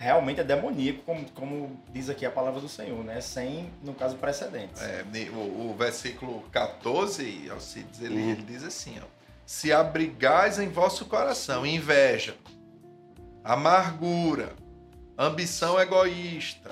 realmente 0.00 0.40
é 0.40 0.44
demoníaco, 0.44 1.02
como, 1.02 1.30
como 1.32 1.82
diz 1.92 2.08
aqui 2.08 2.24
a 2.24 2.30
palavra 2.30 2.58
do 2.58 2.68
Senhor, 2.70 3.04
né? 3.04 3.20
Sem, 3.20 3.70
no 3.82 3.92
caso, 3.92 4.16
precedentes. 4.16 4.80
É, 4.80 5.04
o, 5.30 5.70
o 5.70 5.74
versículo 5.76 6.40
14, 6.50 7.50
Alcides, 7.50 8.00
ele, 8.00 8.14
Uhum. 8.14 8.30
ele 8.30 8.42
diz 8.42 8.64
assim, 8.64 8.98
ó. 8.98 9.04
Se 9.44 9.70
abrigais 9.72 10.58
em 10.58 10.68
vosso 10.70 11.04
coração 11.04 11.66
inveja, 11.66 12.34
amargura, 13.44 14.54
ambição 15.18 15.78
egoísta, 15.78 16.70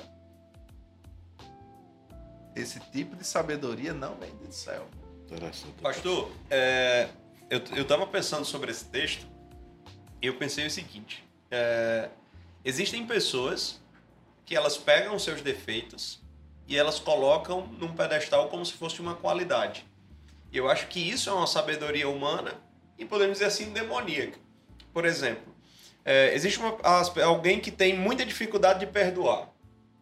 esse 2.55 2.79
tipo 2.91 3.15
de 3.15 3.23
sabedoria 3.25 3.93
não 3.93 4.15
vem 4.15 4.31
do 4.37 4.51
céu. 4.51 4.87
Pastor, 5.83 6.31
é, 6.49 7.09
eu, 7.47 7.61
eu 7.75 7.85
tava 7.85 8.07
pensando 8.07 8.43
sobre 8.43 8.71
esse 8.71 8.85
texto 8.85 9.27
e 10.19 10.25
eu 10.25 10.35
pensei 10.37 10.65
o 10.65 10.71
seguinte: 10.71 11.23
é, 11.51 12.09
existem 12.63 13.05
pessoas 13.05 13.79
que 14.45 14.55
elas 14.55 14.77
pegam 14.77 15.17
seus 15.19 15.41
defeitos 15.41 16.21
e 16.67 16.77
elas 16.77 16.99
colocam 16.99 17.67
num 17.79 17.93
pedestal 17.93 18.47
como 18.49 18.65
se 18.65 18.73
fosse 18.73 18.99
uma 18.99 19.15
qualidade. 19.15 19.85
E 20.51 20.57
eu 20.57 20.69
acho 20.69 20.87
que 20.87 20.99
isso 20.99 21.29
é 21.29 21.33
uma 21.33 21.47
sabedoria 21.47 22.09
humana 22.09 22.53
e 22.97 23.05
podemos 23.05 23.33
dizer 23.33 23.45
assim 23.45 23.71
demoníaca. 23.71 24.37
Por 24.91 25.05
exemplo, 25.05 25.53
é, 26.03 26.33
existe 26.33 26.59
uma- 26.59 26.77
alguém 27.23 27.59
que 27.59 27.71
tem 27.71 27.97
muita 27.97 28.25
dificuldade 28.25 28.79
de 28.79 28.87
perdoar. 28.87 29.49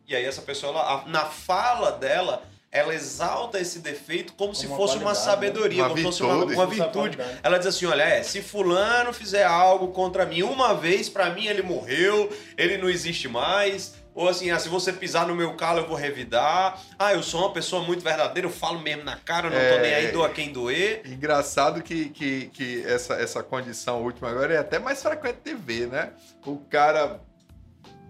E 0.07 0.15
aí 0.15 0.23
essa 0.23 0.41
pessoa, 0.41 0.71
ela- 0.71 1.05
na 1.07 1.25
fala 1.25 1.91
dela, 1.91 2.45
ela 2.77 2.93
exalta 2.95 3.59
esse 3.59 3.79
defeito 3.79 4.33
como, 4.33 4.53
se 4.55 4.67
uma 4.67 4.77
fosse 4.77 4.93
uma 4.97 5.03
qualidade, 5.13 5.25
né? 5.27 5.31
sabedoria, 5.33 5.83
Uma 5.83 5.89
como 5.89 5.97
se 5.97 6.03
fosse 6.03 6.23
uma, 6.23 6.33
virtude. 6.35 6.53
uma 6.55 6.63
Como 6.65 6.73
se 6.75 6.77
fosse 6.79 6.81
uma 6.81 6.93
virtude. 7.01 7.17
qualidade. 7.17 7.39
Ela 7.43 7.57
diz 7.57 7.67
assim, 7.67 7.85
olha, 7.85 8.03
é, 8.03 8.23
se 8.23 8.41
fulano 8.41 9.13
fizer 9.13 9.43
algo 9.45 9.89
contra 9.89 10.25
mim 10.25 10.43
uma 10.43 10.73
vez, 10.73 11.09
pra 11.09 11.29
mim 11.31 11.47
ele 11.47 11.61
morreu, 11.61 12.29
ele 12.57 12.77
não 12.77 12.89
existe 12.89 13.27
mais. 13.27 13.95
Ou 14.15 14.27
assim, 14.27 14.49
ah, 14.49 14.57
se 14.57 14.67
você 14.67 14.91
pisar 14.91 15.27
no 15.27 15.35
meu 15.35 15.53
calo, 15.53 15.81
eu 15.81 15.87
vou 15.87 15.95
revidar. 15.95 16.81
Ah, 16.97 17.13
eu 17.13 17.21
sou 17.21 17.41
uma 17.41 17.53
pessoa 17.53 17.83
muito 17.83 18.03
verdadeira, 18.03 18.47
eu 18.47 18.51
falo 18.51 18.79
mesmo 18.79 19.03
na 19.03 19.15
cara, 19.15 19.45
eu 19.45 19.51
não 19.51 19.57
tô 19.59 19.63
É. 19.75 19.81
nem 19.81 19.93
aí, 19.93 20.11
doa 20.11 20.27
quem 20.29 20.51
doer. 20.51 21.03
Engraçado 21.05 21.83
que, 21.83 22.09
que, 22.09 22.47
que 22.51 22.83
essa, 22.87 23.13
essa 23.13 23.43
condição 23.43 24.01
última 24.01 24.29
agora 24.31 24.55
é 24.55 24.57
até 24.57 24.79
mais 24.79 25.03
frequente 25.03 25.37
de 25.45 25.53
ver, 25.53 25.87
né? 25.87 26.13
O 26.43 26.57
cara 26.57 27.19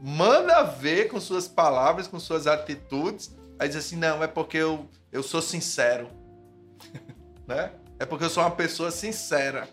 manda 0.02 0.64
ver 0.64 1.10
com 1.10 1.20
suas 1.20 1.48
palavras, 1.48 2.08
com 2.08 2.20
suas 2.20 2.48
atitudes, 2.48 3.36
aí 3.60 3.68
diz 3.68 3.78
assim, 3.78 3.96
não, 3.96 4.24
é 4.24 4.28
porque 4.28 4.58
eu, 4.58 4.90
eu 5.12 5.24
sou 5.24 5.42
sincero. 5.42 6.10
né? 7.48 7.72
É 8.00 8.06
porque 8.06 8.26
eu 8.26 8.30
sou 8.30 8.44
uma 8.44 8.52
pessoa 8.52 8.92
sincera. 8.92 9.68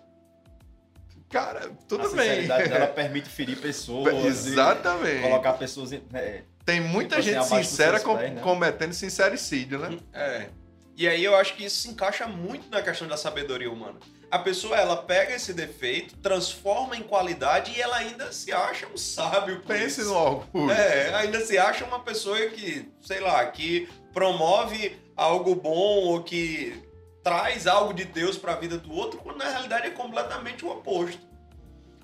Cara, 1.28 1.70
tudo 1.88 2.06
a 2.06 2.10
bem. 2.10 2.28
sinceridade 2.28 2.68
dela 2.68 2.86
permite 2.94 3.28
ferir 3.28 3.58
pessoas. 3.60 4.46
Exatamente. 4.46 5.22
Colocar 5.22 5.54
pessoas 5.54 5.92
em. 5.92 6.02
é, 6.12 6.42
Tem 6.64 6.80
muita 6.80 7.20
gente 7.20 7.44
sincera 7.44 7.98
com- 8.00 8.16
pés, 8.16 8.34
né? 8.34 8.40
cometendo 8.40 8.92
sincericídio, 8.92 9.78
né? 9.78 9.98
É. 10.12 10.48
E 10.96 11.08
aí 11.08 11.24
eu 11.24 11.34
acho 11.34 11.56
que 11.56 11.64
isso 11.64 11.82
se 11.82 11.88
encaixa 11.88 12.26
muito 12.28 12.70
na 12.70 12.80
questão 12.80 13.08
da 13.08 13.16
sabedoria 13.16 13.70
humana. 13.70 13.98
A 14.34 14.38
pessoa, 14.40 14.76
ela 14.76 14.96
pega 14.96 15.32
esse 15.32 15.52
defeito, 15.52 16.16
transforma 16.16 16.96
em 16.96 17.04
qualidade 17.04 17.70
e 17.70 17.80
ela 17.80 17.98
ainda 17.98 18.32
se 18.32 18.50
acha 18.50 18.84
um 18.88 18.96
sábio 18.96 19.60
Pense 19.60 20.00
isso. 20.00 20.12
no. 20.52 20.72
É, 20.72 21.14
ainda 21.14 21.38
se 21.46 21.56
acha 21.56 21.84
uma 21.84 22.00
pessoa 22.00 22.36
que, 22.48 22.90
sei 23.00 23.20
lá, 23.20 23.46
que 23.46 23.88
promove 24.12 25.00
algo 25.14 25.54
bom 25.54 25.70
ou 26.06 26.24
que 26.24 26.82
traz 27.22 27.68
algo 27.68 27.94
de 27.94 28.04
Deus 28.06 28.36
para 28.36 28.54
a 28.54 28.56
vida 28.56 28.76
do 28.76 28.92
outro, 28.92 29.20
quando 29.20 29.36
na 29.36 29.48
realidade 29.48 29.86
é 29.86 29.90
completamente 29.90 30.64
o 30.64 30.70
oposto. 30.72 31.24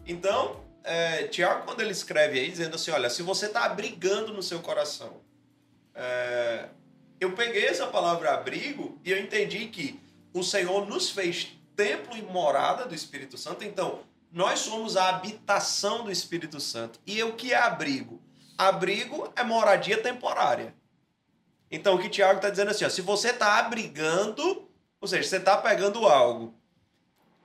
Então, 0.06 0.60
é, 0.84 1.24
Tiago, 1.24 1.64
quando 1.64 1.80
ele 1.80 1.90
escreve 1.90 2.38
aí, 2.38 2.48
dizendo 2.48 2.76
assim: 2.76 2.92
olha, 2.92 3.10
se 3.10 3.24
você 3.24 3.46
está 3.46 3.64
abrigando 3.64 4.32
no 4.32 4.40
seu 4.40 4.60
coração, 4.60 5.20
é, 5.96 6.66
eu 7.18 7.32
peguei 7.32 7.66
essa 7.66 7.88
palavra 7.88 8.34
abrigo 8.34 9.00
e 9.04 9.10
eu 9.10 9.18
entendi 9.18 9.66
que 9.66 9.98
o 10.32 10.44
Senhor 10.44 10.86
nos 10.86 11.10
fez 11.10 11.58
templo 11.80 12.14
e 12.14 12.20
morada 12.20 12.84
do 12.84 12.94
Espírito 12.94 13.38
Santo, 13.38 13.64
então 13.64 14.00
nós 14.30 14.58
somos 14.58 14.98
a 14.98 15.08
habitação 15.08 16.04
do 16.04 16.12
Espírito 16.12 16.60
Santo. 16.60 17.00
E 17.06 17.22
o 17.22 17.32
que 17.32 17.54
é 17.54 17.56
abrigo? 17.56 18.20
Abrigo 18.58 19.32
é 19.34 19.42
moradia 19.42 19.96
temporária. 19.96 20.74
Então 21.70 21.94
o 21.94 21.98
que 21.98 22.10
Tiago 22.10 22.36
está 22.36 22.50
dizendo 22.50 22.70
assim: 22.70 22.84
ó, 22.84 22.90
se 22.90 23.00
você 23.00 23.30
está 23.30 23.58
abrigando, 23.58 24.68
ou 25.00 25.08
seja, 25.08 25.26
você 25.26 25.36
está 25.38 25.56
pegando 25.56 26.06
algo 26.06 26.54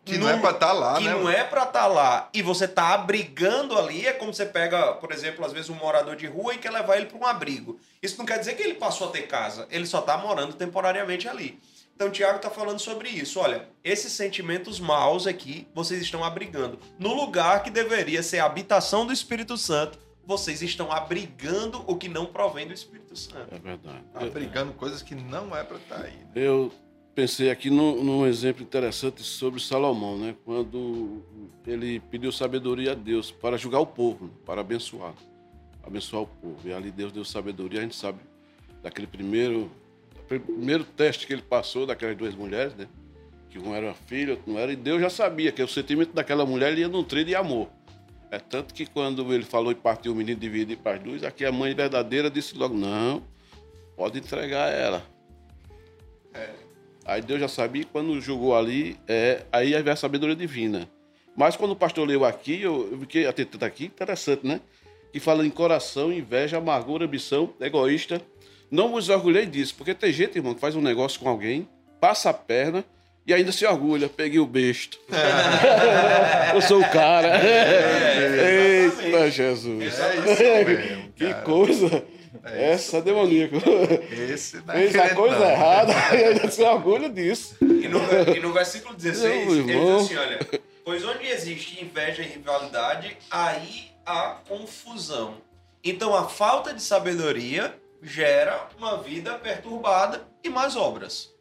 Que 0.04 0.18
não 0.18 0.30
é 0.30 0.38
pra 0.38 0.50
estar 0.52 0.74
lá, 0.74 0.98
que 0.98 1.06
né? 1.06 1.12
não 1.12 1.30
é 1.30 1.46
pra 1.46 1.64
estar 1.64 1.88
lá 1.88 2.30
e 2.34 2.42
você 2.42 2.68
tá 2.68 2.94
abrigando 2.94 3.78
ali, 3.78 4.06
é 4.06 4.12
como 4.12 4.34
você 4.34 4.46
pega, 4.46 4.96
por 4.96 5.14
exemplo, 5.14 5.46
às 5.46 5.54
vezes 5.54 5.70
um 5.70 5.76
morador 5.76 6.18
de 6.18 6.28
rua 6.28 6.54
e 6.54 6.58
quer 6.58 6.72
levar 6.72 6.98
ele 6.98 7.06
para 7.06 7.18
um 7.18 7.26
abrigo. 7.26 7.80
Isso 8.04 8.18
não 8.18 8.26
quer 8.26 8.38
dizer 8.38 8.56
que 8.56 8.64
ele 8.64 8.76
passou 8.76 9.08
a 9.08 9.12
ter 9.12 9.28
casa, 9.28 9.66
ele 9.72 9.86
só 9.86 10.02
tá 10.02 10.18
morando 10.18 10.54
temporariamente 10.54 11.30
ali. 11.30 11.58
Então 11.96 12.10
o 12.10 12.12
Tiago 12.12 12.40
tá 12.40 12.50
falando 12.50 12.80
sobre 12.80 13.08
isso. 13.10 13.40
Olha, 13.40 13.70
esses 13.84 14.12
sentimentos 14.12 14.80
maus 14.80 15.26
aqui, 15.26 15.66
vocês 15.74 16.02
estão 16.02 16.24
abrigando. 16.24 16.78
No 17.00 17.14
lugar 17.14 17.64
que 17.64 17.70
deveria 17.70 18.22
ser 18.22 18.40
a 18.40 18.46
habitação 18.46 19.06
do 19.06 19.14
Espírito 19.14 19.58
Santo, 19.58 19.98
vocês 20.26 20.62
estão 20.62 20.92
abrigando 20.92 21.84
o 21.88 21.96
que 21.96 22.10
não 22.10 22.26
provém 22.26 22.68
do 22.68 22.74
Espírito 22.74 23.16
Santo. 23.16 23.48
É 23.54 23.60
verdade. 23.60 24.04
Tá 24.14 24.26
brigando 24.26 24.74
coisas 24.74 25.02
que 25.02 25.16
não 25.16 25.56
é 25.56 25.64
pra 25.64 25.78
estar 25.78 26.02
aí. 26.02 26.18
né? 26.18 26.28
Eu 26.36 26.70
pensei 27.14 27.50
aqui 27.50 27.70
num, 27.70 28.04
num 28.04 28.26
exemplo 28.28 28.62
interessante 28.62 29.24
sobre 29.24 29.62
Salomão, 29.62 30.18
né? 30.18 30.36
Quando 30.44 31.24
ele 31.66 32.02
pediu 32.02 32.30
sabedoria 32.32 32.92
a 32.92 32.96
Deus 32.96 33.32
para 33.32 33.56
julgar 33.56 33.80
o 33.80 33.88
povo, 33.88 34.28
para 34.46 34.60
abençoar, 34.60 35.14
abençoar 35.82 36.24
o 36.24 36.28
povo. 36.28 36.58
E 36.68 36.74
ali 36.74 36.92
Deus 36.92 37.14
deu 37.14 37.24
sabedoria, 37.24 37.80
a 37.80 37.84
gente 37.84 37.96
sabe 37.96 38.20
daquele 38.84 39.08
primeiro, 39.08 39.72
primeiro 40.28 40.84
teste 40.84 41.28
que 41.28 41.34
ele 41.34 41.42
passou 41.42 41.86
daquelas 41.86 42.18
duas 42.18 42.36
mulheres, 42.36 42.74
né? 42.76 42.88
Que 43.50 43.60
um 43.60 43.74
era 43.74 43.94
filho, 43.94 44.32
outro 44.32 44.52
não 44.52 44.60
era, 44.60 44.72
e 44.72 44.76
Deus 44.76 45.02
já 45.02 45.10
sabia 45.10 45.52
que 45.52 45.62
o 45.62 45.68
sentimento 45.68 46.14
daquela 46.14 46.46
mulher 46.46 46.72
ele 46.72 46.82
ia 46.82 46.88
nutrir 46.88 47.26
de 47.26 47.36
amor. 47.36 47.70
É 48.32 48.40
tanto 48.40 48.74
que 48.74 48.86
quando 48.86 49.34
ele 49.34 49.46
falou 49.46 49.72
e 49.72 49.76
partiu 49.76 50.12
o 50.12 50.16
menino 50.16 50.40
dividir 50.40 50.78
para 50.78 50.98
as 50.98 51.04
duas, 51.04 51.24
aqui 51.24 51.46
a 51.46 51.52
mãe 51.52 51.74
verdadeira 51.74 52.30
disse 52.30 52.58
logo: 52.58 52.76
não, 52.76 53.24
pode 53.96 54.20
entregar 54.20 54.72
ela. 54.72 55.06
Aí 57.06 57.22
Deus 57.22 57.40
já 57.40 57.48
sabia, 57.48 57.86
quando 57.86 58.20
julgou 58.20 58.58
ali, 58.58 58.98
é, 59.08 59.46
aí 59.52 59.72
veio 59.72 59.92
a 59.92 59.96
sabedoria 59.96 60.36
divina. 60.36 60.90
Mas 61.36 61.56
quando 61.56 61.72
o 61.72 61.76
pastor 61.76 62.08
leu 62.08 62.26
aqui, 62.26 62.62
eu, 62.62 62.90
eu 62.92 63.00
fiquei 63.02 63.28
atento 63.28 63.64
aqui, 63.64 63.86
interessante, 63.86 64.46
né? 64.46 64.60
Que 65.14 65.20
fala 65.20 65.46
em 65.46 65.52
coração, 65.52 66.12
inveja, 66.12 66.58
amargura, 66.58 67.06
ambição, 67.06 67.54
egoísta. 67.62 68.20
Não 68.76 68.90
vos 68.92 69.08
orgulhei 69.08 69.46
disso, 69.46 69.74
porque 69.78 69.94
tem 69.94 70.12
gente, 70.12 70.38
irmão, 70.38 70.54
que 70.54 70.60
faz 70.60 70.76
um 70.76 70.82
negócio 70.82 71.18
com 71.22 71.30
alguém, 71.30 71.66
passa 71.98 72.30
a 72.30 72.34
perna 72.34 72.84
e 73.26 73.34
ainda 73.34 73.50
se 73.54 73.66
orgulha. 73.66 74.10
Peguei 74.10 74.38
o 74.38 74.46
besta. 74.46 74.98
eu 76.54 76.62
sou 76.62 76.82
o 76.82 76.90
cara. 76.90 77.40
Eita, 77.42 79.32
Jesus. 79.32 79.98
É 79.98 80.16
isso 80.16 80.44
mesmo, 80.44 81.12
Que 81.16 81.34
coisa. 81.36 82.04
É 82.44 82.74
Essa 82.74 82.98
é 82.98 83.02
demoníaco. 83.02 83.56
Esse 84.12 84.58
é 84.58 84.74
Fez 84.74 84.96
a 84.98 85.16
coisa 85.16 85.40
não. 85.40 85.50
errada 85.50 85.94
e 86.14 86.24
ainda 86.26 86.52
se 86.52 86.62
orgulha 86.62 87.10
disso. 87.10 87.56
E 87.62 87.88
no, 87.88 88.00
e 88.36 88.40
no 88.42 88.52
versículo 88.52 88.94
16, 88.94 89.46
Meu 89.46 89.54
ele 89.54 89.64
diz 89.64 89.76
irmão. 89.76 89.98
assim: 90.00 90.16
olha, 90.18 90.40
pois 90.84 91.06
onde 91.06 91.26
existe 91.26 91.82
inveja 91.82 92.22
e 92.24 92.26
rivalidade, 92.26 93.18
aí 93.32 93.88
há 94.06 94.36
confusão. 94.50 95.36
Então 95.82 96.14
a 96.14 96.28
falta 96.28 96.74
de 96.74 96.84
sabedoria 96.84 97.74
gera 98.06 98.68
uma 98.78 98.98
vida 98.98 99.34
perturbada 99.36 100.22
e 100.44 100.50
mais 100.50 100.76
obras. 100.76 101.34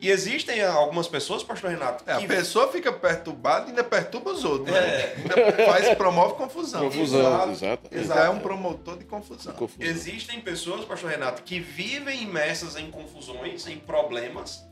E 0.00 0.10
existem 0.10 0.62
algumas 0.62 1.08
pessoas, 1.08 1.42
pastor 1.42 1.70
Renato, 1.70 2.04
É, 2.06 2.12
a 2.12 2.18
que 2.18 2.26
pessoa 2.26 2.70
fica 2.70 2.92
perturbada 2.92 3.66
e 3.66 3.68
ainda 3.70 3.82
perturba 3.82 4.32
os 4.32 4.44
outros. 4.44 4.70
Né? 4.70 4.78
É. 4.78 5.14
Ainda 5.16 5.64
faz, 5.64 5.94
promove 5.94 6.34
confusão. 6.34 6.82
Confusão, 6.82 7.50
exato. 7.50 7.88
Ele 7.90 8.12
é 8.12 8.28
um 8.28 8.38
promotor 8.38 8.98
de 8.98 9.04
confusão. 9.04 9.54
Confusão. 9.54 9.86
Existem 9.86 10.40
pessoas, 10.40 10.84
pastor 10.84 11.10
Renato, 11.10 11.42
que 11.42 11.58
vivem 11.58 12.22
imersas 12.22 12.76
em 12.76 12.90
confusões, 12.90 13.66
em 13.66 13.78
problemas, 13.78 14.62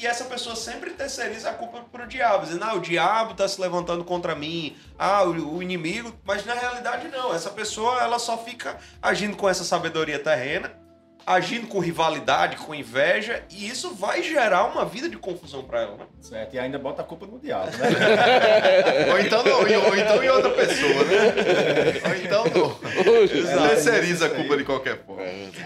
e 0.00 0.06
essa 0.06 0.24
pessoa 0.24 0.56
sempre 0.56 0.92
terceiriza 0.92 1.50
a 1.50 1.52
culpa 1.52 1.84
pro 1.92 2.06
diabo, 2.06 2.46
dizendo, 2.46 2.64
ah, 2.64 2.72
o 2.72 2.80
diabo 2.80 3.34
tá 3.34 3.46
se 3.46 3.60
levantando 3.60 4.02
contra 4.02 4.34
mim, 4.34 4.74
ah, 4.98 5.22
o, 5.24 5.56
o 5.56 5.62
inimigo, 5.62 6.10
mas 6.24 6.46
na 6.46 6.54
realidade 6.54 7.06
não, 7.08 7.34
essa 7.34 7.50
pessoa 7.50 8.00
ela 8.00 8.18
só 8.18 8.38
fica 8.38 8.78
agindo 9.02 9.36
com 9.36 9.46
essa 9.46 9.62
sabedoria 9.62 10.18
terrena, 10.18 10.72
agindo 11.26 11.66
com 11.66 11.78
rivalidade, 11.78 12.56
com 12.56 12.74
inveja, 12.74 13.42
e 13.50 13.68
isso 13.68 13.94
vai 13.94 14.22
gerar 14.22 14.64
uma 14.66 14.84
vida 14.84 15.08
de 15.08 15.16
confusão 15.16 15.62
para 15.62 15.82
ela, 15.82 15.96
né? 15.96 16.04
Certo, 16.20 16.54
e 16.54 16.58
ainda 16.58 16.78
bota 16.78 17.02
a 17.02 17.04
culpa 17.04 17.26
no 17.26 17.38
diabo, 17.38 17.70
né? 17.76 17.86
Ou 19.12 19.18
então, 19.18 19.42
no- 19.44 19.50
ou 19.88 19.96
então 19.96 20.22
em 20.22 20.28
outra 20.28 20.50
pessoa, 20.50 21.04
né? 21.04 21.34
Ou 22.08 22.16
então 22.16 22.44
no, 22.44 23.22
Exato. 23.38 23.68
terceiriza 23.68 24.26
a 24.26 24.30
culpa 24.30 24.56
de 24.56 24.64
qualquer 24.64 24.98
forma. 25.04 25.22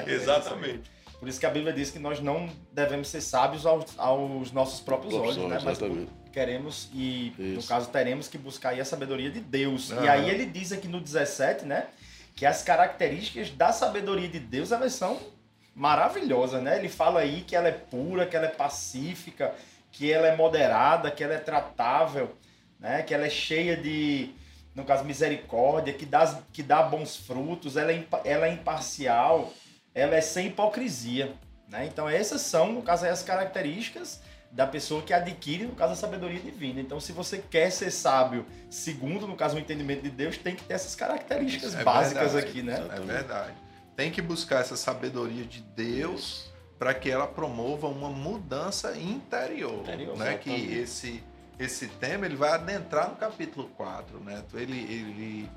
Exatamente. 0.07 0.92
Por 1.18 1.28
isso 1.28 1.40
que 1.40 1.46
a 1.46 1.50
Bíblia 1.50 1.72
diz 1.72 1.90
que 1.90 1.98
nós 1.98 2.20
não 2.20 2.48
devemos 2.72 3.09
ser 3.09 3.20
sábios 3.20 3.64
aos, 3.64 3.98
aos 3.98 4.52
nossos 4.52 4.80
próprios 4.80 5.14
olhos, 5.14 5.36
né? 5.38 5.59
Mas 5.64 5.78
Exatamente. 5.78 6.11
queremos 6.32 6.90
e, 6.92 7.32
no 7.38 7.59
Isso. 7.61 7.68
caso, 7.68 7.88
teremos 7.88 8.28
que 8.28 8.36
buscar 8.36 8.70
aí 8.70 8.80
a 8.80 8.84
sabedoria 8.84 9.30
de 9.30 9.40
Deus. 9.40 9.90
E 9.90 9.94
Aham. 9.94 10.11
aí 10.11 10.28
ele 10.30 10.44
diz 10.44 10.70
aqui 10.72 10.86
no 10.88 11.00
17, 11.00 11.64
né? 11.64 11.86
que 12.36 12.44
as 12.44 12.62
características 12.62 13.50
da 13.50 13.70
sabedoria 13.72 14.26
de 14.26 14.40
Deus 14.40 14.72
elas 14.72 14.92
são 14.92 15.20
maravilhosas, 15.74 16.62
né? 16.62 16.78
Ele 16.78 16.88
fala 16.88 17.20
aí 17.20 17.42
que 17.42 17.56
ela 17.56 17.68
é 17.68 17.72
pura, 17.72 18.26
que 18.26 18.36
ela 18.36 18.46
é 18.46 18.50
pacífica, 18.50 19.54
que 19.90 20.12
ela 20.12 20.28
é 20.28 20.36
moderada, 20.36 21.10
que 21.10 21.22
ela 21.22 21.34
é 21.34 21.38
tratável, 21.38 22.34
né? 22.78 23.02
Que 23.02 23.12
ela 23.12 23.26
é 23.26 23.30
cheia 23.30 23.76
de, 23.76 24.30
no 24.74 24.84
caso, 24.84 25.04
misericórdia, 25.04 25.92
que 25.92 26.06
dá, 26.06 26.40
que 26.52 26.62
dá 26.62 26.82
bons 26.82 27.16
frutos, 27.16 27.76
ela 27.76 27.92
é, 27.92 28.04
ela 28.24 28.46
é 28.46 28.52
imparcial, 28.52 29.52
ela 29.94 30.14
é 30.14 30.20
sem 30.20 30.48
hipocrisia, 30.48 31.32
né? 31.68 31.86
Então 31.86 32.08
essas 32.08 32.40
são, 32.40 32.72
no 32.72 32.82
caso, 32.82 33.06
as 33.06 33.22
características 33.22 34.20
da 34.54 34.68
pessoa 34.68 35.02
que 35.02 35.12
adquire, 35.12 35.64
no 35.64 35.74
caso, 35.74 35.94
a 35.94 35.96
sabedoria 35.96 36.38
divina. 36.38 36.80
Então, 36.80 37.00
se 37.00 37.10
você 37.10 37.38
quer 37.38 37.70
ser 37.70 37.90
sábio, 37.90 38.46
segundo, 38.70 39.26
no 39.26 39.34
caso, 39.34 39.56
o 39.56 39.58
entendimento 39.58 40.02
de 40.02 40.10
Deus, 40.10 40.38
tem 40.38 40.54
que 40.54 40.62
ter 40.62 40.74
essas 40.74 40.94
características 40.94 41.74
é 41.74 41.82
básicas 41.82 42.34
verdade, 42.34 42.50
aqui, 42.50 42.62
né? 42.62 42.88
É 42.94 43.00
verdade. 43.00 43.63
Tem 43.97 44.11
que 44.11 44.20
buscar 44.20 44.61
essa 44.61 44.76
sabedoria 44.76 45.45
de 45.45 45.61
Deus 45.61 46.53
para 46.78 46.92
que 46.92 47.09
ela 47.09 47.26
promova 47.26 47.86
uma 47.86 48.11
mudança 48.11 48.97
interior, 48.97 49.80
interior 49.82 50.16
né? 50.16 50.36
Que 50.36 50.51
esse 50.51 51.22
esse 51.59 51.86
tema 51.86 52.26
ele 52.26 52.36
vai 52.36 52.51
adentrar 52.51 53.11
no 53.11 53.16
capítulo 53.16 53.68
4, 53.76 54.18
né? 54.20 54.42
Ele, 54.55 54.78
ele 54.78 55.51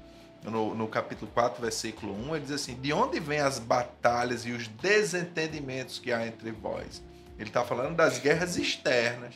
no, 0.43 0.75
no 0.75 0.87
capítulo 0.87 1.29
4, 1.31 1.61
versículo 1.61 2.13
1, 2.13 2.35
ele 2.35 2.45
diz 2.45 2.53
assim: 2.53 2.75
De 2.75 2.93
onde 2.93 3.19
vêm 3.19 3.39
as 3.39 3.59
batalhas 3.59 4.45
e 4.45 4.51
os 4.51 4.67
desentendimentos 4.67 5.99
que 5.99 6.11
há 6.11 6.25
entre 6.25 6.51
vós? 6.51 7.01
Ele 7.37 7.49
está 7.49 7.63
falando 7.63 7.95
das 7.95 8.19
guerras 8.19 8.57
externas. 8.57 9.35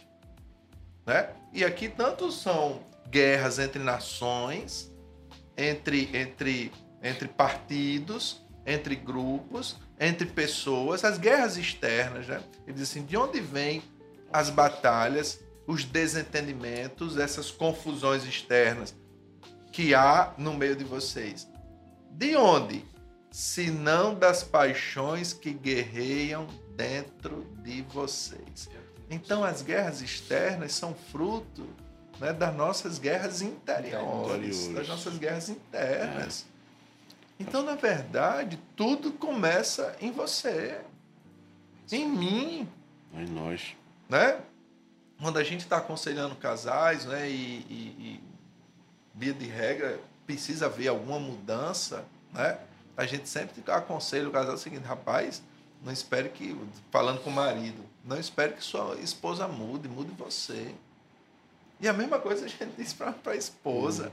Né? 1.06 1.30
E 1.52 1.64
aqui 1.64 1.89
tanto 1.89 2.32
são 2.32 2.82
guerras 3.10 3.60
entre 3.60 3.82
nações, 3.82 4.91
entre, 5.58 6.10
entre, 6.16 6.72
entre 7.04 7.28
partidos, 7.28 8.41
entre 8.66 8.95
grupos, 8.95 9.78
entre 9.99 10.26
pessoas, 10.26 11.03
as 11.03 11.18
guerras 11.18 11.57
externas. 11.57 12.28
Né? 12.28 12.41
Ele 12.66 12.74
diz 12.74 12.89
assim: 12.89 13.03
de 13.03 13.18
onde 13.18 13.39
vêm 13.39 13.82
as 14.32 14.49
batalhas, 14.49 15.39
os 15.68 15.84
desentendimentos, 15.84 17.18
essas 17.18 17.51
confusões 17.51 18.24
externas 18.24 18.95
que 19.72 19.95
há 19.95 20.34
no 20.38 20.53
meio 20.53 20.76
de 20.76 20.84
vocês? 20.84 21.47
De 22.12 22.36
onde? 22.36 22.86
Se 23.32 23.72
não 23.72 24.14
das 24.14 24.43
paixões 24.43 25.32
que 25.32 25.53
guerreiam 25.53 26.45
dentro 26.76 27.47
de 27.64 27.82
vocês. 27.84 28.70
Então, 29.09 29.43
as 29.43 29.62
guerras 29.62 30.01
externas 30.01 30.74
são 30.74 30.93
fruto 31.12 31.66
né, 32.20 32.32
das 32.34 32.55
nossas 32.55 32.99
guerras 32.99 33.41
interiores, 33.41 34.68
das 34.70 34.88
nossas 34.88 35.18
guerras 35.18 35.49
internas. 35.49 36.45
Então, 37.42 37.64
na 37.64 37.76
verdade, 37.76 38.60
tudo 38.76 39.12
começa 39.12 39.96
em 40.00 40.12
você, 40.12 40.80
em 41.92 42.08
mim. 42.08 42.70
Em 43.14 43.26
nós. 43.26 43.76
Né? 44.08 44.39
Quando 45.20 45.38
a 45.38 45.44
gente 45.44 45.62
está 45.62 45.78
aconselhando 45.78 46.36
casais, 46.36 47.06
né, 47.06 47.28
e, 47.28 47.34
e, 47.34 47.74
e, 48.00 48.24
via 49.16 49.34
de 49.34 49.46
regra, 49.46 50.00
precisa 50.26 50.68
haver 50.68 50.88
alguma 50.88 51.20
mudança, 51.20 52.06
né? 52.32 52.60
A 52.96 53.06
gente 53.06 53.28
sempre 53.28 53.64
aconselha 53.72 54.30
o 54.30 54.32
casal 54.32 54.54
o 54.54 54.58
seguinte, 54.58 54.84
rapaz, 54.84 55.42
não 55.84 55.92
espere 55.92 56.30
que, 56.30 56.56
falando 56.92 57.22
com 57.24 57.32
o 57.32 57.34
marido, 57.34 57.84
não 58.06 58.20
espere 58.20 58.54
que 58.54 58.64
sua 58.64 58.96
esposa 59.00 59.48
mude, 59.48 59.88
mude 59.88 60.12
você. 60.12 60.74
E 61.80 61.88
a 61.88 61.94
mesma 61.94 62.20
coisa 62.20 62.46
a 62.46 62.48
gente 62.48 62.66
diz 62.78 62.94
para 62.94 63.16
a 63.26 63.36
esposa. 63.36 64.06
Uhum. 64.06 64.12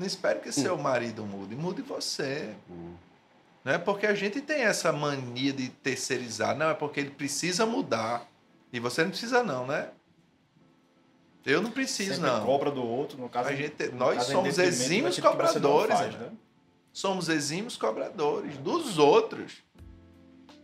Não 0.00 0.06
espere 0.06 0.40
que 0.40 0.50
seu 0.50 0.78
marido 0.78 1.26
mude, 1.26 1.54
mude 1.54 1.82
você. 1.82 2.54
Uhum. 2.70 2.94
Não 3.62 3.74
é 3.74 3.76
porque 3.76 4.06
a 4.06 4.14
gente 4.14 4.40
tem 4.40 4.62
essa 4.62 4.90
mania 4.90 5.52
de 5.52 5.68
terceirizar, 5.68 6.56
não, 6.56 6.70
é 6.70 6.74
porque 6.74 7.00
ele 7.00 7.10
precisa 7.10 7.66
mudar. 7.66 8.26
E 8.72 8.80
você 8.80 9.02
não 9.02 9.10
precisa 9.10 9.42
não, 9.42 9.66
né? 9.66 9.90
Eu 11.44 11.60
não 11.60 11.70
preciso 11.70 12.14
Sempre 12.14 12.30
não. 12.30 12.46
cobra 12.46 12.70
do 12.70 12.82
outro, 12.82 13.18
no 13.18 13.28
caso. 13.28 13.50
A 13.50 13.54
gente, 13.54 13.88
nós 13.88 14.16
caso 14.16 14.32
somos 14.32 14.58
exímios 14.58 15.20
cobradores. 15.20 15.98
Faz, 15.98 16.14
né? 16.14 16.30
Somos 16.90 17.28
exímios 17.28 17.76
cobradores 17.76 18.56
dos 18.56 18.96
outros. 18.96 19.62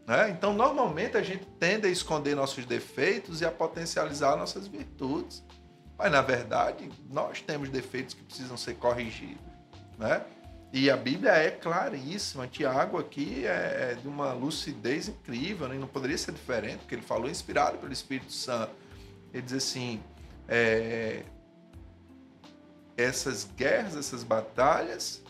Né? 0.06 0.30
Então, 0.30 0.54
normalmente, 0.54 1.14
a 1.14 1.22
gente 1.22 1.44
tende 1.60 1.86
a 1.86 1.90
esconder 1.90 2.34
nossos 2.34 2.64
defeitos 2.64 3.42
e 3.42 3.44
a 3.44 3.50
potencializar 3.50 4.34
nossas 4.34 4.66
virtudes. 4.66 5.44
Mas, 5.98 6.12
na 6.12 6.20
verdade, 6.20 6.90
nós 7.10 7.40
temos 7.40 7.68
defeitos 7.68 8.14
que 8.14 8.22
precisam 8.22 8.56
ser 8.56 8.74
corrigidos. 8.74 9.40
Né? 9.98 10.22
E 10.72 10.90
a 10.90 10.96
Bíblia 10.96 11.32
é 11.32 11.50
claríssima. 11.50 12.46
Tiago 12.46 12.98
aqui 12.98 13.46
é, 13.46 13.92
é 13.92 13.94
de 13.94 14.06
uma 14.06 14.32
lucidez 14.32 15.08
incrível, 15.08 15.68
né? 15.68 15.76
não 15.76 15.86
poderia 15.86 16.18
ser 16.18 16.32
diferente, 16.32 16.78
porque 16.78 16.94
ele 16.96 17.02
falou 17.02 17.30
inspirado 17.30 17.78
pelo 17.78 17.92
Espírito 17.92 18.32
Santo. 18.32 18.72
Ele 19.32 19.42
diz 19.42 19.54
assim: 19.54 20.02
é, 20.48 21.22
essas 22.96 23.48
guerras, 23.56 23.96
essas 23.96 24.22
batalhas, 24.22 25.22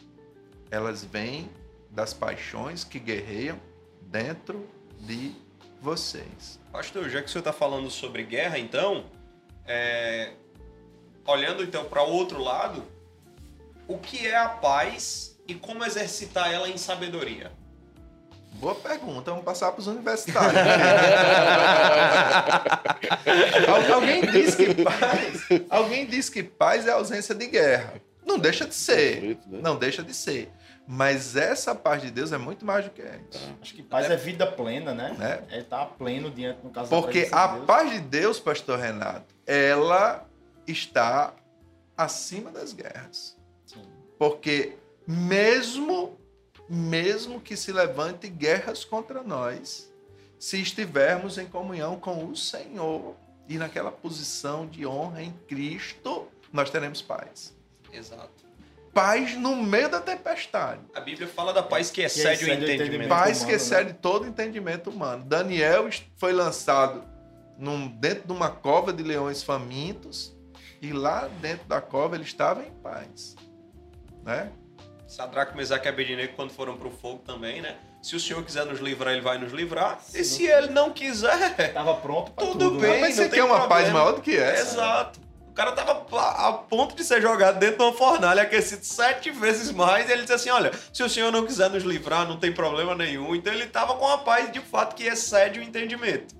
elas 0.71 1.05
vêm 1.05 1.49
das 1.91 2.13
paixões 2.13 2.85
que 2.85 2.99
guerreiam 2.99 3.59
dentro 4.03 4.67
de 5.01 5.33
vocês. 5.81 6.59
Pastor, 6.73 7.09
já 7.09 7.21
que 7.23 7.29
o 7.29 7.31
senhor 7.31 7.41
está 7.41 7.53
falando 7.53 7.91
sobre 7.91 8.23
guerra, 8.23 8.59
então, 8.59 9.07
é... 9.67 10.33
olhando 11.27 11.63
então 11.63 11.85
para 11.85 12.03
o 12.03 12.11
outro 12.11 12.43
lado, 12.43 12.83
o 13.89 13.99
que 13.99 14.27
é 14.27 14.37
a 14.37 14.49
paz 14.49 15.39
e 15.47 15.55
como 15.55 15.85
exercitar 15.85 16.53
ela 16.53 16.69
em 16.69 16.77
sabedoria? 16.77 17.53
Boa 18.55 18.75
pergunta, 18.75 19.31
vamos 19.31 19.45
passar 19.45 19.71
para 19.73 19.81
os 19.81 19.87
universitários. 19.87 20.57
alguém 23.93 24.23
diz 24.23 24.55
que 24.55 24.75
paz, 24.83 25.47
alguém 25.69 26.07
diz 26.07 26.31
que 26.31 26.43
paz 26.43 26.87
é 26.87 26.93
ausência 26.93 27.35
de 27.35 27.49
guerra. 27.49 28.01
Não 28.25 28.39
deixa 28.39 28.67
de 28.67 28.75
ser, 28.75 29.37
né? 29.47 29.61
não 29.63 29.77
deixa 29.77 30.03
de 30.03 30.15
ser. 30.15 30.51
Mas 30.89 31.37
essa 31.37 31.75
paz 31.75 32.01
de 32.01 32.11
Deus 32.11 32.33
é 32.33 32.39
muito 32.39 32.65
mais 32.65 32.85
do 32.85 32.93
que 32.93 33.03
isso. 33.03 33.35
É. 33.35 33.39
Acho 33.61 33.75
que 33.75 33.83
paz 33.83 34.09
é, 34.09 34.15
é 34.15 34.17
vida 34.17 34.47
plena, 34.47 34.95
né? 34.95 35.43
É, 35.51 35.57
é 35.57 35.61
estar 35.61 35.85
pleno 35.87 36.31
diante 36.31 36.61
no 36.63 36.71
caso 36.71 36.89
Porque 36.89 37.29
a 37.33 37.49
de 37.49 37.67
paz 37.67 37.91
de 37.91 37.99
Deus, 38.01 38.39
pastor 38.39 38.79
Renato, 38.79 39.35
ela 39.45 40.25
está 40.67 41.35
acima 41.97 42.51
das 42.51 42.73
guerras. 42.73 43.37
Sim. 43.65 43.83
Porque 44.19 44.77
mesmo 45.07 46.19
mesmo 46.69 47.41
que 47.41 47.57
se 47.57 47.71
levante 47.71 48.29
guerras 48.29 48.85
contra 48.85 49.23
nós, 49.23 49.89
se 50.37 50.61
estivermos 50.61 51.39
em 51.39 51.47
comunhão 51.47 51.99
com 52.01 52.27
o 52.27 52.35
Senhor 52.35 53.15
e 53.49 53.57
naquela 53.57 53.93
posição 53.93 54.67
de 54.67 54.85
honra 54.85 55.23
em 55.23 55.33
Cristo, 55.47 56.27
nós 56.53 56.69
teremos 56.69 57.01
paz. 57.01 57.55
Exato 57.93 58.47
paz 58.97 59.37
no 59.37 59.55
meio 59.55 59.91
da 59.91 60.01
tempestade. 60.01 60.81
A 60.95 61.01
Bíblia 61.01 61.29
fala 61.29 61.53
da 61.53 61.63
paz 61.63 61.91
que 61.91 62.01
excede, 62.01 62.23
que 62.23 62.33
excede 62.33 62.45
o 62.45 62.55
entendimento. 62.55 62.81
entendimento 62.81 63.09
paz 63.11 63.37
humano, 63.37 63.47
que 63.51 63.55
excede 63.55 63.91
né? 63.91 63.99
todo 64.01 64.27
entendimento 64.27 64.89
humano. 64.89 65.23
Daniel 65.23 65.91
foi 66.17 66.33
lançado 66.33 67.05
num, 67.59 67.89
dentro 67.89 68.27
de 68.27 68.33
uma 68.33 68.49
cova 68.49 68.95
de 68.95 69.03
leões 69.03 69.43
famintos 69.43 70.35
e 70.81 70.93
lá 70.93 71.29
dentro 71.41 71.67
da 71.67 71.81
cova 71.81 72.15
ele 72.15 72.25
estava 72.25 72.63
em 72.63 72.71
paz. 72.83 73.35
Né? 74.25 74.51
Sadraco, 75.07 75.57
Mesaque 75.57 75.87
e 75.87 75.89
Abednego 75.89 76.35
quando 76.35 76.51
foram 76.51 76.77
para 76.77 76.89
o 76.89 76.91
fogo 76.91 77.23
também, 77.25 77.63
né? 77.63 77.77
Se 78.03 78.17
o 78.17 78.21
Senhor 78.21 78.43
quiser 78.45 78.67
nos 78.67 78.81
livrar, 78.81 79.13
Ele 79.13 79.23
vai 79.23 79.39
nos 79.39 79.53
livrar. 79.53 80.01
E 80.15 80.25
se 80.25 80.47
Ele 80.47 80.69
não 80.69 80.93
quiser... 80.93 81.59
Estava 81.59 81.95
pronto 81.95 82.33
para 82.33 82.45
tudo. 82.45 82.71
Tudo 82.71 82.81
bem, 82.81 83.01
Mas 83.01 83.17
você 83.17 83.29
quer 83.29 83.45
uma 83.45 83.69
paz 83.69 83.93
maior 83.93 84.13
do 84.13 84.21
que 84.21 84.37
essa. 84.37 84.75
Exato 84.75 85.27
cara 85.57 85.73
tava 85.73 86.07
a 86.21 86.53
ponto 86.53 86.95
de 86.95 87.03
ser 87.03 87.23
jogado 87.23 87.59
dentro 87.59 87.79
de 87.79 87.83
uma 87.83 87.93
fornalha 87.95 88.43
aquecido 88.43 88.85
sete 88.85 89.31
vezes 89.31 89.73
mais. 89.73 90.09
E 90.09 90.13
ele 90.13 90.23
disse 90.23 90.35
assim: 90.35 90.51
Olha, 90.51 90.71
se 90.93 91.03
o 91.03 91.09
senhor 91.09 91.33
não 91.33 91.47
quiser 91.47 91.71
nos 91.71 91.83
livrar, 91.83 92.29
não 92.29 92.39
tem 92.39 92.53
problema 92.53 92.95
nenhum. 92.95 93.35
Então 93.35 93.53
ele 93.53 93.67
tava 93.67 93.97
com 93.97 94.05
uma 94.05 94.19
paz 94.19 94.53
de 94.53 94.61
fato 94.61 94.95
que 94.95 95.05
excede 95.05 95.59
o 95.59 95.63
entendimento. 95.63 96.37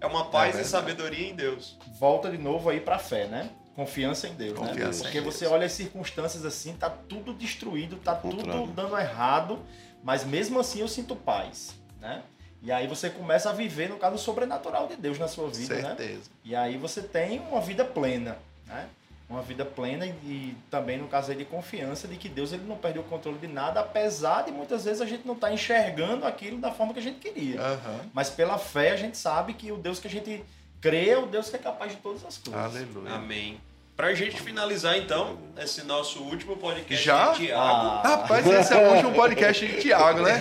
É 0.00 0.06
uma 0.06 0.26
paz 0.26 0.56
é 0.58 0.62
e 0.62 0.64
sabedoria 0.64 1.28
em 1.28 1.34
Deus. 1.34 1.78
Volta 1.98 2.28
de 2.30 2.38
novo 2.38 2.68
aí 2.68 2.80
pra 2.80 2.98
fé, 2.98 3.26
né? 3.26 3.48
Confiança 3.78 4.26
em 4.26 4.34
Deus, 4.34 4.58
né? 4.58 4.68
Confiança 4.68 5.04
né? 5.04 5.10
Porque 5.10 5.20
você 5.20 5.46
olha 5.46 5.66
as 5.66 5.72
circunstâncias 5.72 6.44
assim, 6.44 6.72
tá 6.72 6.90
tudo 6.90 7.32
destruído, 7.32 7.96
tá 7.96 8.14
tudo 8.14 8.42
dando 8.72 8.98
errado, 8.98 9.60
mas 10.02 10.24
mesmo 10.24 10.58
assim 10.58 10.80
eu 10.80 10.88
sinto 10.88 11.14
paz, 11.14 11.74
né? 12.00 12.22
E 12.60 12.72
aí 12.72 12.88
você 12.88 13.08
começa 13.08 13.50
a 13.50 13.52
viver, 13.52 13.88
no 13.88 13.96
caso, 13.96 14.18
sobrenatural 14.18 14.88
de 14.88 14.96
Deus 14.96 15.16
na 15.16 15.28
sua 15.28 15.48
vida, 15.48 15.76
né? 15.76 15.82
Certeza. 15.82 16.12
né? 16.14 16.20
E 16.44 16.56
aí 16.56 16.76
você 16.76 17.00
tem 17.00 17.38
uma 17.38 17.60
vida 17.60 17.84
plena 17.84 18.36
né? 18.68 18.88
Uma 19.28 19.42
vida 19.42 19.64
plena 19.64 20.06
e, 20.06 20.10
e 20.24 20.56
também 20.70 20.96
no 20.96 21.06
caso 21.06 21.30
aí 21.30 21.36
de 21.36 21.44
confiança 21.44 22.08
de 22.08 22.16
que 22.16 22.30
Deus 22.30 22.52
ele 22.52 22.64
não 22.64 22.76
perde 22.76 22.98
o 22.98 23.02
controle 23.02 23.38
de 23.38 23.46
nada, 23.46 23.80
apesar 23.80 24.42
de 24.42 24.50
muitas 24.50 24.84
vezes 24.84 25.02
a 25.02 25.06
gente 25.06 25.26
não 25.26 25.34
estar 25.34 25.48
tá 25.48 25.52
enxergando 25.52 26.26
aquilo 26.26 26.58
da 26.58 26.72
forma 26.72 26.94
que 26.94 27.00
a 27.00 27.02
gente 27.02 27.18
queria. 27.18 27.60
Uhum. 27.60 28.10
Mas 28.14 28.30
pela 28.30 28.56
fé 28.56 28.92
a 28.92 28.96
gente 28.96 29.18
sabe 29.18 29.52
que 29.52 29.70
o 29.70 29.76
Deus 29.76 29.98
que 29.98 30.06
a 30.06 30.10
gente 30.10 30.42
crê 30.80 31.10
é 31.10 31.18
o 31.18 31.26
Deus 31.26 31.50
que 31.50 31.56
é 31.56 31.58
capaz 31.58 31.92
de 31.92 31.98
todas 31.98 32.24
as 32.24 32.38
coisas. 32.38 32.76
Aleluia. 32.76 33.14
Amém. 33.14 33.60
Pra 33.98 34.14
gente 34.14 34.40
finalizar, 34.40 34.96
então, 34.96 35.36
esse 35.56 35.82
nosso 35.82 36.22
último 36.22 36.56
podcast 36.56 37.04
Já? 37.04 37.32
de 37.32 37.46
Tiago. 37.46 37.60
Ah. 37.64 38.02
Rapaz, 38.04 38.46
esse 38.46 38.72
é 38.72 38.76
o 38.76 38.92
último 38.92 39.12
podcast 39.12 39.66
de 39.66 39.80
Tiago, 39.80 40.20
né? 40.22 40.38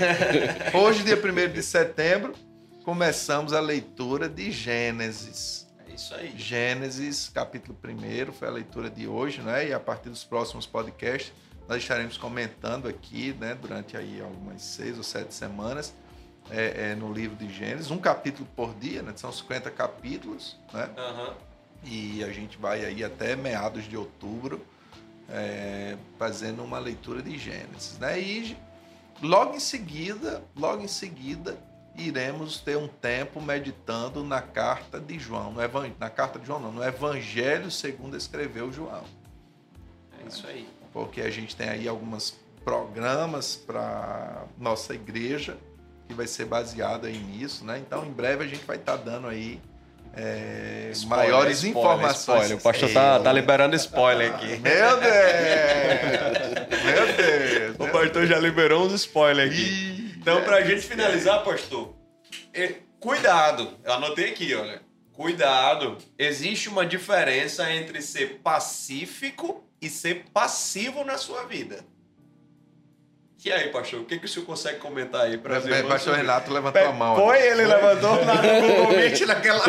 Hoje, 0.75 1.03
dia 1.03 1.17
1 1.17 1.51
de 1.51 1.63
setembro, 1.63 2.35
começamos 2.85 3.53
a 3.53 3.59
leitura 3.59 4.29
de 4.29 4.51
Gênesis. 4.51 5.67
É 5.87 5.91
isso 5.91 6.13
aí. 6.13 6.35
Gênesis, 6.37 7.29
capítulo 7.29 7.75
1, 7.83 8.31
foi 8.31 8.47
a 8.47 8.51
leitura 8.51 8.91
de 8.91 9.07
hoje, 9.07 9.41
né? 9.41 9.69
E 9.69 9.73
a 9.73 9.79
partir 9.79 10.09
dos 10.09 10.23
próximos 10.23 10.67
podcasts, 10.67 11.33
nós 11.67 11.81
estaremos 11.81 12.15
comentando 12.15 12.87
aqui, 12.87 13.35
né, 13.39 13.57
durante 13.59 13.97
aí 13.97 14.21
algumas 14.21 14.61
seis 14.61 14.97
ou 14.99 15.03
sete 15.03 15.33
semanas, 15.33 15.95
é, 16.51 16.91
é, 16.91 16.95
no 16.95 17.11
livro 17.11 17.35
de 17.35 17.51
Gênesis, 17.51 17.89
um 17.89 17.97
capítulo 17.97 18.47
por 18.55 18.75
dia, 18.75 19.01
né? 19.01 19.13
São 19.15 19.31
50 19.31 19.71
capítulos, 19.71 20.59
né? 20.71 20.91
Aham. 20.95 21.46
E 21.83 22.23
a 22.23 22.31
gente 22.31 22.57
vai 22.57 22.83
aí 22.85 23.03
até 23.03 23.35
meados 23.35 23.85
de 23.85 23.95
outubro 23.95 24.65
é, 25.29 25.97
fazendo 26.17 26.63
uma 26.63 26.79
leitura 26.79 27.21
de 27.21 27.37
Gênesis, 27.37 27.97
né? 27.99 28.19
E 28.19 28.57
logo 29.21 29.55
em 29.55 29.59
seguida, 29.59 30.43
logo 30.55 30.83
em 30.83 30.87
seguida, 30.87 31.57
iremos 31.95 32.59
ter 32.59 32.77
um 32.77 32.87
tempo 32.87 33.41
meditando 33.41 34.23
na 34.23 34.41
carta 34.41 34.99
de 34.99 35.17
João, 35.17 35.51
no 35.51 35.61
evan- 35.61 35.91
na 35.99 36.09
carta 36.09 36.37
de 36.39 36.45
João 36.45 36.59
não, 36.59 36.71
no 36.71 36.83
Evangelho 36.83 37.71
segundo 37.71 38.15
escreveu 38.15 38.71
João, 38.71 39.03
É 40.23 40.27
isso 40.27 40.45
aí. 40.45 40.67
porque 40.93 41.21
a 41.21 41.29
gente 41.31 41.55
tem 41.55 41.67
aí 41.69 41.87
alguns 41.87 42.35
programas 42.63 43.55
para 43.55 44.43
nossa 44.59 44.93
igreja 44.93 45.57
que 46.07 46.13
vai 46.13 46.27
ser 46.27 46.45
baseado 46.45 47.05
aí 47.05 47.17
nisso, 47.17 47.65
né? 47.65 47.79
Então 47.79 48.05
em 48.05 48.11
breve 48.11 48.43
a 48.43 48.47
gente 48.47 48.63
vai 48.65 48.77
estar 48.77 48.97
dando 48.97 49.27
aí 49.27 49.59
é, 50.17 50.89
Spoiler, 50.91 51.29
maiores 51.29 51.57
spoiler, 51.63 51.79
informações. 51.79 52.51
spoiler. 52.51 52.57
O 52.57 52.61
pastor 52.61 52.89
tá, 52.91 53.19
tá 53.19 53.31
liberando 53.33 53.75
spoiler 53.75 54.33
aqui. 54.33 54.57
Meu 54.57 54.97
Deus! 54.99 55.03
Meu 56.83 57.07
Deus! 57.17 57.75
O 57.79 57.91
pastor 57.91 58.25
já 58.25 58.39
liberou 58.39 58.85
uns 58.85 58.93
spoilers 58.93 59.51
aqui. 59.51 60.15
Então, 60.17 60.41
pra 60.43 60.61
Deus 60.61 60.61
gente 60.61 60.81
finalizar, 60.81 61.43
pastor, 61.43 61.95
é, 62.53 62.73
cuidado. 62.99 63.77
Eu 63.83 63.93
anotei 63.93 64.31
aqui, 64.31 64.53
olha. 64.55 64.81
Cuidado. 65.13 65.97
Existe 66.17 66.69
uma 66.69 66.85
diferença 66.85 67.71
entre 67.71 68.01
ser 68.01 68.39
pacífico 68.43 69.63
e 69.81 69.89
ser 69.89 70.25
passivo 70.33 71.03
na 71.03 71.17
sua 71.17 71.43
vida. 71.45 71.83
E 73.45 73.51
aí, 73.51 73.69
pastor, 73.69 74.01
o 74.01 74.05
que, 74.05 74.17
que 74.17 74.25
o 74.25 74.27
senhor 74.27 74.45
consegue 74.45 74.79
comentar 74.79 75.21
aí 75.21 75.37
para. 75.37 75.59
O 75.59 75.87
pastor 75.87 76.15
Renato 76.15 76.51
levantou 76.51 76.85
a 76.85 76.91
mão. 76.91 77.15
Foi, 77.15 77.37
né? 77.37 77.47
ele 77.47 77.65
levantou 77.65 78.15
lá 78.25 78.35
no 78.35 78.97
Meet 78.97 79.21
naquela. 79.21 79.63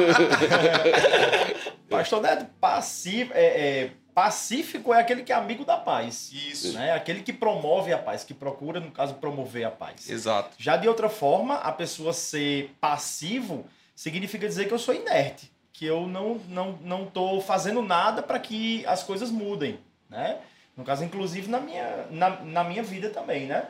Pastor 1.88 2.20
Neto, 2.20 2.46
passivo, 2.60 3.32
é, 3.34 3.44
é, 3.44 3.90
pacífico 4.14 4.92
é 4.92 5.00
aquele 5.00 5.22
que 5.22 5.32
é 5.32 5.34
amigo 5.34 5.64
da 5.64 5.76
paz. 5.76 6.30
Isso. 6.32 6.72
Né? 6.74 6.92
Aquele 6.92 7.22
que 7.22 7.32
promove 7.32 7.92
a 7.92 7.98
paz, 7.98 8.24
que 8.24 8.34
procura, 8.34 8.78
no 8.78 8.90
caso, 8.90 9.14
promover 9.14 9.64
a 9.64 9.70
paz. 9.70 10.08
Exato. 10.08 10.50
Já 10.58 10.76
de 10.76 10.86
outra 10.86 11.08
forma, 11.08 11.54
a 11.54 11.72
pessoa 11.72 12.12
ser 12.12 12.74
passivo 12.80 13.64
significa 13.94 14.46
dizer 14.46 14.66
que 14.66 14.74
eu 14.74 14.78
sou 14.78 14.94
inerte, 14.94 15.50
que 15.72 15.86
eu 15.86 16.06
não 16.06 16.40
não 16.48 16.78
não 16.82 17.06
tô 17.06 17.40
fazendo 17.40 17.80
nada 17.80 18.22
para 18.22 18.38
que 18.38 18.84
as 18.86 19.02
coisas 19.02 19.30
mudem, 19.30 19.78
né? 20.10 20.38
No 20.78 20.84
caso, 20.84 21.02
inclusive 21.04 21.48
na 21.50 21.58
minha 21.58 22.06
na, 22.08 22.30
na 22.44 22.64
minha 22.64 22.84
vida 22.84 23.10
também, 23.10 23.46
né? 23.46 23.66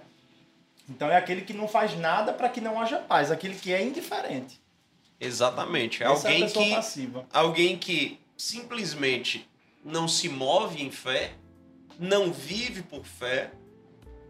Então 0.89 1.09
é 1.09 1.17
aquele 1.17 1.41
que 1.41 1.55
não 1.55 1.67
faz 1.67 1.99
nada 1.99 2.35
para 2.35 2.51
que 2.51 2.61
não 2.61 2.79
haja 2.81 2.99
paz, 2.99 3.31
aquele 3.31 3.55
que 3.55 3.73
é 3.73 3.83
indiferente. 3.83 4.61
Exatamente. 5.19 6.03
É 6.03 6.07
Essa 6.07 6.29
alguém 6.29 6.43
é 6.43 6.45
a 6.45 6.47
pessoa 6.47 6.65
que 6.67 6.75
passiva. 6.75 7.27
alguém 7.33 7.79
que 7.79 8.21
simplesmente 8.37 9.49
não 9.83 10.07
se 10.07 10.29
move 10.29 10.83
em 10.83 10.91
fé, 10.91 11.33
não 11.99 12.31
vive 12.31 12.83
por 12.83 13.05
fé, 13.05 13.51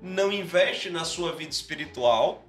não 0.01 0.33
investe 0.33 0.89
na 0.89 1.05
sua 1.05 1.33
vida 1.33 1.51
espiritual. 1.51 2.45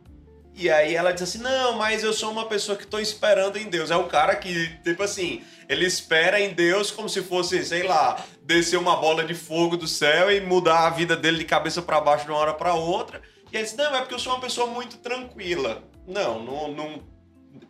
E 0.59 0.69
aí 0.69 0.93
ela 0.93 1.13
diz 1.13 1.23
assim: 1.23 1.37
"Não, 1.37 1.77
mas 1.77 2.03
eu 2.03 2.11
sou 2.11 2.29
uma 2.29 2.45
pessoa 2.45 2.77
que 2.77 2.83
estou 2.83 2.99
esperando 2.99 3.57
em 3.57 3.69
Deus". 3.69 3.89
É 3.89 3.95
o 3.95 4.07
cara 4.07 4.35
que, 4.35 4.67
tipo 4.83 5.01
assim, 5.01 5.41
ele 5.69 5.85
espera 5.85 6.37
em 6.37 6.53
Deus 6.53 6.91
como 6.91 7.07
se 7.07 7.21
fosse, 7.21 7.63
sei 7.63 7.83
lá, 7.83 8.21
descer 8.43 8.77
uma 8.77 8.97
bola 8.97 9.23
de 9.23 9.33
fogo 9.33 9.77
do 9.77 9.87
céu 9.87 10.29
e 10.29 10.41
mudar 10.41 10.85
a 10.85 10.89
vida 10.89 11.15
dele 11.15 11.37
de 11.37 11.45
cabeça 11.45 11.81
para 11.81 12.01
baixo 12.01 12.25
de 12.25 12.31
uma 12.31 12.39
hora 12.39 12.53
para 12.53 12.73
outra. 12.73 13.21
E 13.49 13.55
ele 13.55 13.63
diz: 13.63 13.73
"Não, 13.77 13.95
é 13.95 13.99
porque 14.01 14.13
eu 14.13 14.19
sou 14.19 14.33
uma 14.33 14.41
pessoa 14.41 14.67
muito 14.67 14.97
tranquila". 14.97 15.81
Não, 16.05 16.43
não, 16.43 16.67
não 16.67 17.03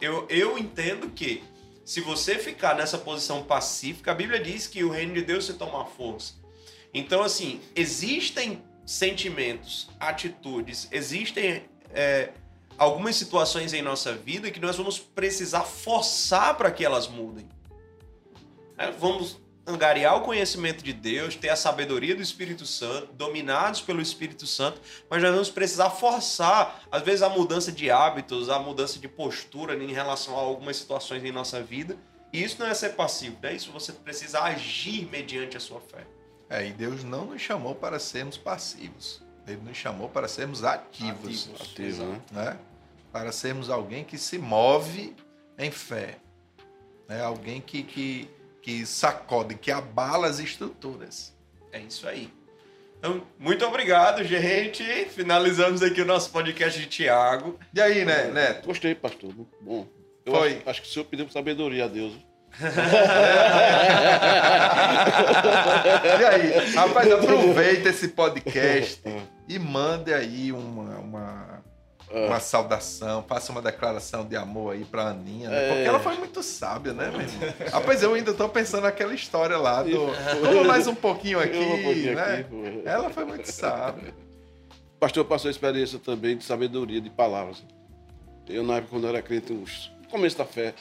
eu, 0.01 0.25
eu 0.27 0.57
entendo 0.57 1.09
que 1.11 1.43
se 1.85 2.01
você 2.01 2.39
ficar 2.39 2.75
nessa 2.75 2.97
posição 2.97 3.43
pacífica, 3.43 4.11
a 4.11 4.15
Bíblia 4.15 4.39
diz 4.39 4.65
que 4.65 4.83
o 4.83 4.89
reino 4.89 5.13
de 5.13 5.21
Deus 5.21 5.45
se 5.45 5.53
toma 5.53 5.85
força. 5.85 6.33
Então, 6.91 7.21
assim, 7.21 7.61
existem 7.75 8.63
sentimentos, 8.85 9.89
atitudes, 9.99 10.87
existem 10.91 11.63
é, 11.93 12.29
algumas 12.80 13.17
situações 13.17 13.73
em 13.73 13.82
nossa 13.82 14.13
vida 14.13 14.49
que 14.49 14.59
nós 14.59 14.77
vamos 14.77 14.97
precisar 14.97 15.63
forçar 15.63 16.55
para 16.55 16.71
que 16.71 16.84
elas 16.84 17.07
mudem. 17.07 17.47
É, 18.77 18.89
vamos 18.91 19.38
angariar 19.67 20.17
o 20.17 20.21
conhecimento 20.21 20.84
de 20.84 20.93
Deus, 20.93 21.36
ter 21.36 21.49
a 21.49 21.55
sabedoria 21.55 22.15
do 22.15 22.21
Espírito 22.21 22.65
Santo, 22.65 23.13
dominados 23.13 23.82
pelo 23.82 24.01
Espírito 24.01 24.47
Santo, 24.47 24.82
mas 25.09 25.21
nós 25.21 25.32
vamos 25.32 25.49
precisar 25.49 25.89
forçar, 25.91 26.82
às 26.91 27.03
vezes, 27.03 27.21
a 27.21 27.30
mudança 27.30 27.71
de 27.71 27.91
hábitos, 27.91 28.49
a 28.49 28.57
mudança 28.57 28.97
de 28.97 29.07
postura 29.07 29.75
em 29.75 29.91
relação 29.91 30.36
a 30.36 30.41
algumas 30.41 30.77
situações 30.77 31.23
em 31.23 31.32
nossa 31.32 31.61
vida. 31.61 31.97
E 32.32 32.43
isso 32.43 32.57
não 32.59 32.67
é 32.67 32.73
ser 32.73 32.89
passivo, 32.89 33.38
né? 33.41 33.53
Isso 33.53 33.71
você 33.71 33.91
precisa 33.91 34.41
agir 34.41 35.07
mediante 35.11 35.57
a 35.57 35.59
sua 35.59 35.82
fé. 35.82 36.07
É, 36.49 36.65
e 36.65 36.71
Deus 36.71 37.03
não 37.03 37.25
nos 37.25 37.41
chamou 37.41 37.75
para 37.75 37.99
sermos 37.99 38.38
passivos. 38.38 39.21
Ele 39.45 39.61
nos 39.61 39.77
chamou 39.77 40.09
para 40.09 40.27
sermos 40.27 40.63
ativos, 40.63 41.47
Ativos, 41.47 41.61
Ativo, 41.61 42.03
né? 42.05 42.21
né? 42.32 42.59
Para 43.12 43.32
sermos 43.32 43.70
alguém 43.70 44.03
que 44.03 44.18
se 44.18 44.38
move 44.38 45.16
em 45.57 45.72
fé. 45.72 46.18
Né? 47.07 47.22
Alguém 47.22 47.60
que, 47.60 47.84
que, 47.84 48.30
que 48.62 48.86
sacode, 48.86 49.55
que 49.55 49.72
abala 49.72 50.28
as 50.28 50.39
estruturas. 50.39 51.36
É 51.72 51.80
isso 51.80 52.07
aí. 52.07 52.32
Então, 52.99 53.24
muito 53.39 53.66
obrigado, 53.66 54.24
gente. 54.24 54.84
Finalizamos 55.05 55.82
aqui 55.82 56.01
o 56.01 56.05
nosso 56.05 56.30
podcast 56.32 56.78
de 56.78 56.86
Tiago. 56.86 57.57
E 57.74 57.80
aí, 57.80 58.03
né, 58.03 58.26
Neto? 58.26 58.66
Gostei, 58.66 58.93
pastor. 58.93 59.34
Muito 59.34 59.55
bom. 59.62 59.88
Eu 60.26 60.34
Foi. 60.34 60.57
Acho, 60.57 60.70
acho 60.70 60.82
que 60.82 60.88
o 60.89 60.91
senhor 60.91 61.05
pediu 61.05 61.30
sabedoria 61.30 61.86
a 61.86 61.88
Deus. 61.88 62.14
E 66.20 66.26
aí? 66.26 66.74
Rapaz, 66.76 67.12
aproveita 67.12 67.89
esse 67.89 68.10
podcast 68.10 69.01
e 69.47 69.57
mande 69.57 70.14
aí 70.14 70.51
uma, 70.51 70.97
uma, 70.99 71.59
uma 72.12 72.39
saudação, 72.39 73.24
faça 73.28 73.51
uma 73.51 73.62
declaração 73.62 74.26
de 74.26 74.36
amor 74.36 74.74
aí 74.74 74.84
pra 74.84 75.10
Aninha, 75.10 75.49
né? 75.49 75.68
Porque 75.70 75.82
É. 75.82 75.86
ela 75.86 75.99
foi 75.99 76.16
muito 76.18 76.41
sábia, 76.41 76.91
né, 76.93 77.12
meu 77.12 77.22
irmão? 77.22 77.53
Rapaz, 77.72 78.01
eu 78.01 78.14
ainda 78.14 78.34
tô 78.34 78.49
pensando 78.49 78.84
naquela 78.84 79.14
história 79.14 79.57
lá 79.57 79.84
do. 79.84 80.07
Vamos 80.41 80.66
mais 80.68 80.88
um 80.88 80.95
pouquinho 80.95 81.39
aqui, 81.41 81.57
um 81.57 81.84
pouquinho 81.84 82.16
né? 82.16 82.36
aqui. 82.39 82.82
Ela 82.86 83.10
foi 83.10 83.26
muito 83.26 83.45
sábia. 83.51 84.14
O 84.95 84.99
pastor 84.99 85.24
passou 85.26 85.47
a 85.49 85.51
experiência 85.51 85.99
também 85.99 86.36
de 86.36 86.43
sabedoria 86.43 86.99
de 86.99 87.10
palavras. 87.10 87.64
Eu, 88.47 88.64
na 88.64 88.78
época, 88.78 88.89
quando 88.91 89.03
eu 89.03 89.10
era 89.12 89.22
crente, 89.22 89.53
no 89.53 90.10
começo 90.10 90.38
da 90.38 90.45
fé, 90.45 90.74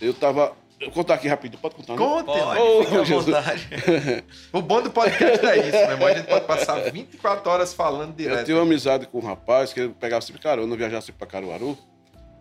eu 0.00 0.14
tava. 0.14 0.52
Eu 0.78 0.86
vou 0.88 0.94
contar 0.94 1.14
aqui 1.14 1.26
rapidinho, 1.26 1.60
pode 1.60 1.74
contar? 1.74 1.96
né? 1.96 2.02
Ô, 2.60 2.84
fica 2.84 3.00
à 3.00 3.04
Jesus. 3.04 3.24
vontade. 3.34 3.68
O 4.52 4.60
bom 4.60 4.82
do 4.82 4.90
podcast 4.90 5.46
é 5.46 5.58
isso, 5.58 5.70
meu 5.78 5.90
irmão. 5.92 6.06
A 6.08 6.14
gente 6.14 6.26
pode 6.26 6.44
passar 6.46 6.78
24 6.90 7.50
horas 7.50 7.72
falando 7.72 8.10
Eu 8.10 8.16
direto. 8.16 8.44
tinha 8.44 8.56
uma 8.58 8.62
amizade 8.62 9.06
com 9.06 9.18
um 9.18 9.22
rapaz 9.22 9.72
que 9.72 9.80
ele 9.80 9.94
pegava 9.98 10.20
sempre 10.20 10.42
carona, 10.42 10.70
eu 10.72 10.76
viajava 10.76 11.00
sempre 11.00 11.18
pra 11.18 11.26
Caruaru. 11.26 11.78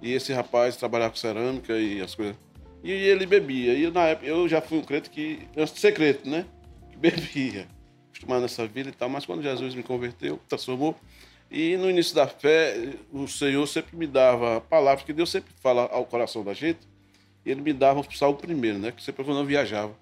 E 0.02 0.12
esse 0.14 0.34
rapaz 0.34 0.76
trabalhava 0.76 1.12
com 1.12 1.18
cerâmica 1.18 1.74
e 1.78 2.02
as 2.02 2.14
coisas. 2.14 2.36
E 2.84 2.92
ele 2.92 3.26
bebia. 3.26 3.74
E 3.74 3.84
eu, 3.84 3.92
na 3.92 4.02
época 4.08 4.28
eu 4.28 4.48
já 4.50 4.60
fui 4.62 4.78
um 4.80 4.84
crente 4.84 5.10
que. 5.10 5.40
Ser 5.74 5.94
crente, 5.94 6.28
né? 6.28 6.46
Que 6.92 6.98
bebia. 6.98 7.68
Acostumado 8.10 8.42
nessa 8.42 8.68
vida 8.68 8.90
e 8.90 8.92
tal. 8.92 9.08
Mas 9.08 9.26
quando 9.26 9.42
Jesus 9.42 9.74
me 9.74 9.82
converteu, 9.82 10.40
transformou. 10.50 10.94
E 11.50 11.78
no 11.78 11.90
início 11.90 12.14
da 12.14 12.28
fé, 12.28 12.90
o 13.14 13.28
Senhor 13.28 13.66
sempre 13.66 13.96
me 13.96 14.06
dava 14.06 14.60
palavras 14.62 15.06
que 15.06 15.14
Deus 15.14 15.32
sempre 15.32 15.54
fala 15.64 15.88
ao 15.92 16.04
coração 16.06 16.44
da 16.44 16.54
gente. 16.54 16.80
E 17.46 17.52
ele 17.52 17.62
me 17.62 17.74
dava 17.74 18.00
o 18.00 18.12
salmo 18.14 18.38
primeiro, 18.38 18.80
né? 18.80 18.92
Que 18.92 19.04
sempre 19.04 19.24
quando 19.24 19.40
eu 19.40 19.46
viajava. 19.46 19.94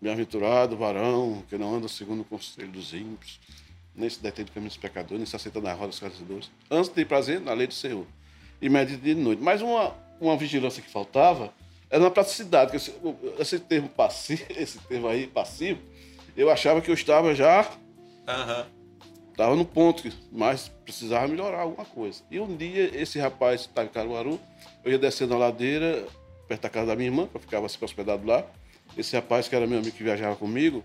Bem-aventurado, 0.00 0.76
varão, 0.76 1.42
que 1.48 1.56
não 1.58 1.74
anda 1.74 1.86
segundo 1.86 2.20
o 2.22 2.24
conselho 2.24 2.68
dos 2.68 2.92
ímpios, 2.94 3.38
nem 3.94 4.08
se 4.08 4.18
detém 4.20 4.44
do 4.46 4.50
caminho 4.52 4.70
dos 4.70 4.78
pecadores, 4.78 5.18
nem 5.18 5.26
se 5.26 5.36
aceita 5.36 5.60
na 5.60 5.72
roda 5.74 5.88
dos 5.88 6.00
caçadores. 6.00 6.50
Antes 6.70 6.88
de 6.88 6.94
ter 6.94 7.04
prazer 7.06 7.40
na 7.40 7.52
lei 7.52 7.66
do 7.66 7.74
Senhor. 7.74 8.06
E 8.62 8.68
medita 8.68 9.02
de 9.02 9.14
noite. 9.14 9.42
Mas 9.42 9.60
uma, 9.60 9.94
uma 10.20 10.36
vigilância 10.36 10.82
que 10.82 10.90
faltava 10.90 11.52
era 11.90 12.02
na 12.02 12.10
praticidade. 12.10 12.70
que 12.70 12.76
Esse, 12.78 12.94
esse 13.38 13.58
termo 13.60 13.88
passivo, 13.90 14.44
esse 14.56 14.78
termo 14.78 15.06
aí, 15.06 15.26
passivo, 15.26 15.80
eu 16.36 16.50
achava 16.50 16.80
que 16.80 16.90
eu 16.90 16.94
estava 16.94 17.34
já 17.34 17.70
Aham. 18.26 18.66
estava 19.32 19.54
no 19.54 19.66
ponto, 19.66 20.02
que- 20.02 20.12
mas 20.32 20.68
precisava 20.84 21.28
melhorar 21.28 21.60
alguma 21.60 21.84
coisa. 21.84 22.22
E 22.30 22.40
um 22.40 22.56
dia, 22.56 22.90
esse 22.98 23.18
rapaz 23.18 23.62
estava 23.62 23.86
em 23.86 23.90
Caruaru, 23.90 24.40
eu 24.82 24.92
ia 24.92 24.98
descendo 24.98 25.34
a 25.34 25.38
ladeira, 25.38 26.06
perto 26.50 26.62
da 26.62 26.68
casa 26.68 26.86
da 26.88 26.96
minha 26.96 27.08
irmã, 27.08 27.28
que 27.28 27.36
eu 27.36 27.40
ficava 27.40 27.66
assim 27.66 27.78
hospedado 27.80 28.26
lá, 28.26 28.44
esse 28.98 29.14
rapaz 29.14 29.46
que 29.46 29.54
era 29.54 29.68
meu 29.68 29.78
amigo 29.78 29.96
que 29.96 30.02
viajava 30.02 30.34
comigo, 30.34 30.82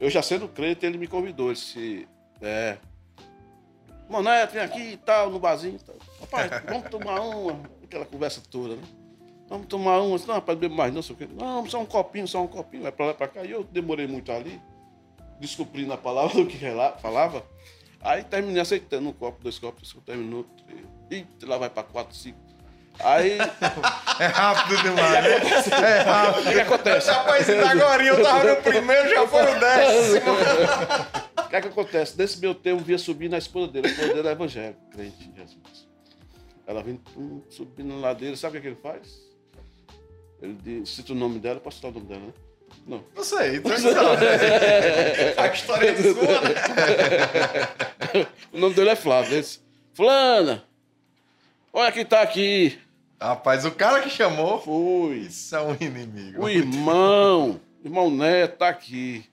eu 0.00 0.10
já 0.10 0.20
sendo 0.20 0.48
crente, 0.48 0.84
ele 0.84 0.98
me 0.98 1.06
convidou. 1.06 1.46
Ele 1.46 1.54
disse, 1.54 2.08
é. 2.42 2.78
Moneto, 4.08 4.52
vem 4.52 4.62
aqui 4.62 4.82
e 4.82 4.96
tal, 4.96 5.30
no 5.30 5.38
barzinho. 5.38 5.78
Tal. 5.78 5.94
Rapaz, 6.20 6.50
vamos 6.66 6.90
tomar 6.90 7.20
uma. 7.20 7.60
Aquela 7.84 8.04
conversa 8.04 8.42
toda, 8.50 8.74
né? 8.74 8.82
Vamos 9.48 9.68
tomar 9.68 10.00
uma. 10.00 10.18
Não, 10.18 10.34
rapaz, 10.34 10.58
bebo 10.58 10.74
mais, 10.74 10.92
não 10.92 11.00
sei 11.00 11.14
o 11.14 11.18
quê. 11.18 11.28
Não, 11.32 11.64
só 11.70 11.80
um 11.80 11.86
copinho, 11.86 12.26
só 12.26 12.42
um 12.42 12.48
copinho. 12.48 12.82
Vai 12.82 12.90
pra 12.90 13.06
lá 13.06 13.12
e 13.12 13.14
pra 13.14 13.28
cá. 13.28 13.44
E 13.44 13.52
eu 13.52 13.62
demorei 13.62 14.08
muito 14.08 14.32
ali, 14.32 14.60
descobrindo 15.38 15.92
a 15.92 15.96
palavra 15.96 16.34
do 16.42 16.46
que 16.46 16.58
falava. 17.00 17.46
Aí 18.00 18.24
terminei 18.24 18.60
aceitando 18.60 19.08
um 19.08 19.12
copo, 19.12 19.40
dois 19.40 19.60
copos, 19.60 19.96
terminou. 20.04 20.44
E 21.08 21.24
lá 21.44 21.56
vai 21.56 21.70
pra 21.70 21.84
quatro, 21.84 22.16
cinco. 22.16 22.43
Aí. 23.00 23.38
É 24.18 24.26
rápido 24.26 24.82
demais. 24.82 25.24
né? 25.24 25.98
É 25.98 26.02
rápido. 26.02 26.48
O 26.48 26.52
que, 26.52 26.60
acontece? 26.60 27.10
Rapaz, 27.10 27.50
agora 27.50 28.04
eu 28.04 28.22
tava 28.22 28.44
no 28.44 28.56
primeiro, 28.56 29.08
já 29.08 29.26
foi 29.26 29.42
o 29.42 29.60
décimo. 29.60 30.32
O 31.38 31.48
que 31.48 31.56
é 31.56 31.60
que 31.60 31.68
acontece? 31.68 32.16
Nesse 32.16 32.40
meu 32.40 32.54
tempo, 32.54 32.82
via 32.82 32.98
subir 32.98 33.28
na 33.28 33.38
esposa 33.38 33.72
dele. 33.72 33.88
A 33.88 33.90
esposa 33.90 34.14
dele 34.14 34.28
é 34.28 34.32
evangélica, 34.32 34.80
crente 34.92 35.28
em 35.28 35.34
Jesus. 35.34 35.88
Ela 36.66 36.82
vem 36.82 36.96
pum, 36.96 37.42
subindo 37.50 37.94
na 37.94 38.00
ladeira. 38.00 38.36
Sabe 38.36 38.58
o 38.58 38.60
que, 38.60 38.68
é 38.68 38.70
que 38.70 38.76
ele 38.76 38.82
faz? 38.82 39.24
Ele 40.40 40.56
diz, 40.62 40.90
cita 40.90 41.12
o 41.12 41.16
nome 41.16 41.38
dela. 41.38 41.60
Posso 41.60 41.76
citar 41.76 41.90
o 41.90 41.94
nome 41.94 42.06
dela, 42.06 42.20
né? 42.20 42.32
Não. 42.86 43.04
Não 43.14 43.24
sei, 43.24 43.56
então 43.56 43.72
não. 43.78 44.12
A 45.42 45.46
história 45.48 45.90
é 45.90 45.96
sua, 45.96 46.40
né? 46.40 46.54
O 48.52 48.58
nome 48.58 48.74
dele 48.74 48.90
é 48.90 48.96
Flávio. 48.96 49.32
Ele 49.32 49.40
disse, 49.40 49.60
Fulana, 49.92 50.64
olha 51.74 51.92
quem 51.92 52.06
tá 52.06 52.22
aqui. 52.22 52.78
Rapaz, 53.20 53.64
o 53.64 53.70
cara 53.72 54.00
que 54.02 54.10
chamou 54.10 54.60
Fui. 54.60 55.18
isso 55.18 55.54
é 55.54 55.60
um 55.62 55.74
inimigo. 55.80 56.42
O 56.42 56.48
irmão, 56.48 57.60
irmão 57.84 58.10
Neto 58.10 58.58
tá 58.58 58.68
aqui. 58.68 59.24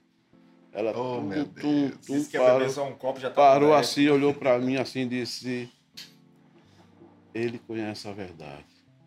Ela 0.72 0.90
Oh, 0.92 1.16
tum, 1.16 1.22
meu 1.22 1.44
tum, 1.44 1.52
Deus. 1.88 2.06
tum, 2.06 2.14
Disse 2.14 2.30
que 2.30 2.36
ia 2.36 2.42
parou, 2.42 2.58
beber 2.60 2.70
só 2.72 2.86
um 2.88 2.92
copo, 2.94 3.20
já 3.20 3.28
tá 3.28 3.34
parou 3.34 3.74
assim, 3.74 4.08
olhou 4.08 4.32
pra 4.32 4.58
mim 4.58 4.76
assim 4.80 5.00
e 5.00 5.06
disse: 5.06 5.68
Ele 7.34 7.58
conhece 7.58 8.08
a 8.08 8.12
verdade. 8.12 8.64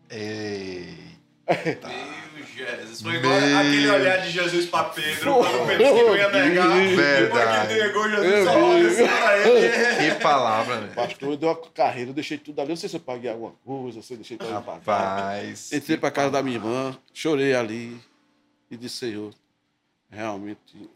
Ei. 0.08 1.15
Meu 1.46 2.46
Jesus. 2.46 3.02
Foi 3.02 3.12
Meu 3.12 3.20
igual 3.20 3.60
aquele 3.60 3.90
olhar 3.90 4.16
de 4.18 4.30
Jesus 4.30 4.66
pra 4.66 4.84
Pedro, 4.84 5.34
quando 5.34 5.66
Pedro 5.66 5.84
que 5.84 6.02
não 6.02 6.16
ia 6.16 6.28
negar. 6.30 6.68
Depois 6.68 6.96
Verdade. 6.96 7.68
que 7.68 7.80
negou, 7.80 8.10
Jesus 8.10 8.44
só 8.44 8.62
olha 8.62 8.88
assim 8.88 9.06
pra 9.06 9.38
ele. 9.38 10.10
Que 10.10 10.22
palavra, 10.22 10.80
né? 10.80 10.92
Pastor, 10.94 11.30
eu 11.30 11.36
dei 11.36 11.48
uma 11.48 11.56
carreira, 11.56 12.10
eu 12.10 12.14
deixei 12.14 12.38
tudo 12.38 12.60
ali. 12.60 12.70
Não 12.70 12.76
sei 12.76 12.88
se 12.88 12.96
eu 12.96 13.00
paguei 13.00 13.30
alguma 13.30 13.52
coisa, 13.64 14.02
se 14.02 14.12
eu 14.12 14.16
deixei 14.16 14.36
tudo 14.36 14.48
pagar. 14.62 14.76
Rapaz. 14.78 15.72
Entrei 15.72 15.96
pra 15.96 16.10
casa 16.10 16.30
da 16.30 16.42
minha 16.42 16.56
irmã, 16.56 16.96
chorei 17.12 17.54
ali 17.54 18.00
e 18.70 18.76
disse: 18.76 18.96
Senhor, 18.96 19.32
realmente 20.10 20.90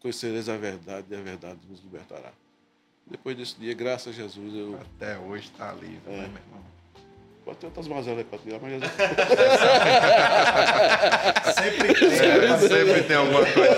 conhecereis 0.00 0.48
a 0.48 0.56
verdade 0.56 1.06
e 1.10 1.14
a 1.14 1.20
verdade 1.20 1.58
nos 1.68 1.80
libertará. 1.80 2.32
Depois 3.06 3.36
desse 3.36 3.56
dia, 3.58 3.74
graças 3.74 4.08
a 4.08 4.12
Jesus, 4.12 4.54
eu. 4.54 4.80
Até 4.80 5.18
hoje 5.18 5.50
tá 5.56 5.72
livre, 5.72 6.00
né, 6.06 6.28
meu 6.28 6.42
irmão? 6.42 6.62
Pode 7.44 7.58
ter 7.58 7.66
outras 7.66 7.88
mazelas 7.88 8.20
aí 8.20 8.24
pra 8.24 8.38
tirar, 8.38 8.60
mas. 8.62 8.72
Sempre 11.54 11.94
tem. 11.94 12.08
É, 12.08 12.58
sempre 12.58 13.02
tem 13.02 13.16
alguma 13.16 13.40
coisa. 13.44 13.70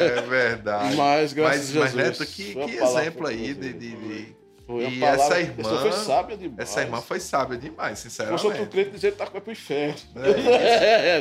É 0.00 0.20
verdade. 0.22 0.96
Mas, 0.96 1.32
graças 1.32 1.72
mas, 1.74 1.76
a 1.76 1.80
mas 1.80 1.94
Neto, 1.94 2.26
que, 2.26 2.52
foi 2.52 2.66
que 2.66 2.76
palavra 2.78 3.00
exemplo 3.02 3.26
aí 3.28 3.54
de. 3.54 3.72
de- 3.72 3.96
de- 3.96 4.36
Foi 4.66 4.84
a 4.84 4.88
E 4.90 5.00
palavra- 5.00 5.22
essa 5.24 5.40
irmã. 5.40 5.78
foi 5.80 5.92
sábia 5.92 6.36
demais. 6.36 6.58
Essa 6.58 6.80
irmã 6.82 7.00
foi 7.00 7.20
sábia 7.20 7.56
demais, 7.56 7.98
Se 8.00 8.10
fosse 8.10 8.20
outro 8.22 8.38
sinceramente. 8.38 8.70
crente, 8.70 8.90
que 8.90 8.98
tá 9.12 9.26
com 9.26 9.40
pro 9.40 9.52
inferno. 9.52 9.94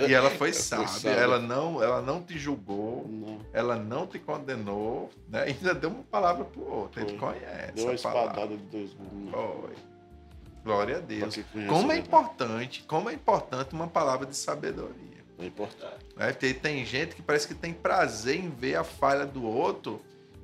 E 0.09 0.13
ela 0.13 0.29
foi 0.31 0.51
Foi 0.51 0.53
sábia, 0.53 0.87
sábia. 0.87 1.15
ela 1.17 1.39
não, 1.39 1.81
ela 1.81 2.01
não 2.01 2.21
te 2.21 2.37
julgou, 2.37 3.07
Não, 3.09 3.39
ela 3.53 3.77
não 3.77 4.05
te 4.05 4.19
condenou, 4.19 5.09
né? 5.29 5.43
ainda 5.43 5.73
deu 5.73 5.89
uma 5.91 6.03
palavra 6.03 6.43
pro 6.43 6.61
outro, 6.69 6.99
ele 7.01 7.17
Foi. 7.17 7.19
conhece 7.19 7.71
deu 7.75 7.85
uma 7.85 7.93
a 7.93 7.97
palavra. 7.99 8.29
espadada 8.31 8.57
de 8.57 8.63
dois 8.63 8.91
gumes. 8.93 9.31
Foi. 9.31 9.96
Glória 10.67 10.97
a 10.97 10.99
Deus. 10.99 11.39
Como 11.69 11.93
é 11.93 11.97
importante, 11.97 12.83
como 12.83 13.09
é 13.09 13.13
importante 13.13 13.73
uma 13.73 13.87
palavra 13.87 14.25
de 14.25 14.35
sabedoria. 14.35 15.23
É 15.39 15.45
importante. 15.45 16.05
Né? 16.13 16.33
Porque 16.33 16.53
tem 16.53 16.85
gente 16.85 17.15
que 17.15 17.21
parece 17.21 17.47
que 17.47 17.55
tem 17.55 17.71
prazer 17.71 18.35
em 18.35 18.49
ver 18.49 18.75
a 18.75 18.83
falha 18.83 19.25
do 19.25 19.45
outro 19.45 20.01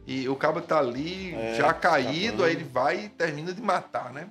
e 0.07 0.30
o 0.30 0.36
cabo 0.38 0.61
tá 0.61 0.80
ali 0.80 1.34
É, 1.36 1.55
já 1.55 1.74
caído, 1.74 2.36
acabando. 2.36 2.43
aí 2.45 2.51
ele 2.53 2.63
vai 2.63 3.05
e 3.05 3.09
termina 3.09 3.51
de 3.53 3.61
matar, 3.61 4.13
né? 4.13 4.30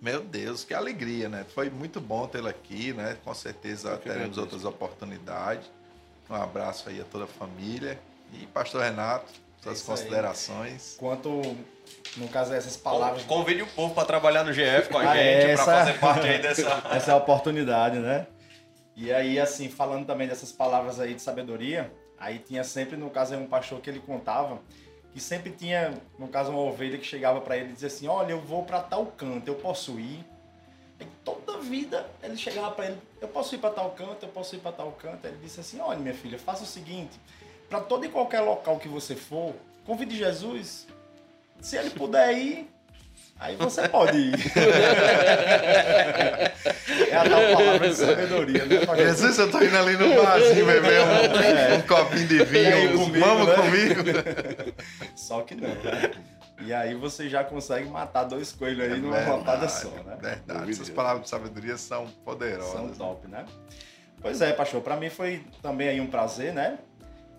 Meu 0.00 0.20
Deus, 0.20 0.64
que 0.64 0.72
alegria, 0.72 1.28
né? 1.28 1.44
Foi 1.54 1.68
muito 1.68 2.00
bom 2.00 2.26
tê-lo 2.26 2.48
aqui, 2.48 2.94
né? 2.94 3.18
Com 3.22 3.34
certeza 3.34 3.96
teremos 3.98 4.38
outras 4.38 4.64
oportunidades. 4.64 5.70
Um 6.30 6.34
abraço 6.34 6.88
aí 6.88 6.98
a 7.00 7.04
toda 7.04 7.24
a 7.24 7.28
família. 7.28 8.00
E 8.32 8.46
Pastor 8.46 8.82
Renato, 8.82 9.30
suas 9.62 9.80
aí. 9.80 9.86
considerações. 9.86 10.96
Quanto, 10.98 11.56
no 12.16 12.28
caso, 12.28 12.52
essas 12.52 12.76
palavras. 12.76 13.22
Convide 13.24 13.62
o 13.62 13.66
povo 13.66 13.94
pra 13.94 14.04
trabalhar 14.04 14.44
no 14.44 14.52
GF 14.52 14.88
com 14.90 14.98
a 14.98 15.10
Ah, 15.10 15.16
gente, 15.16 15.26
é, 15.26 15.42
pra 15.44 15.50
essa- 15.52 15.64
fazer 15.64 15.98
parte 15.98 16.26
aí 16.26 16.38
dessa. 16.42 16.82
Essa 16.92 17.10
é 17.10 17.14
a 17.14 17.16
oportunidade, 17.16 17.98
né? 17.98 18.26
E 18.94 19.12
aí, 19.12 19.40
assim, 19.40 19.68
falando 19.70 20.06
também 20.06 20.28
dessas 20.28 20.52
palavras 20.52 21.00
aí 21.00 21.14
de 21.14 21.22
sabedoria, 21.22 21.90
aí 22.18 22.38
tinha 22.38 22.62
sempre, 22.62 22.96
no 22.96 23.08
caso, 23.08 23.34
um 23.36 23.46
pastor 23.46 23.80
que 23.80 23.88
ele 23.88 24.00
contava, 24.00 24.58
que 25.14 25.20
sempre 25.20 25.50
tinha, 25.50 25.94
no 26.18 26.28
caso, 26.28 26.50
uma 26.50 26.60
ovelha 26.60 26.98
que 26.98 27.04
chegava 27.06 27.40
pra 27.40 27.56
ele 27.56 27.70
e 27.70 27.72
dizia 27.72 27.88
assim: 27.88 28.06
Olha, 28.08 28.32
eu 28.32 28.40
vou 28.40 28.64
pra 28.64 28.80
tal 28.80 29.06
canto, 29.06 29.48
eu 29.48 29.54
posso 29.54 29.98
ir. 29.98 30.22
E 31.00 31.04
toda 31.24 31.58
vida 31.58 32.06
ele 32.22 32.36
chegava 32.36 32.70
pra 32.72 32.86
ele: 32.86 32.98
Eu 33.20 33.28
posso 33.28 33.54
ir 33.54 33.58
pra 33.58 33.70
tal 33.70 33.90
canto, 33.92 34.18
eu 34.22 34.28
posso 34.28 34.54
ir 34.54 34.58
pra 34.58 34.70
tal 34.72 34.92
canto. 34.92 35.26
Ele 35.26 35.38
disse 35.42 35.58
assim: 35.60 35.80
Olha, 35.80 35.98
minha 35.98 36.14
filha, 36.14 36.38
faça 36.38 36.62
o 36.62 36.66
seguinte: 36.66 37.18
pra 37.70 37.80
todo 37.80 38.04
e 38.04 38.08
qualquer 38.10 38.40
local 38.40 38.78
que 38.78 38.88
você 38.88 39.16
for, 39.16 39.54
convide 39.86 40.16
Jesus. 40.16 40.86
Se 41.62 41.76
ele 41.76 41.90
puder 41.90 42.36
ir, 42.36 42.68
aí 43.38 43.54
você 43.56 43.88
pode 43.88 44.18
ir. 44.18 44.34
é 47.10 47.16
a 47.16 47.24
tal 47.28 47.56
palavra 47.56 47.88
de 47.88 47.94
sabedoria, 47.94 48.64
né? 48.66 48.80
Jesus, 48.96 49.38
eu 49.38 49.50
tô 49.50 49.62
indo 49.62 49.76
ali 49.76 49.96
no 49.96 50.22
barzinho 50.22 50.66
beber 50.66 51.00
um, 51.00 51.76
um 51.76 51.82
copinho 51.82 52.26
de 52.26 52.44
vinho. 52.44 52.98
comigo, 52.98 53.24
Vamos 53.24 53.48
né? 53.48 53.54
comigo. 53.54 54.00
Só 55.16 55.42
que 55.42 55.54
não, 55.54 55.68
né? 55.68 56.10
E 56.64 56.72
aí 56.72 56.94
você 56.94 57.28
já 57.28 57.42
consegue 57.42 57.88
matar 57.88 58.24
dois 58.24 58.52
coelhos 58.52 58.92
aí 58.92 59.00
numa 59.00 59.16
Verdade, 59.16 59.36
rotada 59.36 59.68
só, 59.68 59.88
né? 59.88 60.16
Verdade. 60.20 60.70
Essas 60.70 60.88
palavras 60.90 61.24
de 61.24 61.30
sabedoria 61.30 61.76
são 61.76 62.06
São 62.06 62.14
poderosas. 62.24 62.96
top, 62.96 63.26
né? 63.26 63.44
Pois 64.20 64.40
é, 64.40 64.52
pastor, 64.52 64.80
pra 64.80 64.96
mim 64.96 65.10
foi 65.10 65.44
também 65.60 65.88
aí 65.88 66.00
um 66.00 66.06
prazer, 66.06 66.52
né? 66.52 66.78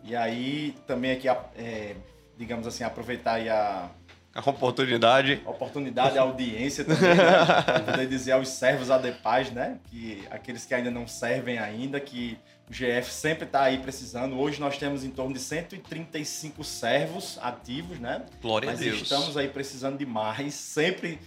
E 0.04 0.14
aí 0.14 0.76
também 0.86 1.14
aqui, 1.14 1.30
é, 1.30 1.96
digamos 2.38 2.68
assim, 2.68 2.84
aproveitar 2.84 3.36
aí 3.36 3.48
a 3.48 3.90
A 4.36 4.50
oportunidade. 4.50 5.42
oportunidade, 5.46 6.18
a 6.18 6.24
audiência 6.24 6.84
também, 6.84 7.16
né? 7.16 7.82
Poder 7.86 8.08
dizer 8.08 8.32
aos 8.32 8.50
servos 8.50 8.90
ADPAS, 8.90 9.52
né? 9.52 9.78
Que 9.92 10.24
aqueles 10.32 10.66
que 10.66 10.74
ainda 10.74 10.90
não 10.90 11.08
servem 11.08 11.60
ainda, 11.60 12.00
que 12.00 12.40
o 12.68 12.74
GF 12.74 13.12
sempre 13.12 13.46
está 13.46 13.62
aí 13.64 13.78
precisando. 13.78 14.40
Hoje 14.40 14.60
nós 14.60 14.78
temos 14.78 15.04
em 15.04 15.12
torno 15.12 15.34
de 15.34 15.40
135 15.40 16.64
servos 16.64 17.38
ativos, 17.44 18.00
né? 18.00 18.24
Glória 18.42 18.72
Mas 18.72 18.80
a 18.80 18.84
Deus. 18.84 19.02
estamos 19.04 19.38
aí 19.38 19.50
precisando 19.50 20.00
de 20.00 20.06
mais, 20.06 20.56
sempre 20.56 21.20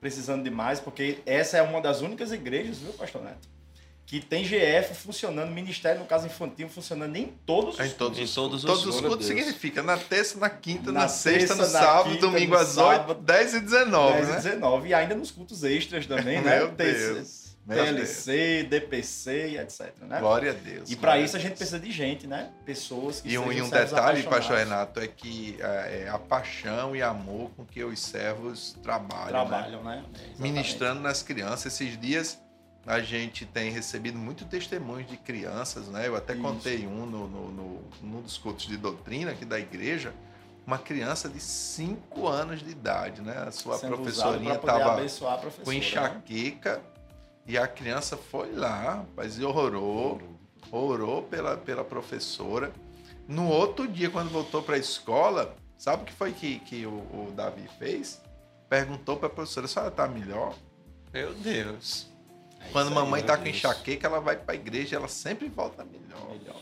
precisando 0.00 0.42
de 0.42 0.50
mais, 0.50 0.80
porque 0.80 1.18
essa 1.26 1.58
é 1.58 1.62
uma 1.62 1.80
das 1.80 2.00
únicas 2.00 2.32
igrejas, 2.32 2.78
viu, 2.78 2.92
pastor 2.94 3.22
Neto? 3.22 3.48
Que 4.06 4.20
tem 4.20 4.44
GF 4.44 4.94
funcionando, 4.94 5.50
Ministério, 5.50 6.00
no 6.00 6.06
caso 6.06 6.26
infantil, 6.26 6.68
funcionando 6.68 7.16
em 7.16 7.26
todos 7.46 7.80
Em 7.80 7.84
os 7.86 7.92
todos, 7.94 8.18
Em 8.18 8.22
os 8.24 8.34
todos 8.34 8.62
os- 8.62 8.70
Todos 8.70 8.86
os 8.86 9.00
cultos 9.00 9.26
Deus. 9.26 9.40
significa 9.40 9.82
na 9.82 9.96
terça, 9.96 10.38
na 10.38 10.50
quinta, 10.50 10.92
na, 10.92 11.00
Na 11.00 11.08
sexta, 11.08 11.54
no 11.54 11.64
sábado, 11.64 12.10
quinta, 12.10 12.20
domingo 12.20 12.52
no 12.54 12.58
às 12.60 12.76
8, 12.76 12.96
sábado. 12.98 13.20
10 13.22 13.54
e 13.54 13.60
19, 13.60 14.12
10 14.14 14.28
e 14.28 14.30
né? 14.30 14.36
19, 14.36 14.88
e 14.90 14.94
ainda 14.94 15.14
nos 15.14 15.30
cultos 15.30 15.64
extras 15.64 16.06
também, 16.06 16.40
né? 16.42 16.58
Meu 16.58 16.70
Deus. 16.70 17.44
TLC, 17.66 18.62
DPC 18.64 19.48
e 19.52 19.58
etc, 19.58 19.90
né? 20.02 20.20
Glória 20.20 20.50
a 20.50 20.54
Deus. 20.54 20.90
E 20.90 20.96
para 20.96 21.18
isso 21.18 21.34
a 21.34 21.40
gente 21.40 21.54
precisa 21.56 21.80
de 21.80 21.90
gente, 21.90 22.26
né? 22.26 22.50
Pessoas 22.66 23.22
que 23.22 23.28
E 23.30 23.38
um, 23.38 23.44
e 23.50 23.54
sejam 23.54 23.66
um 23.66 23.70
detalhe, 23.70 24.22
pastor 24.24 24.58
Renato, 24.58 25.00
é 25.00 25.06
que 25.08 25.56
é, 25.58 26.02
é 26.04 26.08
a 26.10 26.18
paixão 26.18 26.94
e 26.94 27.00
amor 27.02 27.50
com 27.56 27.64
que 27.64 27.82
os 27.82 27.98
servos 28.00 28.76
trabalham, 28.82 29.24
né? 29.24 29.30
Trabalham, 29.30 29.82
né? 29.82 29.94
É, 29.96 29.98
exatamente. 30.18 30.42
ministrando 30.42 31.00
nas 31.00 31.22
crianças. 31.22 31.72
Esses 31.72 31.98
dias 31.98 32.38
a 32.86 33.00
gente 33.00 33.46
tem 33.46 33.70
recebido 33.70 34.18
muito 34.18 34.44
testemunhos 34.44 35.08
de 35.08 35.16
crianças, 35.16 35.88
né? 35.88 36.06
Eu 36.06 36.16
até 36.16 36.34
Isso. 36.34 36.42
contei 36.42 36.86
um 36.86 37.06
no, 37.06 37.26
no, 37.28 37.50
no- 37.50 37.82
num 38.02 38.20
dos 38.20 38.36
cultos 38.36 38.66
de 38.66 38.76
doutrina 38.76 39.30
aqui 39.30 39.44
da 39.44 39.58
igreja. 39.58 40.12
Uma 40.66 40.78
criança 40.78 41.28
de 41.28 41.40
5 41.40 42.26
anos 42.26 42.60
de 42.62 42.70
idade, 42.70 43.20
né? 43.22 43.44
A 43.46 43.50
sua 43.50 43.78
Sendo 43.78 43.96
professorinha 43.96 44.54
estava 44.54 44.94
professora, 44.94 45.50
com 45.62 45.70
né? 45.70 45.76
enxaqueca 45.76 46.80
e 47.46 47.58
a 47.58 47.66
criança 47.68 48.16
foi 48.16 48.52
lá, 48.52 48.94
rapaz, 48.96 49.38
e 49.38 49.44
orou, 49.44 50.20
orou 50.70 51.22
pela, 51.22 51.56
pela 51.58 51.84
professora. 51.84 52.72
No 53.28 53.48
outro 53.48 53.86
dia, 53.86 54.08
quando 54.10 54.30
voltou 54.30 54.62
para 54.62 54.76
a 54.76 54.78
escola, 54.78 55.54
sabe 55.76 56.02
o 56.02 56.06
que 56.06 56.12
foi 56.12 56.32
que, 56.32 56.58
que 56.60 56.86
o, 56.86 56.90
o 56.92 57.32
Davi 57.34 57.68
fez? 57.78 58.20
Perguntou 58.68 59.16
para 59.16 59.26
a 59.26 59.30
professora: 59.30 59.66
a 59.66 59.68
senhora 59.68 59.90
está 59.90 60.08
melhor? 60.08 60.54
Meu 61.12 61.34
Deus. 61.34 62.10
Quando 62.72 62.88
isso 62.90 62.98
aí, 62.98 63.04
mamãe 63.04 63.20
meu 63.22 63.26
tá 63.26 63.36
com 63.36 63.44
Deus. 63.44 63.56
enxaqueca, 63.56 64.06
ela 64.06 64.20
vai 64.20 64.36
pra 64.36 64.54
igreja, 64.54 64.96
ela 64.96 65.08
sempre 65.08 65.48
volta 65.48 65.84
melhor. 65.84 66.28
Melhor. 66.30 66.56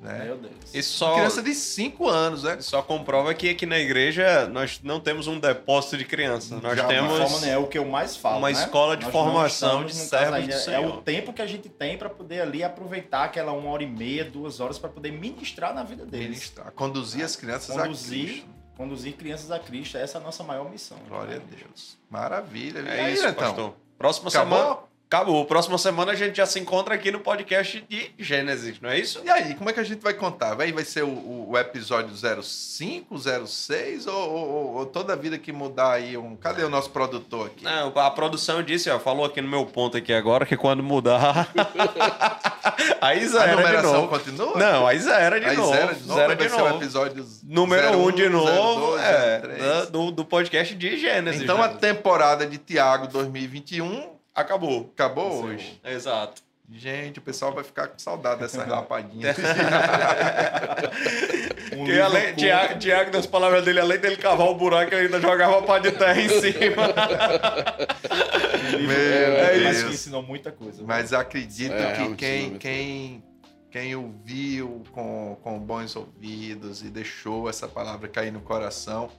Né? 0.00 0.24
Meu 0.24 0.36
Deus. 0.36 0.52
Isso 0.74 0.94
só, 0.98 1.14
Criança 1.14 1.40
de 1.40 1.54
5 1.54 2.08
anos, 2.08 2.42
né? 2.42 2.60
só 2.60 2.82
comprova 2.82 3.32
que 3.34 3.48
aqui 3.48 3.64
na 3.64 3.78
igreja 3.78 4.48
nós 4.48 4.80
não 4.82 4.98
temos 4.98 5.28
um 5.28 5.38
depósito 5.38 5.96
de 5.96 6.04
crianças. 6.04 6.50
Nós 6.60 6.76
Jamais. 6.76 6.88
temos. 6.98 7.18
forma, 7.18 7.46
né, 7.46 7.52
é 7.52 7.58
o 7.58 7.68
que 7.68 7.78
eu 7.78 7.84
mais 7.84 8.16
falo. 8.16 8.38
uma 8.38 8.48
né? 8.50 8.52
escola 8.52 8.96
de 8.96 9.04
Nós 9.04 9.12
formação 9.12 9.84
de 9.84 9.94
servos 9.94 10.44
do 10.44 10.52
Senhor. 10.54 10.82
É 10.82 10.86
o 10.88 10.96
tempo 11.02 11.32
que 11.32 11.40
a 11.40 11.46
gente 11.46 11.68
tem 11.68 11.96
para 11.96 12.10
poder 12.10 12.40
ali 12.40 12.64
aproveitar 12.64 13.24
aquela 13.24 13.52
uma 13.52 13.70
hora 13.70 13.84
e 13.84 13.86
meia, 13.86 14.24
duas 14.24 14.58
horas 14.58 14.76
para 14.76 14.90
poder 14.90 15.12
ministrar 15.12 15.72
na 15.72 15.84
vida 15.84 16.04
deles. 16.04 16.30
Ministrar, 16.30 16.72
conduzir 16.72 17.24
as 17.24 17.36
crianças 17.36 17.76
a 17.78 17.82
Conduzir, 17.84 18.24
Cristo. 18.26 18.46
conduzir 18.76 19.12
crianças 19.12 19.52
a 19.52 19.60
Cristo. 19.60 19.98
Essa 19.98 20.18
é 20.18 20.20
a 20.20 20.24
nossa 20.24 20.42
maior 20.42 20.68
missão. 20.68 20.98
Glória 21.08 21.36
a 21.36 21.38
Deus. 21.38 21.96
Maravilha. 22.10 22.80
E 22.80 22.88
É 22.88 23.04
aí, 23.04 23.14
isso, 23.14 23.32
pastor. 23.34 23.74
Próxima 24.02 24.30
Acabou? 24.30 24.58
semana. 24.58 24.91
Acabou. 25.12 25.44
Próxima 25.44 25.76
semana 25.76 26.12
a 26.12 26.14
gente 26.14 26.38
já 26.38 26.46
se 26.46 26.58
encontra 26.58 26.94
aqui 26.94 27.10
no 27.10 27.20
podcast 27.20 27.84
de 27.86 28.12
Gênesis, 28.18 28.80
não 28.80 28.88
é 28.88 28.98
isso? 28.98 29.20
E 29.22 29.28
aí, 29.28 29.54
como 29.54 29.68
é 29.68 29.72
que 29.74 29.78
a 29.78 29.82
gente 29.84 30.00
vai 30.00 30.14
contar? 30.14 30.54
Vai, 30.54 30.72
vai 30.72 30.84
ser 30.86 31.04
o, 31.04 31.50
o- 31.50 31.58
episódio 31.58 32.14
05, 32.42 33.14
06 33.46 34.06
ou, 34.06 34.14
ou- 34.32 34.74
ou- 34.76 34.86
toda 34.86 35.14
vida 35.14 35.36
que 35.36 35.52
mudar 35.52 35.92
aí 35.92 36.16
um... 36.16 36.34
Cadê 36.34 36.64
o 36.64 36.70
nosso 36.70 36.88
produtor 36.88 37.48
aqui? 37.48 37.62
Não, 37.62 37.92
a 37.94 38.10
produção 38.10 38.62
disse, 38.62 38.88
ó, 38.88 38.98
falou 38.98 39.26
aqui 39.26 39.42
no 39.42 39.48
meu 39.48 39.66
ponto 39.66 39.98
aqui 39.98 40.14
agora 40.14 40.46
que 40.46 40.56
quando 40.56 40.82
mudar. 40.82 41.46
aí 42.98 43.22
a 43.22 43.28
zera 43.28 43.50
de 43.50 43.56
numeração 43.56 43.92
novo. 43.92 44.08
continua? 44.08 44.56
Não, 44.56 44.86
aí 44.86 44.98
zera 44.98 45.38
de 45.38 45.44
aí 45.46 45.56
nodo. 45.58 45.76
zero 45.76 45.94
de 45.94 46.02
novo, 46.06 46.14
Zera 46.14 46.26
vai 46.28 46.36
de 46.36 46.48
ser 46.54 46.56
o 46.62 46.64
novo. 46.64 46.76
episódio 46.82 47.26
Número 47.42 47.98
1 47.98 48.02
um 48.06 48.10
de 48.12 48.24
01, 48.28 48.30
novo, 48.30 48.92
02, 48.96 49.02
é, 49.04 49.38
03. 49.40 49.62
da- 49.62 49.84
do, 49.84 50.10
do 50.10 50.24
podcast 50.24 50.74
de 50.74 50.96
Gênesis. 50.96 51.42
Então 51.42 51.62
a 51.62 51.68
né? 51.68 51.76
temporada 51.78 52.46
de 52.46 52.56
Tiago 52.56 53.06
2021 53.08 54.21
acabou. 54.34 54.90
acabou 54.94 55.44
hoje. 55.44 55.80
Exato. 55.84 56.42
Gente, 56.70 57.18
o 57.18 57.22
pessoal 57.22 57.52
vai 57.52 57.64
ficar 57.64 57.88
com 57.88 57.98
saudade 57.98 58.40
dessa 58.40 58.64
rapadinha. 58.64 59.34
Um 61.76 61.84
livro 61.86 62.04
além. 62.04 62.34
Tiago, 62.34 62.78
Tiago, 62.78 63.10
das 63.10 63.26
palavras 63.26 63.64
dele, 63.64 63.80
além 63.80 63.98
dele 63.98 64.16
cavar 64.16 64.46
o 64.48 64.54
buraco, 64.54 64.94
ele 64.94 65.06
ainda 65.06 65.20
jogava 65.20 65.62
pá 65.62 65.78
de 65.78 65.90
terra 65.92 66.20
em 66.20 66.28
cima. 66.28 66.88
Meu 68.78 69.42
mas 69.42 69.62
Deus. 69.76 69.82
que 69.84 69.94
ensinou 69.94 70.22
muita 70.22 70.52
coisa. 70.52 70.82
Mas 70.84 71.12
acredito 71.12 71.72
É, 71.72 71.92
que 71.92 71.98
realmente, 71.98 72.16
quem, 72.16 72.58
quem, 72.58 73.24
quem 73.70 73.96
ouviu 73.96 74.82
com, 74.92 75.36
com 75.42 75.58
bons 75.58 75.96
ouvidos 75.96 76.82
e 76.82 76.90
deixou 76.90 77.48
essa 77.48 77.66
palavra 77.66 78.08
cair 78.08 78.32
no 78.32 78.40
coração, 78.40 79.10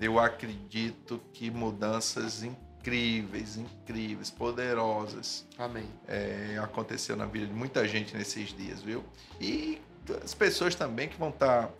eu 0.00 0.18
acredito 0.18 1.20
que 1.32 1.50
mudanças 1.50 2.42
incríveis, 2.42 2.65
incríveis, 2.86 4.30
poderosas 4.30 5.46
Amém. 5.58 5.88
é, 6.06 6.58
aconteceu 6.62 7.16
na 7.16 7.26
vida 7.26 7.46
de 7.46 7.52
muita 7.52 7.86
gente 7.86 8.16
nesses 8.16 8.50
dias, 8.56 8.80
viu? 8.82 9.04
E 9.40 9.80
as 10.24 10.34
pessoas 10.34 10.74
também 10.74 11.08
que 11.08 11.16
vão 11.18 11.30
estar 11.30 11.70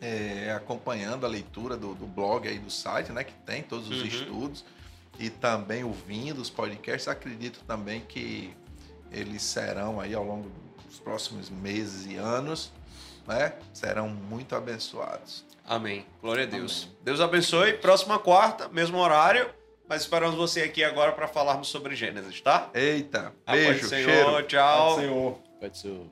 é, 0.00 0.52
acompanhando 0.52 1.24
a 1.26 1.28
leitura 1.28 1.76
do, 1.76 1.94
do 1.94 2.06
blog 2.06 2.46
aí 2.48 2.58
do 2.58 2.70
site, 2.70 3.12
né? 3.12 3.24
Que 3.24 3.34
tem 3.46 3.62
todos 3.62 3.88
os 3.88 4.00
Uhum. 4.00 4.06
estudos 4.06 4.64
e 5.18 5.28
também 5.30 5.84
ouvindo 5.84 6.40
os 6.40 6.50
podcasts, 6.50 7.08
acredito 7.08 7.60
também 7.66 8.00
que 8.00 8.54
eles 9.10 9.42
serão 9.42 10.00
aí 10.00 10.14
ao 10.14 10.24
longo 10.24 10.50
dos 10.86 10.98
próximos 10.98 11.50
meses 11.50 12.06
e 12.06 12.16
anos, 12.16 12.72
né? 13.26 13.52
Serão 13.72 14.08
muito 14.08 14.54
abençoados. 14.54 15.44
Amém. 15.64 16.04
Glória 16.20 16.44
a 16.44 16.46
Deus. 16.46 16.88
Deus 17.02 17.20
abençoe. 17.20 17.74
Próxima 17.74 18.18
quarta, 18.18 18.68
mesmo 18.68 18.98
horário. 18.98 19.48
Mas 19.92 20.00
esperamos 20.04 20.36
você 20.36 20.62
aqui 20.62 20.82
agora 20.82 21.12
para 21.12 21.28
falarmos 21.28 21.68
sobre 21.68 21.94
Gênesis, 21.94 22.40
tá? 22.40 22.70
Eita, 22.72 23.34
beijo, 23.46 23.86
Senhor. 23.86 24.10
cheiro. 24.10 24.42
Tchau. 24.44 24.96
Senhor. 24.98 25.38
Pode 25.60 25.76
ser 25.76 25.88
o- 25.88 26.10